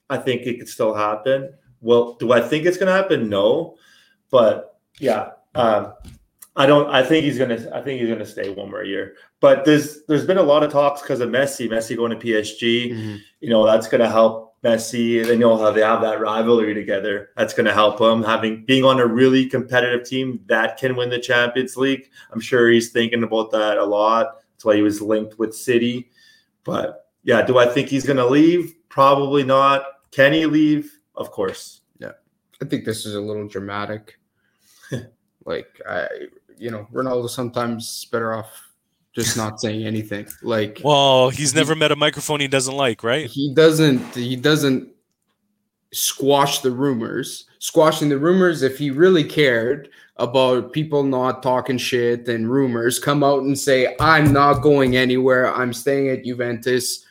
I 0.09 0.17
think 0.17 0.41
it 0.41 0.59
could 0.59 0.69
still 0.69 0.93
happen. 0.93 1.53
Well, 1.81 2.13
do 2.15 2.31
I 2.33 2.41
think 2.41 2.65
it's 2.65 2.77
going 2.77 2.87
to 2.87 2.93
happen? 2.93 3.29
No, 3.29 3.77
but 4.29 4.79
yeah, 4.99 5.31
um, 5.55 5.93
I 6.55 6.65
don't. 6.65 6.89
I 6.89 7.03
think 7.03 7.25
he's 7.25 7.37
gonna. 7.37 7.67
I 7.73 7.81
think 7.81 7.99
he's 7.99 8.09
gonna 8.09 8.25
stay 8.25 8.49
one 8.49 8.69
more 8.69 8.83
year. 8.83 9.15
But 9.41 9.65
there's 9.65 10.03
there's 10.07 10.25
been 10.25 10.37
a 10.37 10.43
lot 10.43 10.63
of 10.63 10.71
talks 10.71 11.01
because 11.01 11.19
of 11.19 11.29
Messi. 11.29 11.69
Messi 11.69 11.95
going 11.95 12.17
to 12.17 12.25
PSG. 12.25 12.91
Mm-hmm. 12.91 13.15
You 13.41 13.49
know 13.49 13.65
that's 13.65 13.87
going 13.87 14.01
to 14.01 14.09
help 14.09 14.55
Messi. 14.63 15.25
They 15.25 15.37
know 15.37 15.57
how 15.57 15.71
they 15.71 15.81
have 15.81 16.01
that 16.01 16.19
rivalry 16.19 16.73
together. 16.73 17.29
That's 17.35 17.53
going 17.53 17.65
to 17.65 17.73
help 17.73 17.99
him 17.99 18.23
having 18.23 18.65
being 18.65 18.85
on 18.85 18.99
a 18.99 19.05
really 19.05 19.47
competitive 19.47 20.07
team 20.07 20.39
that 20.47 20.77
can 20.77 20.95
win 20.95 21.09
the 21.09 21.19
Champions 21.19 21.75
League. 21.75 22.09
I'm 22.31 22.39
sure 22.39 22.69
he's 22.69 22.91
thinking 22.91 23.23
about 23.23 23.51
that 23.51 23.77
a 23.77 23.85
lot. 23.85 24.37
That's 24.65 24.73
why 24.73 24.77
he 24.77 24.81
was 24.81 24.99
linked 24.99 25.37
with 25.37 25.55
City. 25.55 26.09
But 26.63 27.07
yeah, 27.23 27.43
do 27.43 27.59
I 27.59 27.67
think 27.67 27.87
he's 27.87 28.03
going 28.03 28.17
to 28.17 28.25
leave? 28.25 28.73
Probably 28.89 29.43
not. 29.43 29.85
Can 30.09 30.33
he 30.33 30.47
leave? 30.47 30.91
Of 31.15 31.29
course. 31.29 31.81
Yeah, 31.99 32.13
I 32.61 32.65
think 32.65 32.83
this 32.83 33.05
is 33.05 33.13
a 33.13 33.21
little 33.21 33.47
dramatic. 33.47 34.17
like 35.45 35.67
I, 35.87 36.07
you 36.57 36.71
know, 36.71 36.87
Ronaldo 36.91 37.29
sometimes 37.29 38.05
better 38.05 38.33
off 38.33 38.49
just 39.13 39.37
not 39.37 39.59
saying 39.61 39.85
anything. 39.85 40.27
Like, 40.41 40.81
well, 40.83 41.29
he's 41.29 41.51
he, 41.51 41.59
never 41.59 41.75
met 41.75 41.91
a 41.91 41.95
microphone 41.95 42.39
he 42.39 42.47
doesn't 42.47 42.75
like, 42.75 43.03
right? 43.03 43.27
He 43.27 43.53
doesn't. 43.53 44.15
He 44.15 44.35
doesn't 44.35 44.94
squash 45.93 46.59
the 46.59 46.71
rumors. 46.71 47.45
Squashing 47.59 48.09
the 48.09 48.17
rumors. 48.17 48.61
If 48.61 48.77
he 48.77 48.91
really 48.91 49.23
cared 49.23 49.89
about 50.17 50.71
people 50.71 51.03
not 51.03 51.43
talking 51.43 51.77
shit 51.77 52.27
and 52.29 52.49
rumors, 52.49 52.99
come 52.99 53.23
out 53.23 53.43
and 53.43 53.57
say, 53.57 53.95
"I'm 53.99 54.31
not 54.31 54.61
going 54.61 54.95
anywhere. 54.95 55.53
I'm 55.53 55.73
staying 55.73 56.09
at 56.09 56.23
Juventus. 56.23 57.05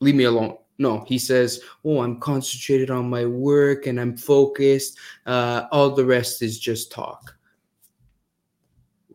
Leave 0.00 0.14
me 0.14 0.24
alone." 0.24 0.56
No, 0.78 1.04
he 1.06 1.18
says, 1.18 1.60
"Oh, 1.84 2.00
I'm 2.00 2.18
concentrated 2.18 2.90
on 2.90 3.08
my 3.08 3.24
work 3.24 3.86
and 3.86 4.00
I'm 4.00 4.16
focused. 4.16 4.98
Uh, 5.24 5.66
all 5.70 5.90
the 5.90 6.04
rest 6.04 6.42
is 6.42 6.58
just 6.58 6.90
talk." 6.90 7.34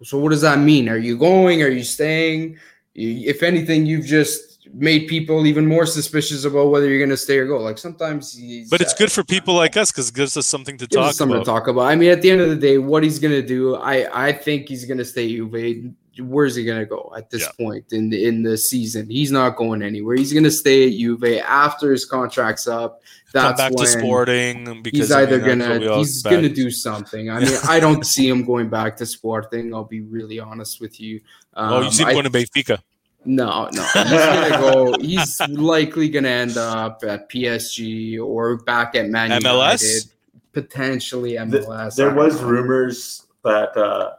So 0.03 0.17
what 0.17 0.29
does 0.29 0.41
that 0.41 0.59
mean? 0.59 0.87
Are 0.87 0.97
you 0.97 1.17
going? 1.17 1.61
Are 1.61 1.67
you 1.67 1.83
staying? 1.83 2.57
If 2.95 3.43
anything, 3.43 3.85
you've 3.85 4.05
just 4.05 4.58
made 4.73 5.07
people 5.07 5.45
even 5.45 5.65
more 5.65 5.85
suspicious 5.85 6.45
about 6.45 6.69
whether 6.69 6.87
you're 6.87 6.99
going 6.99 7.09
to 7.09 7.17
stay 7.17 7.37
or 7.37 7.47
go. 7.47 7.57
Like 7.57 7.77
sometimes, 7.77 8.39
but 8.69 8.81
it's 8.81 8.93
good 8.93 9.11
for 9.11 9.23
people 9.23 9.53
like 9.53 9.77
us 9.77 9.91
because 9.91 10.09
it 10.09 10.15
gives 10.15 10.37
us 10.37 10.45
something 10.45 10.77
to 10.77 10.87
talk 10.87 11.13
something 11.13 11.37
about. 11.37 11.45
to 11.45 11.51
talk 11.51 11.67
about. 11.67 11.81
I 11.83 11.95
mean, 11.95 12.11
at 12.11 12.21
the 12.21 12.31
end 12.31 12.41
of 12.41 12.49
the 12.49 12.55
day, 12.55 12.77
what 12.77 13.03
he's 13.03 13.19
going 13.19 13.33
to 13.33 13.45
do, 13.45 13.75
I 13.75 14.27
I 14.27 14.31
think 14.33 14.67
he's 14.67 14.85
going 14.85 14.97
to 14.97 15.05
stay 15.05 15.25
at 15.25 15.29
Juve 15.29 15.93
where's 16.21 16.55
he 16.55 16.65
going 16.65 16.79
to 16.79 16.85
go 16.85 17.13
at 17.15 17.29
this 17.29 17.41
yeah. 17.41 17.65
point 17.65 17.85
in 17.91 18.09
the 18.09 18.25
in 18.25 18.43
the 18.43 18.57
season? 18.57 19.09
He's 19.09 19.31
not 19.31 19.55
going 19.55 19.81
anywhere. 19.81 20.15
He's 20.15 20.33
going 20.33 20.43
to 20.43 20.51
stay 20.51 20.87
at 20.87 20.97
Juve 20.97 21.41
after 21.45 21.91
his 21.91 22.05
contract's 22.05 22.67
up. 22.67 23.01
That's 23.31 23.59
Come 23.59 23.71
back 23.71 23.77
to 23.77 23.87
Sporting 23.87 24.81
because 24.81 24.99
he's 24.99 25.11
either 25.11 25.35
I 25.35 25.55
mean, 25.55 25.59
gonna 25.59 25.97
he's 25.97 26.23
gonna 26.23 26.49
do 26.49 26.71
something. 26.71 27.29
I 27.29 27.39
mean, 27.45 27.57
I 27.67 27.79
don't 27.79 28.05
see 28.05 28.27
him 28.27 28.43
going 28.43 28.69
back 28.69 28.97
to 28.97 29.05
Sporting. 29.05 29.73
I'll 29.73 29.83
be 29.83 30.01
really 30.01 30.39
honest 30.39 30.81
with 30.81 30.99
you. 30.99 31.21
Um, 31.53 31.73
oh, 31.73 31.81
you 31.81 31.91
see 31.91 32.03
him 32.03 32.11
going 32.11 32.23
to 32.23 32.31
Benfica? 32.31 32.81
No, 33.25 33.69
no. 33.73 33.83
He's 33.93 34.03
gonna 34.03 34.49
go. 34.49 34.95
He's 34.99 35.41
likely 35.49 36.09
gonna 36.09 36.29
end 36.29 36.57
up 36.57 37.03
at 37.05 37.29
PSG 37.29 38.19
or 38.19 38.57
back 38.57 38.95
at 38.95 39.09
Man 39.09 39.31
MLS. 39.41 39.81
United, 39.83 40.11
potentially 40.53 41.33
MLS. 41.33 41.95
The, 41.95 42.03
there 42.03 42.13
was 42.13 42.41
rumors 42.41 43.27
that. 43.43 43.75
Uh, 43.75 44.13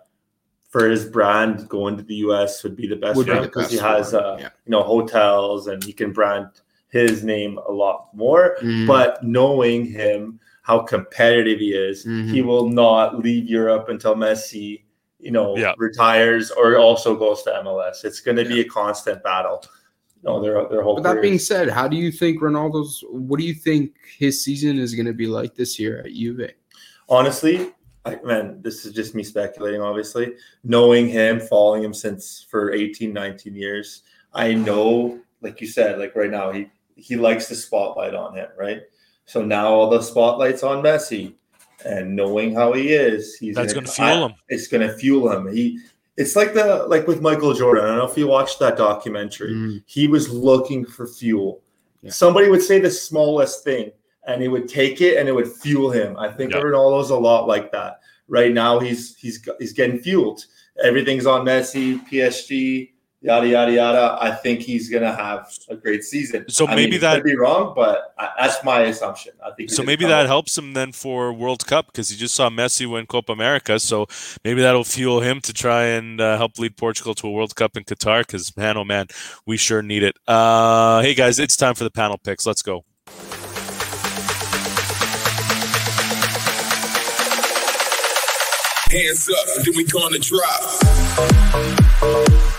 for 0.70 0.88
his 0.88 1.05
brand 1.05 1.68
going 1.68 1.96
to 1.96 2.03
the 2.05 2.14
US 2.26 2.62
would 2.62 2.76
be 2.76 2.86
the 2.86 2.94
best 2.94 3.18
because 3.26 3.72
he 3.72 3.76
has 3.76 4.14
uh, 4.14 4.36
yeah. 4.38 4.51
you 4.64 4.70
know 4.70 4.84
hotels 4.84 5.66
and 5.66 5.82
he 5.82 5.92
can 5.92 6.12
brand 6.12 6.46
his 6.90 7.24
name 7.24 7.59
a 7.68 7.72
lot 7.72 8.09
more. 8.14 8.57
Mm-hmm. 8.61 8.86
But 8.86 9.22
knowing 9.22 9.86
him, 9.86 10.40
how 10.62 10.80
competitive 10.80 11.59
he 11.59 11.72
is, 11.72 12.05
mm-hmm. 12.05 12.32
he 12.32 12.42
will 12.42 12.68
not 12.68 13.18
leave 13.18 13.48
Europe 13.48 13.88
until 13.88 14.14
Messi, 14.14 14.82
you 15.20 15.30
know, 15.30 15.56
yeah. 15.56 15.74
retires 15.76 16.50
or 16.50 16.78
also 16.78 17.16
goes 17.16 17.42
to 17.44 17.50
MLS. 17.64 18.04
It's 18.04 18.20
going 18.20 18.36
to 18.36 18.42
yeah. 18.44 18.48
be 18.48 18.60
a 18.60 18.64
constant 18.64 19.22
battle. 19.22 19.62
No, 20.22 20.42
their 20.42 20.68
their 20.68 20.82
whole. 20.82 20.96
But 20.96 21.14
that 21.14 21.22
being 21.22 21.38
said, 21.38 21.70
how 21.70 21.88
do 21.88 21.96
you 21.96 22.12
think 22.12 22.42
Ronaldo's? 22.42 23.02
What 23.08 23.40
do 23.40 23.46
you 23.46 23.54
think 23.54 23.94
his 24.18 24.44
season 24.44 24.78
is 24.78 24.94
going 24.94 25.06
to 25.06 25.14
be 25.14 25.26
like 25.26 25.54
this 25.54 25.78
year 25.78 26.00
at 26.00 26.12
Juve? 26.12 26.50
Honestly, 27.08 27.72
I, 28.04 28.18
man, 28.22 28.60
this 28.62 28.84
is 28.84 28.92
just 28.92 29.14
me 29.14 29.22
speculating, 29.22 29.80
obviously. 29.80 30.34
Knowing 30.62 31.08
him, 31.08 31.40
following 31.40 31.82
him 31.82 31.94
since 31.94 32.46
for 32.50 32.72
18, 32.72 33.12
19 33.12 33.54
years, 33.54 34.02
I 34.32 34.54
know, 34.54 35.20
like 35.40 35.60
you 35.60 35.66
said, 35.66 35.98
like 35.98 36.14
right 36.14 36.30
now, 36.30 36.52
he 36.52 36.68
he 36.96 37.16
likes 37.16 37.48
the 37.48 37.54
spotlight 37.54 38.14
on 38.14 38.36
him, 38.36 38.48
right? 38.58 38.82
So 39.24 39.42
now 39.44 39.68
all 39.68 39.88
the 39.88 40.02
spotlight's 40.02 40.62
on 40.62 40.82
Messi, 40.82 41.34
and 41.84 42.14
knowing 42.14 42.54
how 42.54 42.72
he 42.72 42.92
is, 42.92 43.36
he's 43.36 43.54
that's 43.54 43.72
going 43.72 43.86
to 43.86 43.92
fuel 43.92 44.26
him. 44.26 44.34
It's 44.48 44.66
going 44.66 44.86
to 44.86 44.94
fuel 44.96 45.30
him. 45.32 45.52
He, 45.52 45.80
it's 46.16 46.36
like 46.36 46.54
the 46.54 46.84
like 46.88 47.06
with 47.06 47.20
Michael 47.22 47.54
Jordan. 47.54 47.84
I 47.84 47.88
don't 47.88 47.98
know 47.98 48.10
if 48.10 48.16
you 48.16 48.26
watched 48.26 48.58
that 48.58 48.76
documentary. 48.76 49.52
Mm. 49.52 49.82
He 49.86 50.06
was 50.06 50.28
looking 50.28 50.84
for 50.84 51.06
fuel. 51.06 51.62
Yeah. 52.02 52.10
Somebody 52.10 52.48
would 52.48 52.62
say 52.62 52.78
the 52.78 52.90
smallest 52.90 53.64
thing, 53.64 53.90
and 54.26 54.42
he 54.42 54.48
would 54.48 54.68
take 54.68 55.00
it 55.00 55.18
and 55.18 55.28
it 55.28 55.32
would 55.32 55.50
fuel 55.50 55.90
him. 55.90 56.16
I 56.18 56.30
think 56.30 56.52
yep. 56.52 56.62
Ronaldo's 56.62 57.10
a 57.10 57.16
lot 57.16 57.46
like 57.48 57.72
that. 57.72 58.00
Right 58.28 58.52
now, 58.52 58.78
he's 58.78 59.16
he's 59.16 59.46
he's 59.58 59.72
getting 59.72 59.98
fueled. 59.98 60.44
Everything's 60.84 61.26
on 61.26 61.44
Messi, 61.44 62.00
PSG, 62.08 62.92
yada 63.20 63.46
yada 63.46 63.72
yada. 63.72 64.18
I 64.20 64.32
think 64.32 64.60
he's 64.60 64.88
gonna 64.88 65.14
have 65.14 65.52
a 65.68 65.76
great 65.76 66.04
season. 66.04 66.48
So 66.48 66.66
I 66.66 66.74
maybe 66.74 66.92
mean, 66.92 67.00
that 67.00 67.22
be 67.22 67.36
wrong, 67.36 67.72
but 67.74 68.14
I, 68.18 68.30
that's 68.38 68.64
my 68.64 68.82
assumption. 68.82 69.32
I 69.44 69.50
think 69.52 69.70
so. 69.70 69.82
Maybe 69.82 70.06
that 70.06 70.26
helps 70.26 70.56
him 70.56 70.72
then 70.72 70.92
for 70.92 71.32
World 71.32 71.66
Cup 71.66 71.86
because 71.86 72.10
he 72.10 72.16
just 72.16 72.34
saw 72.34 72.48
Messi 72.48 72.90
win 72.90 73.06
Copa 73.06 73.32
America. 73.32 73.78
So 73.78 74.06
maybe 74.44 74.62
that'll 74.62 74.84
fuel 74.84 75.20
him 75.20 75.40
to 75.42 75.52
try 75.52 75.84
and 75.84 76.20
uh, 76.20 76.36
help 76.36 76.58
lead 76.58 76.76
Portugal 76.76 77.14
to 77.16 77.26
a 77.26 77.30
World 77.30 77.54
Cup 77.54 77.76
in 77.76 77.84
Qatar. 77.84 78.26
Because 78.26 78.56
man, 78.56 78.76
oh 78.76 78.84
man, 78.84 79.06
we 79.46 79.56
sure 79.56 79.82
need 79.82 80.02
it. 80.02 80.16
Uh, 80.26 81.02
hey 81.02 81.14
guys, 81.14 81.38
it's 81.38 81.56
time 81.56 81.74
for 81.74 81.84
the 81.84 81.90
panel 81.90 82.18
picks. 82.18 82.46
Let's 82.46 82.62
go. 82.62 82.84
Hands 88.90 89.30
up, 89.30 89.64
then 89.64 89.76
we 89.76 89.84
gonna 89.84 90.18
drop. 90.18 92.49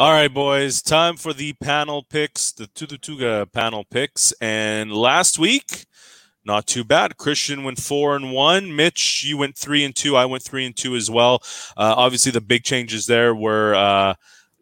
All 0.00 0.12
right, 0.12 0.32
boys, 0.32 0.80
time 0.80 1.16
for 1.16 1.32
the 1.32 1.54
panel 1.54 2.04
picks, 2.04 2.52
the 2.52 2.68
Tuga 2.68 3.50
panel 3.50 3.84
picks. 3.84 4.30
And 4.40 4.92
last 4.92 5.40
week, 5.40 5.86
not 6.44 6.68
too 6.68 6.84
bad. 6.84 7.16
Christian 7.16 7.64
went 7.64 7.80
four 7.80 8.14
and 8.14 8.30
one. 8.30 8.76
Mitch, 8.76 9.24
you 9.24 9.36
went 9.36 9.58
three 9.58 9.84
and 9.84 9.96
two. 9.96 10.14
I 10.14 10.24
went 10.24 10.44
three 10.44 10.64
and 10.64 10.76
two 10.76 10.94
as 10.94 11.10
well. 11.10 11.42
Uh, 11.76 11.94
obviously, 11.96 12.30
the 12.30 12.40
big 12.40 12.62
changes 12.62 13.06
there 13.06 13.34
were 13.34 13.74
uh, 13.74 14.14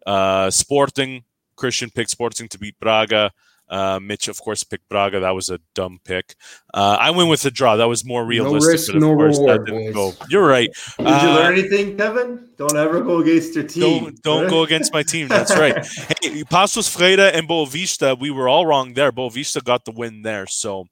uh, 0.06 0.50
Sporting. 0.50 1.24
Christian 1.54 1.90
picked 1.90 2.10
Sporting 2.10 2.48
to 2.48 2.58
beat 2.58 2.80
Braga. 2.80 3.30
Uh, 3.68 3.98
Mitch, 4.00 4.28
of 4.28 4.40
course, 4.40 4.62
picked 4.64 4.88
Braga. 4.88 5.20
That 5.20 5.34
was 5.34 5.50
a 5.50 5.58
dumb 5.74 6.00
pick. 6.04 6.36
Uh, 6.72 6.96
I 7.00 7.10
went 7.10 7.28
with 7.28 7.42
the 7.42 7.50
draw. 7.50 7.76
That 7.76 7.88
was 7.88 8.04
more 8.04 8.24
realistic. 8.24 8.96
No 8.96 9.12
risk, 9.12 9.38
no 9.38 9.48
reward, 9.48 9.94
go. 9.94 10.12
You're 10.28 10.46
right. 10.46 10.70
Did 10.98 11.06
uh, 11.06 11.20
you 11.22 11.28
learn 11.28 11.58
anything, 11.58 11.96
Kevin? 11.96 12.48
Don't 12.56 12.76
ever 12.76 13.00
go 13.00 13.18
against 13.20 13.54
your 13.54 13.64
team. 13.64 14.04
Don't, 14.04 14.22
don't 14.22 14.50
go 14.50 14.62
against 14.64 14.92
my 14.92 15.02
team. 15.02 15.28
That's 15.28 15.56
right. 15.56 15.74
hey, 16.22 16.44
Paços 16.44 16.88
Ferreira 16.88 17.26
and 17.28 17.48
Boavista, 17.48 18.18
we 18.18 18.30
were 18.30 18.48
all 18.48 18.66
wrong 18.66 18.94
there. 18.94 19.12
Boavista 19.12 19.62
got 19.62 19.84
the 19.84 19.92
win 19.92 20.22
there. 20.22 20.46
So 20.46 20.86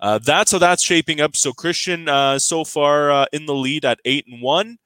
uh, 0.00 0.18
that's 0.18 0.52
how 0.52 0.58
that's 0.58 0.82
shaping 0.82 1.20
up. 1.20 1.36
So 1.36 1.52
Christian, 1.52 2.08
uh, 2.08 2.38
so 2.38 2.64
far 2.64 3.10
uh, 3.10 3.26
in 3.32 3.46
the 3.46 3.54
lead 3.54 3.84
at 3.84 4.00
eight 4.04 4.26
and 4.28 4.42
one. 4.42 4.78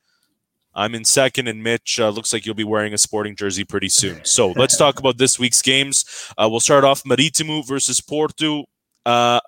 I'm 0.75 0.95
in 0.95 1.05
second, 1.05 1.49
and 1.49 1.63
Mitch 1.63 2.01
uh, 2.01 2.09
looks 2.09 2.33
like 2.33 2.47
you'll 2.47 2.55
be 2.55 2.65
wearing 2.65 2.95
a 2.95 2.99
sporting 2.99 3.37
jersey 3.37 3.65
pretty 3.65 3.89
soon. 3.89 4.21
So 4.33 4.53
let's 4.53 4.77
talk 4.79 4.99
about 4.99 5.19
this 5.19 5.39
week's 5.39 5.61
games. 5.61 6.05
Uh, 6.39 6.49
we'll 6.51 6.61
start 6.61 6.85
off 6.85 7.05
Maritimo 7.05 7.63
versus 7.63 8.01
Porto. 8.01 8.65
Uh, 9.05 9.41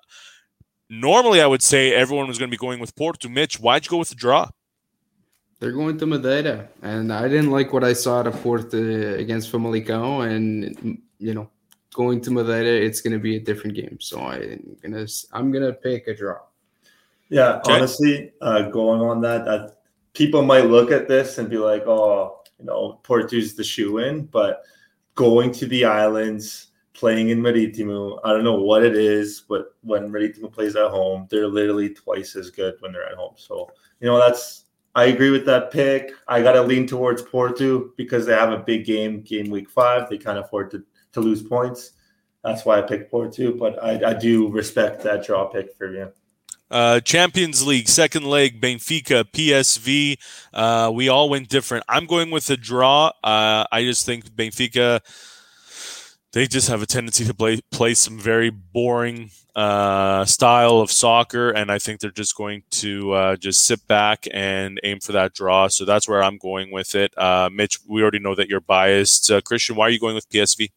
normally, 0.89 1.41
I 1.41 1.47
would 1.47 1.63
say 1.63 1.93
everyone 1.93 2.27
was 2.27 2.37
going 2.37 2.49
to 2.49 2.51
be 2.51 2.59
going 2.59 2.79
with 2.79 2.95
Porto. 2.95 3.27
Mitch, 3.27 3.59
why'd 3.59 3.85
you 3.85 3.89
go 3.89 3.97
with 3.97 4.09
the 4.09 4.15
draw? 4.15 4.49
They're 5.59 5.71
going 5.71 5.97
to 5.97 6.05
Madeira, 6.05 6.67
and 6.83 7.11
I 7.11 7.27
didn't 7.27 7.49
like 7.49 7.73
what 7.73 7.83
I 7.83 7.93
saw 7.93 8.21
at 8.21 8.31
Porto 8.43 9.15
against 9.15 9.51
Famalicão, 9.51 10.29
and 10.29 10.99
you 11.17 11.33
know, 11.33 11.49
going 11.93 12.21
to 12.21 12.31
Madeira, 12.31 12.85
it's 12.85 13.01
going 13.01 13.13
to 13.13 13.19
be 13.19 13.37
a 13.37 13.39
different 13.39 13.75
game. 13.75 13.97
So 13.99 14.19
I'm 14.19 14.77
gonna 14.83 15.07
I'm 15.31 15.51
gonna 15.51 15.73
pick 15.73 16.07
a 16.07 16.15
draw. 16.15 16.39
Yeah, 17.29 17.55
okay. 17.57 17.73
honestly, 17.73 18.31
uh, 18.41 18.69
going 18.69 19.01
on 19.01 19.21
that, 19.21 19.47
uh, 19.47 19.69
people 20.15 20.41
might 20.41 20.65
look 20.65 20.91
at 20.91 21.07
this 21.07 21.37
and 21.37 21.49
be 21.49 21.57
like, 21.57 21.85
"Oh, 21.85 22.41
you 22.59 22.65
know, 22.65 22.99
Porto's 23.03 23.53
the 23.55 23.63
shoe 23.63 23.99
in," 23.99 24.25
but 24.25 24.63
going 25.15 25.51
to 25.53 25.67
the 25.67 25.85
islands, 25.85 26.67
playing 26.93 27.29
in 27.29 27.41
Maritimo, 27.41 28.19
I 28.23 28.31
don't 28.33 28.43
know 28.43 28.61
what 28.61 28.83
it 28.83 28.95
is, 28.95 29.41
but 29.47 29.75
when 29.81 30.11
Maritimo 30.11 30.49
plays 30.49 30.75
at 30.75 30.89
home, 30.91 31.27
they're 31.29 31.47
literally 31.47 31.89
twice 31.93 32.35
as 32.35 32.49
good 32.49 32.75
when 32.79 32.91
they're 32.93 33.07
at 33.07 33.15
home. 33.15 33.35
So 33.37 33.69
you 33.99 34.07
know, 34.07 34.17
that's 34.19 34.65
I 34.95 35.05
agree 35.05 35.29
with 35.29 35.45
that 35.45 35.71
pick. 35.71 36.13
I 36.27 36.41
got 36.41 36.53
to 36.53 36.61
lean 36.61 36.87
towards 36.87 37.21
Porto 37.21 37.91
because 37.97 38.25
they 38.25 38.33
have 38.33 38.53
a 38.53 38.59
big 38.59 38.85
game, 38.85 39.21
game 39.21 39.49
week 39.49 39.69
five. 39.69 40.09
They 40.09 40.17
can't 40.17 40.39
afford 40.39 40.71
to, 40.71 40.83
to 41.11 41.19
lose 41.19 41.43
points. 41.43 41.91
That's 42.45 42.63
why 42.63 42.77
I 42.77 42.81
picked 42.81 43.11
Porto, 43.11 43.51
but 43.51 43.83
I, 43.83 44.11
I 44.11 44.13
do 44.13 44.47
respect 44.49 45.03
that 45.03 45.25
draw 45.25 45.47
pick 45.47 45.75
for 45.75 45.93
you. 45.93 46.13
Uh, 46.71 46.99
Champions 46.99 47.65
League, 47.65 47.87
second 47.87 48.25
leg, 48.25 48.59
Benfica, 48.59 49.23
PSV. 49.23 50.17
Uh, 50.53 50.91
we 50.93 51.09
all 51.09 51.29
went 51.29 51.49
different. 51.49 51.83
I'm 51.87 52.05
going 52.05 52.31
with 52.31 52.49
a 52.49 52.57
draw. 52.57 53.11
Uh, 53.23 53.65
I 53.71 53.83
just 53.83 54.05
think 54.05 54.25
Benfica, 54.31 54.99
they 56.33 56.47
just 56.47 56.67
have 56.69 56.81
a 56.81 56.85
tendency 56.85 57.23
to 57.25 57.33
play 57.33 57.61
play 57.71 57.93
some 57.93 58.19
very 58.19 58.49
boring 58.49 59.29
uh, 59.55 60.25
style 60.25 60.79
of 60.79 60.91
soccer, 60.91 61.51
and 61.51 61.71
I 61.71 61.77
think 61.77 61.99
they're 61.99 62.11
just 62.11 62.35
going 62.35 62.63
to 62.71 63.13
uh, 63.13 63.35
just 63.35 63.63
sit 63.65 63.87
back 63.87 64.27
and 64.33 64.79
aim 64.83 64.99
for 64.99 65.11
that 65.11 65.33
draw. 65.33 65.67
So 65.67 65.85
that's 65.85 66.09
where 66.09 66.23
I'm 66.23 66.37
going 66.37 66.71
with 66.71 66.95
it. 66.95 67.13
Uh, 67.17 67.49
Mitch, 67.53 67.79
we 67.87 68.01
already 68.01 68.19
know 68.19 68.35
that 68.35 68.49
you're 68.49 68.59
biased. 68.59 69.31
Christian, 69.45 69.75
why 69.75 69.85
are 69.85 69.91
you 69.91 69.99
going 69.99 70.15
with 70.15 70.29
PSV? 70.29 70.69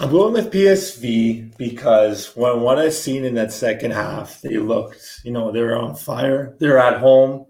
I'm 0.00 0.10
going 0.12 0.32
with 0.32 0.52
PSV 0.52 1.56
because 1.56 2.36
when 2.36 2.60
what 2.60 2.78
I've 2.78 2.94
seen 2.94 3.24
in 3.24 3.34
that 3.34 3.52
second 3.52 3.90
half, 3.90 4.40
they 4.42 4.56
looked, 4.56 5.22
you 5.24 5.32
know, 5.32 5.50
they're 5.50 5.76
on 5.76 5.96
fire. 5.96 6.54
They're 6.60 6.78
at 6.78 7.00
home. 7.00 7.46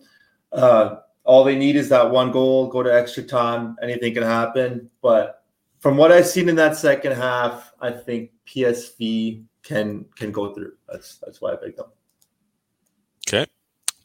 Uh, 0.50 0.96
all 1.24 1.44
they 1.44 1.56
need 1.56 1.76
is 1.76 1.90
that 1.90 2.10
one 2.10 2.32
goal, 2.32 2.68
go 2.68 2.82
to 2.82 2.92
extra 2.92 3.22
time, 3.22 3.76
anything 3.82 4.14
can 4.14 4.22
happen. 4.22 4.90
But 5.02 5.44
from 5.78 5.98
what 5.98 6.10
I've 6.10 6.26
seen 6.26 6.48
in 6.48 6.56
that 6.56 6.74
second 6.74 7.12
half, 7.12 7.70
I 7.82 7.90
think 7.90 8.30
PSV 8.46 9.44
can 9.62 10.06
can 10.16 10.32
go 10.32 10.54
through. 10.54 10.72
That's 10.88 11.18
that's 11.18 11.42
why 11.42 11.52
I 11.52 11.56
picked 11.56 11.76
them. 11.76 11.88
Okay, 13.28 13.44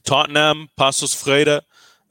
Tottenham, 0.03 0.67
Paços 0.77 1.15
Ferreira. 1.15 1.61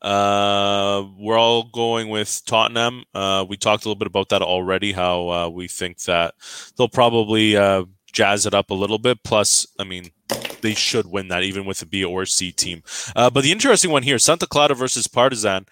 Uh, 0.03 1.07
we're 1.17 1.39
all 1.39 1.65
going 1.65 2.09
with 2.09 2.43
Tottenham. 2.45 3.05
Uh, 3.15 3.45
we 3.49 3.57
talked 3.57 3.85
a 3.85 3.89
little 3.89 3.99
bit 3.99 4.09
about 4.09 4.29
that 4.31 4.43
already. 4.43 4.93
How 4.93 5.29
uh, 5.31 5.49
we 5.49 5.69
think 5.69 6.03
that 6.03 6.35
they'll 6.77 6.89
probably 6.89 7.57
uh, 7.57 7.85
jazz 8.13 8.45
it 8.45 8.55
up 8.55 8.71
a 8.71 8.75
little 8.75 8.99
bit. 8.99 9.23
Plus, 9.23 9.67
I 9.79 9.85
mean, 9.85 10.11
they 10.61 10.75
should 10.75 11.07
win 11.07 11.29
that 11.29 11.45
even 11.45 11.65
with 11.65 11.83
a 11.83 11.87
B 11.87 12.05
or 12.05 12.27
C 12.27 12.51
team. 12.53 12.83
Uh, 13.15 13.31
but 13.31 13.45
the 13.45 13.53
interesting 13.53 13.91
one 13.91 14.03
here, 14.03 14.19
Santa 14.19 14.47
Clara 14.47 14.75
versus 14.75 15.07
Partizan. 15.07 15.67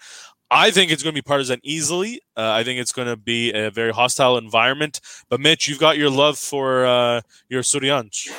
I 0.53 0.69
think 0.69 0.91
it's 0.91 1.01
going 1.01 1.15
to 1.15 1.21
be 1.21 1.25
Partizan 1.25 1.61
easily. 1.63 2.21
Uh, 2.35 2.51
I 2.51 2.65
think 2.65 2.79
it's 2.79 2.91
going 2.91 3.07
to 3.07 3.15
be 3.15 3.53
a 3.53 3.71
very 3.71 3.93
hostile 3.93 4.37
environment. 4.37 4.99
But 5.29 5.39
Mitch, 5.39 5.69
you've 5.69 5.79
got 5.79 5.97
your 5.97 6.09
love 6.09 6.37
for 6.37 6.85
uh, 6.85 7.21
your 7.47 7.63
Surianch. 7.63 8.29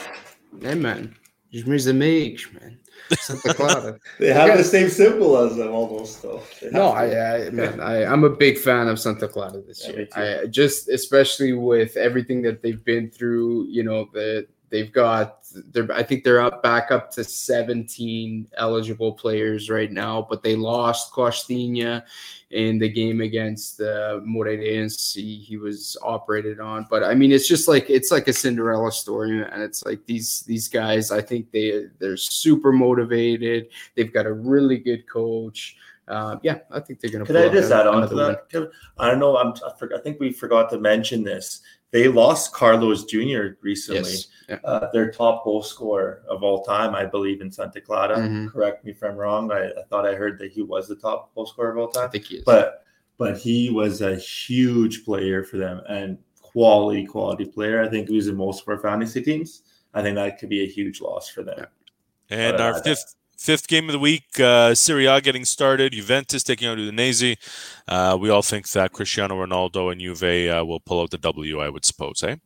Hey 0.61 0.75
man, 0.75 1.17
just 1.51 1.67
means 1.67 1.87
man. 1.87 2.79
Santa 3.19 3.55
Clara. 3.55 3.99
they 4.19 4.33
have 4.33 4.57
the 4.57 4.65
same 4.65 4.89
symbol 4.89 5.37
as 5.37 5.57
them 5.57 5.73
almost, 5.73 6.23
though. 6.23 6.43
No, 6.71 6.89
I, 6.89 7.47
I, 7.47 7.51
man, 7.51 7.81
I, 7.81 8.05
I'm 8.05 8.25
a 8.25 8.31
big 8.31 8.59
fan 8.59 8.89
of 8.89 8.99
Santa 8.99 9.29
Clara 9.29 9.61
this 9.61 9.87
yeah, 9.87 9.93
year. 9.93 10.43
I 10.45 10.47
just, 10.47 10.89
especially 10.89 11.53
with 11.53 11.97
everything 11.97 12.43
that 12.43 12.63
they've 12.63 12.85
been 12.85 13.11
through. 13.11 13.67
You 13.69 13.83
know, 13.83 14.09
the 14.13 14.47
They've 14.73 14.91
got 14.91 15.45
they're 15.71 15.93
I 15.93 16.03
think 16.03 16.25
they're 16.25 16.41
up 16.41 16.63
back 16.63 16.91
up 16.91 17.11
to 17.13 17.25
17 17.25 18.49
eligible 18.57 19.13
players 19.13 19.69
right 19.69 19.93
now, 19.93 20.27
but 20.31 20.43
they 20.43 20.57
lost 20.57 21.13
Costinha 21.13 22.03
in 22.53 22.79
the 22.79 22.89
game 22.89 23.21
against 23.21 23.83
uh, 23.83 24.21
Moreirense. 24.27 25.15
He, 25.15 25.37
he 25.37 25.59
was 25.59 25.99
operated 26.03 26.59
on, 26.59 26.87
but 26.89 27.05
I 27.05 27.15
mean 27.15 27.33
it's 27.33 27.47
just 27.47 27.69
like 27.69 27.91
it's 27.91 28.11
like 28.11 28.29
a 28.29 28.33
Cinderella 28.33 28.91
story, 28.91 29.43
and 29.43 29.63
it's 29.63 29.85
like 29.85 30.07
these 30.07 30.41
these 30.47 30.69
guys. 30.69 31.11
I 31.11 31.21
think 31.21 31.51
they 31.51 31.89
they're 31.99 32.17
super 32.17 32.73
motivated. 32.73 33.69
They've 33.95 34.13
got 34.13 34.25
a 34.25 34.33
really 34.33 34.79
good 34.79 35.07
coach. 35.07 35.77
Uh, 36.09 36.37
yeah, 36.43 36.61
I 36.71 36.81
think 36.81 37.01
they're 37.01 37.11
going 37.11 37.27
to. 37.27 37.31
Could 37.31 37.37
I 37.37 37.53
just 37.53 37.71
add 37.71 37.87
on 37.87 38.09
to 38.09 38.15
that? 38.15 38.71
I 38.99 39.11
don't 39.11 39.19
know. 39.19 39.37
I'm, 39.37 39.53
I, 39.67 39.79
forgot, 39.79 40.01
I 40.01 40.03
think 40.03 40.19
we 40.19 40.33
forgot 40.33 40.71
to 40.71 40.79
mention 40.79 41.23
this. 41.23 41.61
They 41.93 42.09
lost 42.09 42.55
Carlos 42.55 43.05
Jr. 43.05 43.59
recently, 43.61 44.13
yes. 44.13 44.29
yeah. 44.49 44.59
uh, 44.65 44.91
their 44.93 45.11
top 45.11 45.45
goal 45.45 45.63
scorer 45.63 46.23
of 46.27 46.43
all 46.43 46.65
time, 46.65 46.95
I 46.95 47.05
believe, 47.05 47.43
in 47.43 47.51
Santa 47.51 47.83
Clara. 47.83 48.17
Mm-hmm. 48.17 48.49
Correct 48.49 48.83
me 48.83 48.93
if 48.93 49.03
I'm 49.03 49.15
wrong. 49.15 49.53
I, 49.53 49.67
I, 49.67 49.83
thought 49.91 50.07
I 50.07 50.15
heard 50.15 50.39
that 50.39 50.53
he 50.53 50.63
was 50.63 50.89
the 50.89 50.97
top 50.97 51.35
goal 51.35 51.45
scorer 51.45 51.73
of 51.73 51.79
all 51.79 51.89
time. 51.89 52.09
I 52.09 52.09
think 52.09 52.25
he 52.25 52.37
is. 52.37 52.45
But 52.45 52.85
but 53.19 53.37
he 53.37 53.71
was 53.71 54.01
a 54.01 54.17
huge 54.17 55.05
player 55.05 55.45
for 55.45 55.59
them 55.59 55.83
and 55.87 56.19
quality 56.41 57.05
quality 57.05 57.45
player. 57.45 57.83
I 57.83 57.89
think 57.89 58.09
he 58.09 58.17
was 58.17 58.27
in 58.27 58.37
most 58.37 58.63
of 58.63 58.69
our 58.69 58.79
fantasy 58.79 59.23
teams. 59.23 59.63
I 59.93 60.01
think 60.01 60.17
that 60.17 60.39
could 60.39 60.49
be 60.49 60.65
a 60.65 60.67
huge 60.67 61.03
loss 61.03 61.29
for 61.29 61.43
them. 61.43 61.67
And 62.31 62.55
but, 62.57 62.61
our 62.63 62.75
uh, 62.75 62.83
fifth 62.83 63.17
Fifth 63.43 63.67
game 63.67 63.89
of 63.89 63.93
the 63.93 63.99
week, 63.99 64.39
uh, 64.39 64.73
Serie 64.73 65.07
A 65.07 65.21
getting 65.21 65.45
started. 65.45 65.95
Juventus 65.95 66.45
taking 66.45 66.69
on 66.69 66.79
Udinese. 66.79 67.37
Uh, 67.89 68.17
we 68.21 68.31
all 68.31 68.41
think 68.41 68.69
that 68.71 68.93
Cristiano 68.93 69.45
Ronaldo 69.45 69.91
and 69.91 70.01
Juve 70.01 70.49
uh, 70.49 70.65
will 70.65 70.79
pull 70.79 71.01
out 71.01 71.11
the 71.11 71.19
W, 71.19 71.59
I 71.59 71.69
would 71.69 71.85
suppose, 71.85 72.23
eh? 72.23 72.37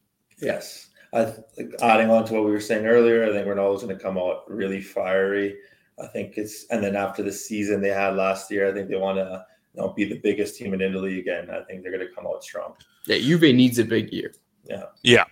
Yes. 0.40 0.88
I, 1.12 1.34
adding 1.82 2.08
on 2.08 2.24
to 2.24 2.32
what 2.32 2.44
we 2.46 2.50
were 2.50 2.60
saying 2.60 2.86
earlier, 2.86 3.26
I 3.26 3.32
think 3.32 3.46
Ronaldo's 3.46 3.82
going 3.82 3.94
to 3.94 4.02
come 4.02 4.16
out 4.16 4.50
really 4.50 4.80
fiery. 4.80 5.58
I 6.02 6.06
think 6.06 6.38
it's, 6.38 6.64
and 6.70 6.82
then 6.82 6.96
after 6.96 7.22
the 7.22 7.32
season 7.32 7.82
they 7.82 7.88
had 7.90 8.16
last 8.16 8.50
year, 8.50 8.66
I 8.66 8.72
think 8.72 8.88
they 8.88 8.96
want 8.96 9.18
to 9.18 9.44
you 9.74 9.82
know, 9.82 9.90
be 9.90 10.06
the 10.06 10.18
biggest 10.18 10.56
team 10.56 10.72
in 10.72 10.80
Italy 10.80 11.20
again. 11.20 11.50
I 11.50 11.60
think 11.64 11.82
they're 11.82 11.92
going 11.92 12.08
to 12.08 12.14
come 12.14 12.26
out 12.26 12.42
strong. 12.42 12.72
Yeah, 13.06 13.18
Juve 13.18 13.54
needs 13.54 13.78
a 13.78 13.84
big 13.84 14.10
year. 14.14 14.32
Yeah. 14.64 14.84
Yeah. 15.02 15.24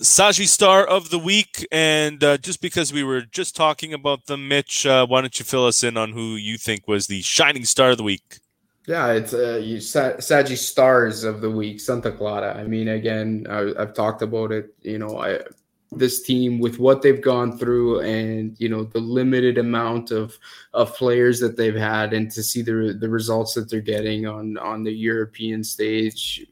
Saji 0.00 0.46
Star 0.46 0.84
of 0.84 1.08
the 1.08 1.18
week, 1.18 1.66
and 1.72 2.22
uh, 2.22 2.36
just 2.36 2.60
because 2.60 2.92
we 2.92 3.02
were 3.02 3.22
just 3.22 3.56
talking 3.56 3.94
about 3.94 4.26
them, 4.26 4.46
Mitch, 4.46 4.84
uh, 4.84 5.06
why 5.06 5.22
don't 5.22 5.38
you 5.38 5.44
fill 5.44 5.66
us 5.66 5.82
in 5.82 5.96
on 5.96 6.12
who 6.12 6.36
you 6.36 6.58
think 6.58 6.86
was 6.86 7.06
the 7.06 7.22
shining 7.22 7.64
star 7.64 7.90
of 7.90 7.96
the 7.96 8.02
week? 8.02 8.40
Yeah, 8.86 9.12
it's 9.12 9.32
uh, 9.32 9.56
you, 9.62 9.80
Sa- 9.80 10.16
Saji 10.18 10.56
Stars 10.56 11.24
of 11.24 11.40
the 11.40 11.50
week, 11.50 11.80
Santa 11.80 12.12
Clara. 12.12 12.54
I 12.54 12.64
mean, 12.64 12.88
again, 12.88 13.46
I, 13.48 13.72
have 13.78 13.94
talked 13.94 14.20
about 14.20 14.52
it. 14.52 14.74
You 14.82 14.98
know, 14.98 15.18
I 15.18 15.40
this 15.92 16.22
team 16.22 16.58
with 16.58 16.78
what 16.78 17.00
they've 17.00 17.22
gone 17.22 17.56
through, 17.56 18.00
and 18.00 18.54
you 18.60 18.68
know 18.68 18.84
the 18.84 19.00
limited 19.00 19.56
amount 19.56 20.10
of 20.10 20.38
of 20.74 20.94
players 20.94 21.40
that 21.40 21.56
they've 21.56 21.74
had, 21.74 22.12
and 22.12 22.30
to 22.32 22.42
see 22.42 22.60
the 22.60 22.96
the 23.00 23.08
results 23.08 23.54
that 23.54 23.70
they're 23.70 23.80
getting 23.80 24.26
on 24.26 24.58
on 24.58 24.84
the 24.84 24.92
European 24.92 25.64
stage 25.64 26.46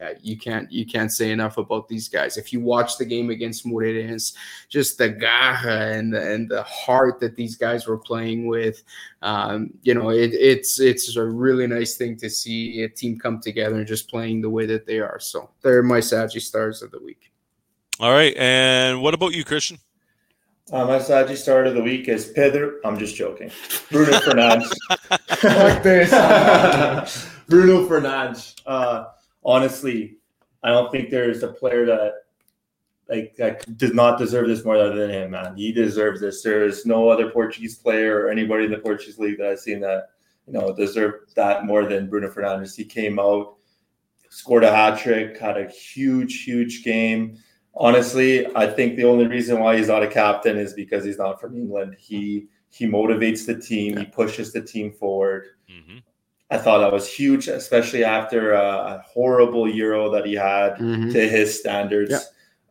uh, 0.00 0.10
you 0.20 0.36
can't 0.36 0.70
you 0.70 0.84
can't 0.84 1.12
say 1.12 1.30
enough 1.30 1.56
about 1.58 1.88
these 1.88 2.08
guys. 2.08 2.36
If 2.36 2.52
you 2.52 2.60
watch 2.60 2.98
the 2.98 3.04
game 3.04 3.30
against 3.30 3.66
Moreirense, 3.66 4.34
just 4.68 4.98
the 4.98 5.08
garra 5.08 5.92
and 5.92 6.12
the, 6.12 6.32
and 6.32 6.48
the 6.48 6.62
heart 6.64 7.18
that 7.20 7.36
these 7.36 7.56
guys 7.56 7.86
were 7.86 7.98
playing 7.98 8.46
with, 8.46 8.82
um, 9.22 9.70
you 9.82 9.94
know, 9.94 10.10
it, 10.10 10.32
it's 10.34 10.80
it's 10.80 11.16
a 11.16 11.24
really 11.24 11.66
nice 11.66 11.96
thing 11.96 12.16
to 12.18 12.28
see 12.28 12.82
a 12.82 12.88
team 12.88 13.18
come 13.18 13.40
together 13.40 13.76
and 13.76 13.86
just 13.86 14.10
playing 14.10 14.42
the 14.42 14.50
way 14.50 14.66
that 14.66 14.86
they 14.86 15.00
are. 15.00 15.18
So 15.18 15.50
they're 15.62 15.82
my 15.82 16.00
Saggy 16.00 16.40
stars 16.40 16.82
of 16.82 16.90
the 16.90 17.02
week. 17.02 17.30
All 17.98 18.12
right, 18.12 18.36
and 18.36 19.00
what 19.00 19.14
about 19.14 19.34
you, 19.34 19.44
Christian? 19.44 19.78
Uh, 20.72 20.84
my 20.84 20.98
Saggy 20.98 21.36
star 21.36 21.64
of 21.64 21.74
the 21.74 21.82
week 21.82 22.08
is 22.08 22.26
Pedro. 22.26 22.74
I'm 22.84 22.98
just 22.98 23.14
joking. 23.14 23.52
Bruno 23.90 24.18
Fernandes. 24.18 24.72
like 25.10 25.82
this. 25.84 27.30
Bruno 27.48 27.88
Fernandes. 27.88 28.56
Uh, 28.66 29.04
honestly, 29.46 30.18
I 30.62 30.70
don't 30.70 30.90
think 30.90 31.08
there's 31.08 31.42
a 31.42 31.48
player 31.48 31.86
that 31.86 32.12
like 33.08 33.36
that 33.36 33.76
does 33.78 33.94
not 33.94 34.18
deserve 34.18 34.48
this 34.48 34.64
more 34.64 34.76
than 34.76 35.08
him, 35.08 35.30
man. 35.30 35.56
He 35.56 35.72
deserves 35.72 36.20
this. 36.20 36.42
There 36.42 36.64
is 36.64 36.84
no 36.84 37.08
other 37.08 37.30
Portuguese 37.30 37.76
player 37.76 38.18
or 38.18 38.30
anybody 38.30 38.64
in 38.64 38.72
the 38.72 38.78
Portuguese 38.78 39.18
league 39.18 39.38
that 39.38 39.46
I've 39.46 39.60
seen 39.60 39.80
that 39.80 40.08
you 40.46 40.52
know 40.52 40.74
deserve 40.74 41.14
that 41.36 41.64
more 41.64 41.86
than 41.86 42.10
Bruno 42.10 42.28
Fernandes. 42.28 42.74
He 42.74 42.84
came 42.84 43.20
out, 43.20 43.54
scored 44.28 44.64
a 44.64 44.74
hat 44.74 44.98
trick, 44.98 45.38
had 45.38 45.56
a 45.56 45.68
huge, 45.68 46.42
huge 46.42 46.82
game. 46.82 47.38
Honestly, 47.76 48.46
I 48.56 48.66
think 48.66 48.96
the 48.96 49.04
only 49.04 49.26
reason 49.26 49.60
why 49.60 49.76
he's 49.76 49.88
not 49.88 50.02
a 50.02 50.08
captain 50.08 50.56
is 50.56 50.72
because 50.72 51.04
he's 51.04 51.18
not 51.18 51.40
from 51.40 51.56
England. 51.56 51.94
He 51.98 52.48
he 52.70 52.86
motivates 52.86 53.46
the 53.46 53.54
team. 53.54 53.96
He 53.96 54.06
pushes 54.06 54.52
the 54.52 54.62
team 54.62 54.92
forward. 54.92 55.46
Mm-hmm. 55.70 55.98
I 56.50 56.58
thought 56.58 56.78
that 56.78 56.92
was 56.92 57.12
huge, 57.12 57.48
especially 57.48 58.04
after 58.04 58.52
a, 58.52 58.62
a 58.62 59.04
horrible 59.06 59.68
Euro 59.68 60.10
that 60.10 60.26
he 60.26 60.34
had 60.34 60.74
mm-hmm. 60.74 61.10
to 61.10 61.28
his 61.28 61.58
standards. 61.58 62.12
Yeah. 62.12 62.18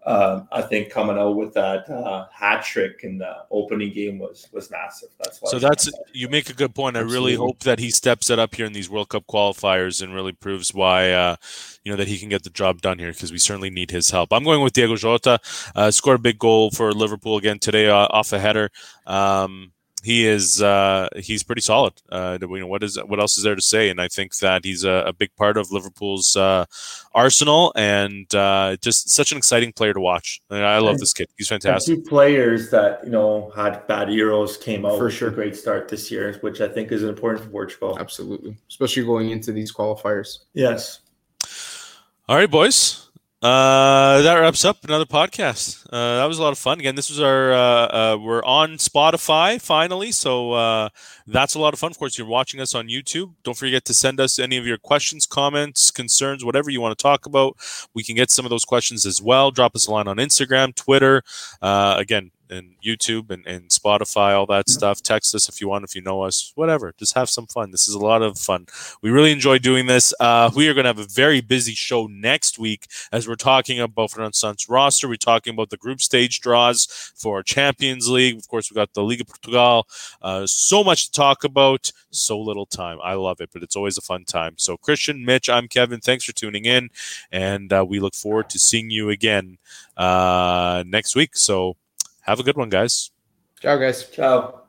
uh, 0.05 0.43
I 0.51 0.61
think 0.61 0.91
coming 0.91 1.17
out 1.17 1.35
with 1.35 1.53
that 1.55 1.89
uh, 1.89 2.27
hat 2.31 2.63
trick 2.63 3.01
in 3.03 3.17
the 3.17 3.35
opening 3.51 3.91
game 3.91 4.19
was 4.19 4.47
was 4.53 4.71
massive. 4.71 5.09
That's 5.21 5.41
why. 5.41 5.49
So 5.49 5.59
that's 5.59 5.91
you 6.13 6.29
make 6.29 6.49
a 6.49 6.53
good 6.53 6.73
point. 6.73 6.95
I 6.95 7.01
really 7.01 7.35
hope 7.35 7.59
that 7.61 7.79
he 7.79 7.91
steps 7.91 8.29
it 8.29 8.39
up 8.39 8.55
here 8.55 8.65
in 8.65 8.71
these 8.71 8.89
World 8.89 9.09
Cup 9.09 9.25
qualifiers 9.27 10.01
and 10.01 10.13
really 10.13 10.31
proves 10.31 10.73
why 10.73 11.11
uh, 11.11 11.35
you 11.83 11.91
know 11.91 11.97
that 11.97 12.07
he 12.07 12.17
can 12.17 12.29
get 12.29 12.43
the 12.43 12.51
job 12.51 12.81
done 12.81 12.97
here 12.97 13.11
because 13.11 13.33
we 13.33 13.39
certainly 13.39 13.69
need 13.69 13.91
his 13.91 14.09
help. 14.09 14.31
I'm 14.31 14.45
going 14.45 14.61
with 14.61 14.73
Diego 14.73 14.95
Jota. 14.95 15.39
Uh, 15.75 15.91
scored 15.91 16.19
a 16.19 16.21
big 16.21 16.39
goal 16.39 16.71
for 16.71 16.93
Liverpool 16.93 17.35
again 17.35 17.59
today 17.59 17.89
uh, 17.89 18.07
off 18.09 18.31
a 18.31 18.39
header. 18.39 18.69
Um, 19.05 19.73
he 20.05 20.27
is 20.27 20.61
uh, 20.61 21.09
he's 21.17 21.41
pretty 21.41 21.61
solid. 21.61 21.93
Uh, 22.11 22.37
you 22.39 22.59
know, 22.59 22.67
what 22.67 22.83
is 22.83 22.97
what 23.03 23.19
else 23.19 23.37
is 23.37 23.43
there 23.43 23.55
to 23.55 23.61
say? 23.61 23.89
And 23.89 23.99
I 23.99 24.07
think 24.07 24.37
that 24.37 24.63
he's 24.63 24.83
a, 24.83 25.03
a 25.07 25.13
big 25.13 25.35
part 25.35 25.57
of 25.57 25.71
Liverpool's 25.71 26.35
uh, 26.35 26.65
arsenal 27.13 27.73
and 27.75 28.33
uh, 28.35 28.77
just 28.81 29.09
such 29.09 29.31
an 29.31 29.37
exciting 29.39 29.73
player 29.73 29.93
to 29.93 29.99
watch. 29.99 30.41
And 30.51 30.63
I 30.63 30.77
love 30.77 30.99
this 30.99 31.11
kid. 31.11 31.27
He's 31.37 31.47
fantastic. 31.47 31.95
two 31.95 32.09
players 32.09 32.69
that 32.69 33.03
you 33.03 33.09
know 33.09 33.51
had 33.55 33.85
bad 33.87 34.09
Euros 34.09 34.61
came 34.61 34.85
out 34.85 34.99
For 34.99 35.09
sure. 35.09 35.29
a 35.29 35.33
great 35.33 35.55
start 35.55 35.89
this 35.89 36.11
year, 36.11 36.37
which 36.41 36.61
I 36.61 36.67
think 36.67 36.91
is 36.91 37.01
important 37.01 37.43
for 37.43 37.49
Portugal. 37.49 37.97
Absolutely, 37.99 38.55
especially 38.69 39.03
going 39.05 39.31
into 39.31 39.51
these 39.51 39.73
qualifiers. 39.73 40.39
Yes. 40.53 40.99
All 42.29 42.35
right, 42.35 42.49
boys. 42.49 43.04
Uh, 43.45 44.23
that 44.23 44.33
wraps 44.37 44.65
up 44.65 44.83
another 44.85 45.05
podcast. 45.05 45.85
Uh, 45.93 46.17
that 46.17 46.25
was 46.25 46.39
a 46.39 46.41
lot 46.41 46.51
of 46.51 46.57
fun. 46.57 46.79
Again, 46.79 46.95
this 46.95 47.11
was 47.11 47.19
our 47.19 47.53
uh, 47.53 47.57
uh, 47.57 48.17
we're 48.19 48.43
on 48.43 48.77
Spotify 48.77 49.61
finally, 49.61 50.11
so 50.11 50.53
uh, 50.53 50.89
that's 51.27 51.53
a 51.53 51.59
lot 51.59 51.71
of 51.71 51.79
fun. 51.79 51.91
Of 51.91 51.99
course, 51.99 52.17
you're 52.17 52.25
watching 52.25 52.59
us 52.59 52.73
on 52.73 52.87
YouTube. 52.87 53.35
Don't 53.43 53.55
forget 53.55 53.85
to 53.85 53.93
send 53.93 54.19
us 54.19 54.39
any 54.39 54.57
of 54.57 54.65
your 54.65 54.79
questions, 54.79 55.27
comments, 55.27 55.91
concerns, 55.91 56.43
whatever 56.43 56.71
you 56.71 56.81
want 56.81 56.97
to 56.97 57.03
talk 57.03 57.27
about. 57.27 57.55
We 57.93 58.01
can 58.01 58.15
get 58.15 58.31
some 58.31 58.47
of 58.47 58.49
those 58.49 58.65
questions 58.65 59.05
as 59.05 59.21
well. 59.21 59.51
Drop 59.51 59.75
us 59.75 59.85
a 59.85 59.91
line 59.91 60.07
on 60.07 60.17
Instagram, 60.17 60.73
Twitter, 60.73 61.21
uh, 61.61 61.97
again, 61.99 62.31
and 62.49 62.75
YouTube 62.85 63.31
and, 63.31 63.45
and 63.45 63.69
Spotify, 63.69 64.35
all 64.35 64.45
that 64.47 64.69
stuff. 64.69 65.01
Text 65.01 65.33
us 65.35 65.49
if 65.49 65.61
you 65.61 65.67
want, 65.67 65.83
if 65.83 65.95
you 65.95 66.01
know 66.01 66.21
us, 66.21 66.51
whatever. 66.55 66.93
Just 66.97 67.15
have 67.15 67.29
some 67.29 67.47
fun. 67.47 67.71
This 67.71 67.87
is 67.87 67.95
a 67.95 67.99
lot 67.99 68.21
of 68.21 68.37
fun. 68.37 68.67
We 69.01 69.09
really 69.09 69.31
enjoy 69.31 69.59
doing 69.59 69.87
this. 69.87 70.13
Uh, 70.19 70.51
we 70.55 70.67
are 70.67 70.73
going 70.73 70.83
to 70.83 70.89
have 70.89 70.99
a 70.99 71.05
very 71.05 71.41
busy 71.41 71.73
show 71.73 72.07
next 72.07 72.59
week 72.59 72.87
as 73.11 73.27
we're 73.27 73.35
talking 73.35 73.79
about 73.79 74.11
Fernando 74.11 74.33
Santos 74.33 74.69
roster. 74.69 75.07
We're 75.07 75.15
talking 75.15 75.53
about 75.53 75.69
the 75.69 75.77
group 75.77 76.01
stage 76.01 76.41
draws 76.41 76.85
for 77.15 77.43
Champions 77.43 78.09
League. 78.09 78.37
Of 78.37 78.47
course, 78.47 78.69
we 78.69 78.75
got 78.75 78.93
the 78.93 79.03
Liga 79.03 79.25
Portugal. 79.25 79.87
Uh, 80.21 80.45
so 80.45 80.83
much 80.83 81.05
to 81.05 81.11
talk 81.11 81.43
about, 81.43 81.91
so 82.11 82.39
little 82.39 82.65
time. 82.65 82.99
I 83.03 83.13
love 83.13 83.41
it, 83.41 83.49
but 83.53 83.63
it's 83.63 83.75
always 83.75 83.97
a 83.97 84.01
fun 84.01 84.25
time. 84.25 84.53
So, 84.57 84.77
Christian, 84.77 85.25
Mitch, 85.25 85.49
I'm 85.49 85.67
Kevin. 85.67 85.99
Thanks 85.99 86.23
for 86.23 86.33
tuning 86.33 86.65
in, 86.65 86.89
and 87.31 87.71
uh, 87.71 87.85
we 87.87 87.99
look 87.99 88.15
forward 88.15 88.49
to 88.49 88.59
seeing 88.59 88.89
you 88.89 89.09
again 89.09 89.57
uh, 89.97 90.83
next 90.87 91.15
week. 91.15 91.35
So, 91.35 91.75
have 92.25 92.39
a 92.39 92.43
good 92.43 92.57
one, 92.57 92.69
guys. 92.69 93.11
Ciao, 93.61 93.77
guys. 93.77 94.09
Ciao. 94.09 94.64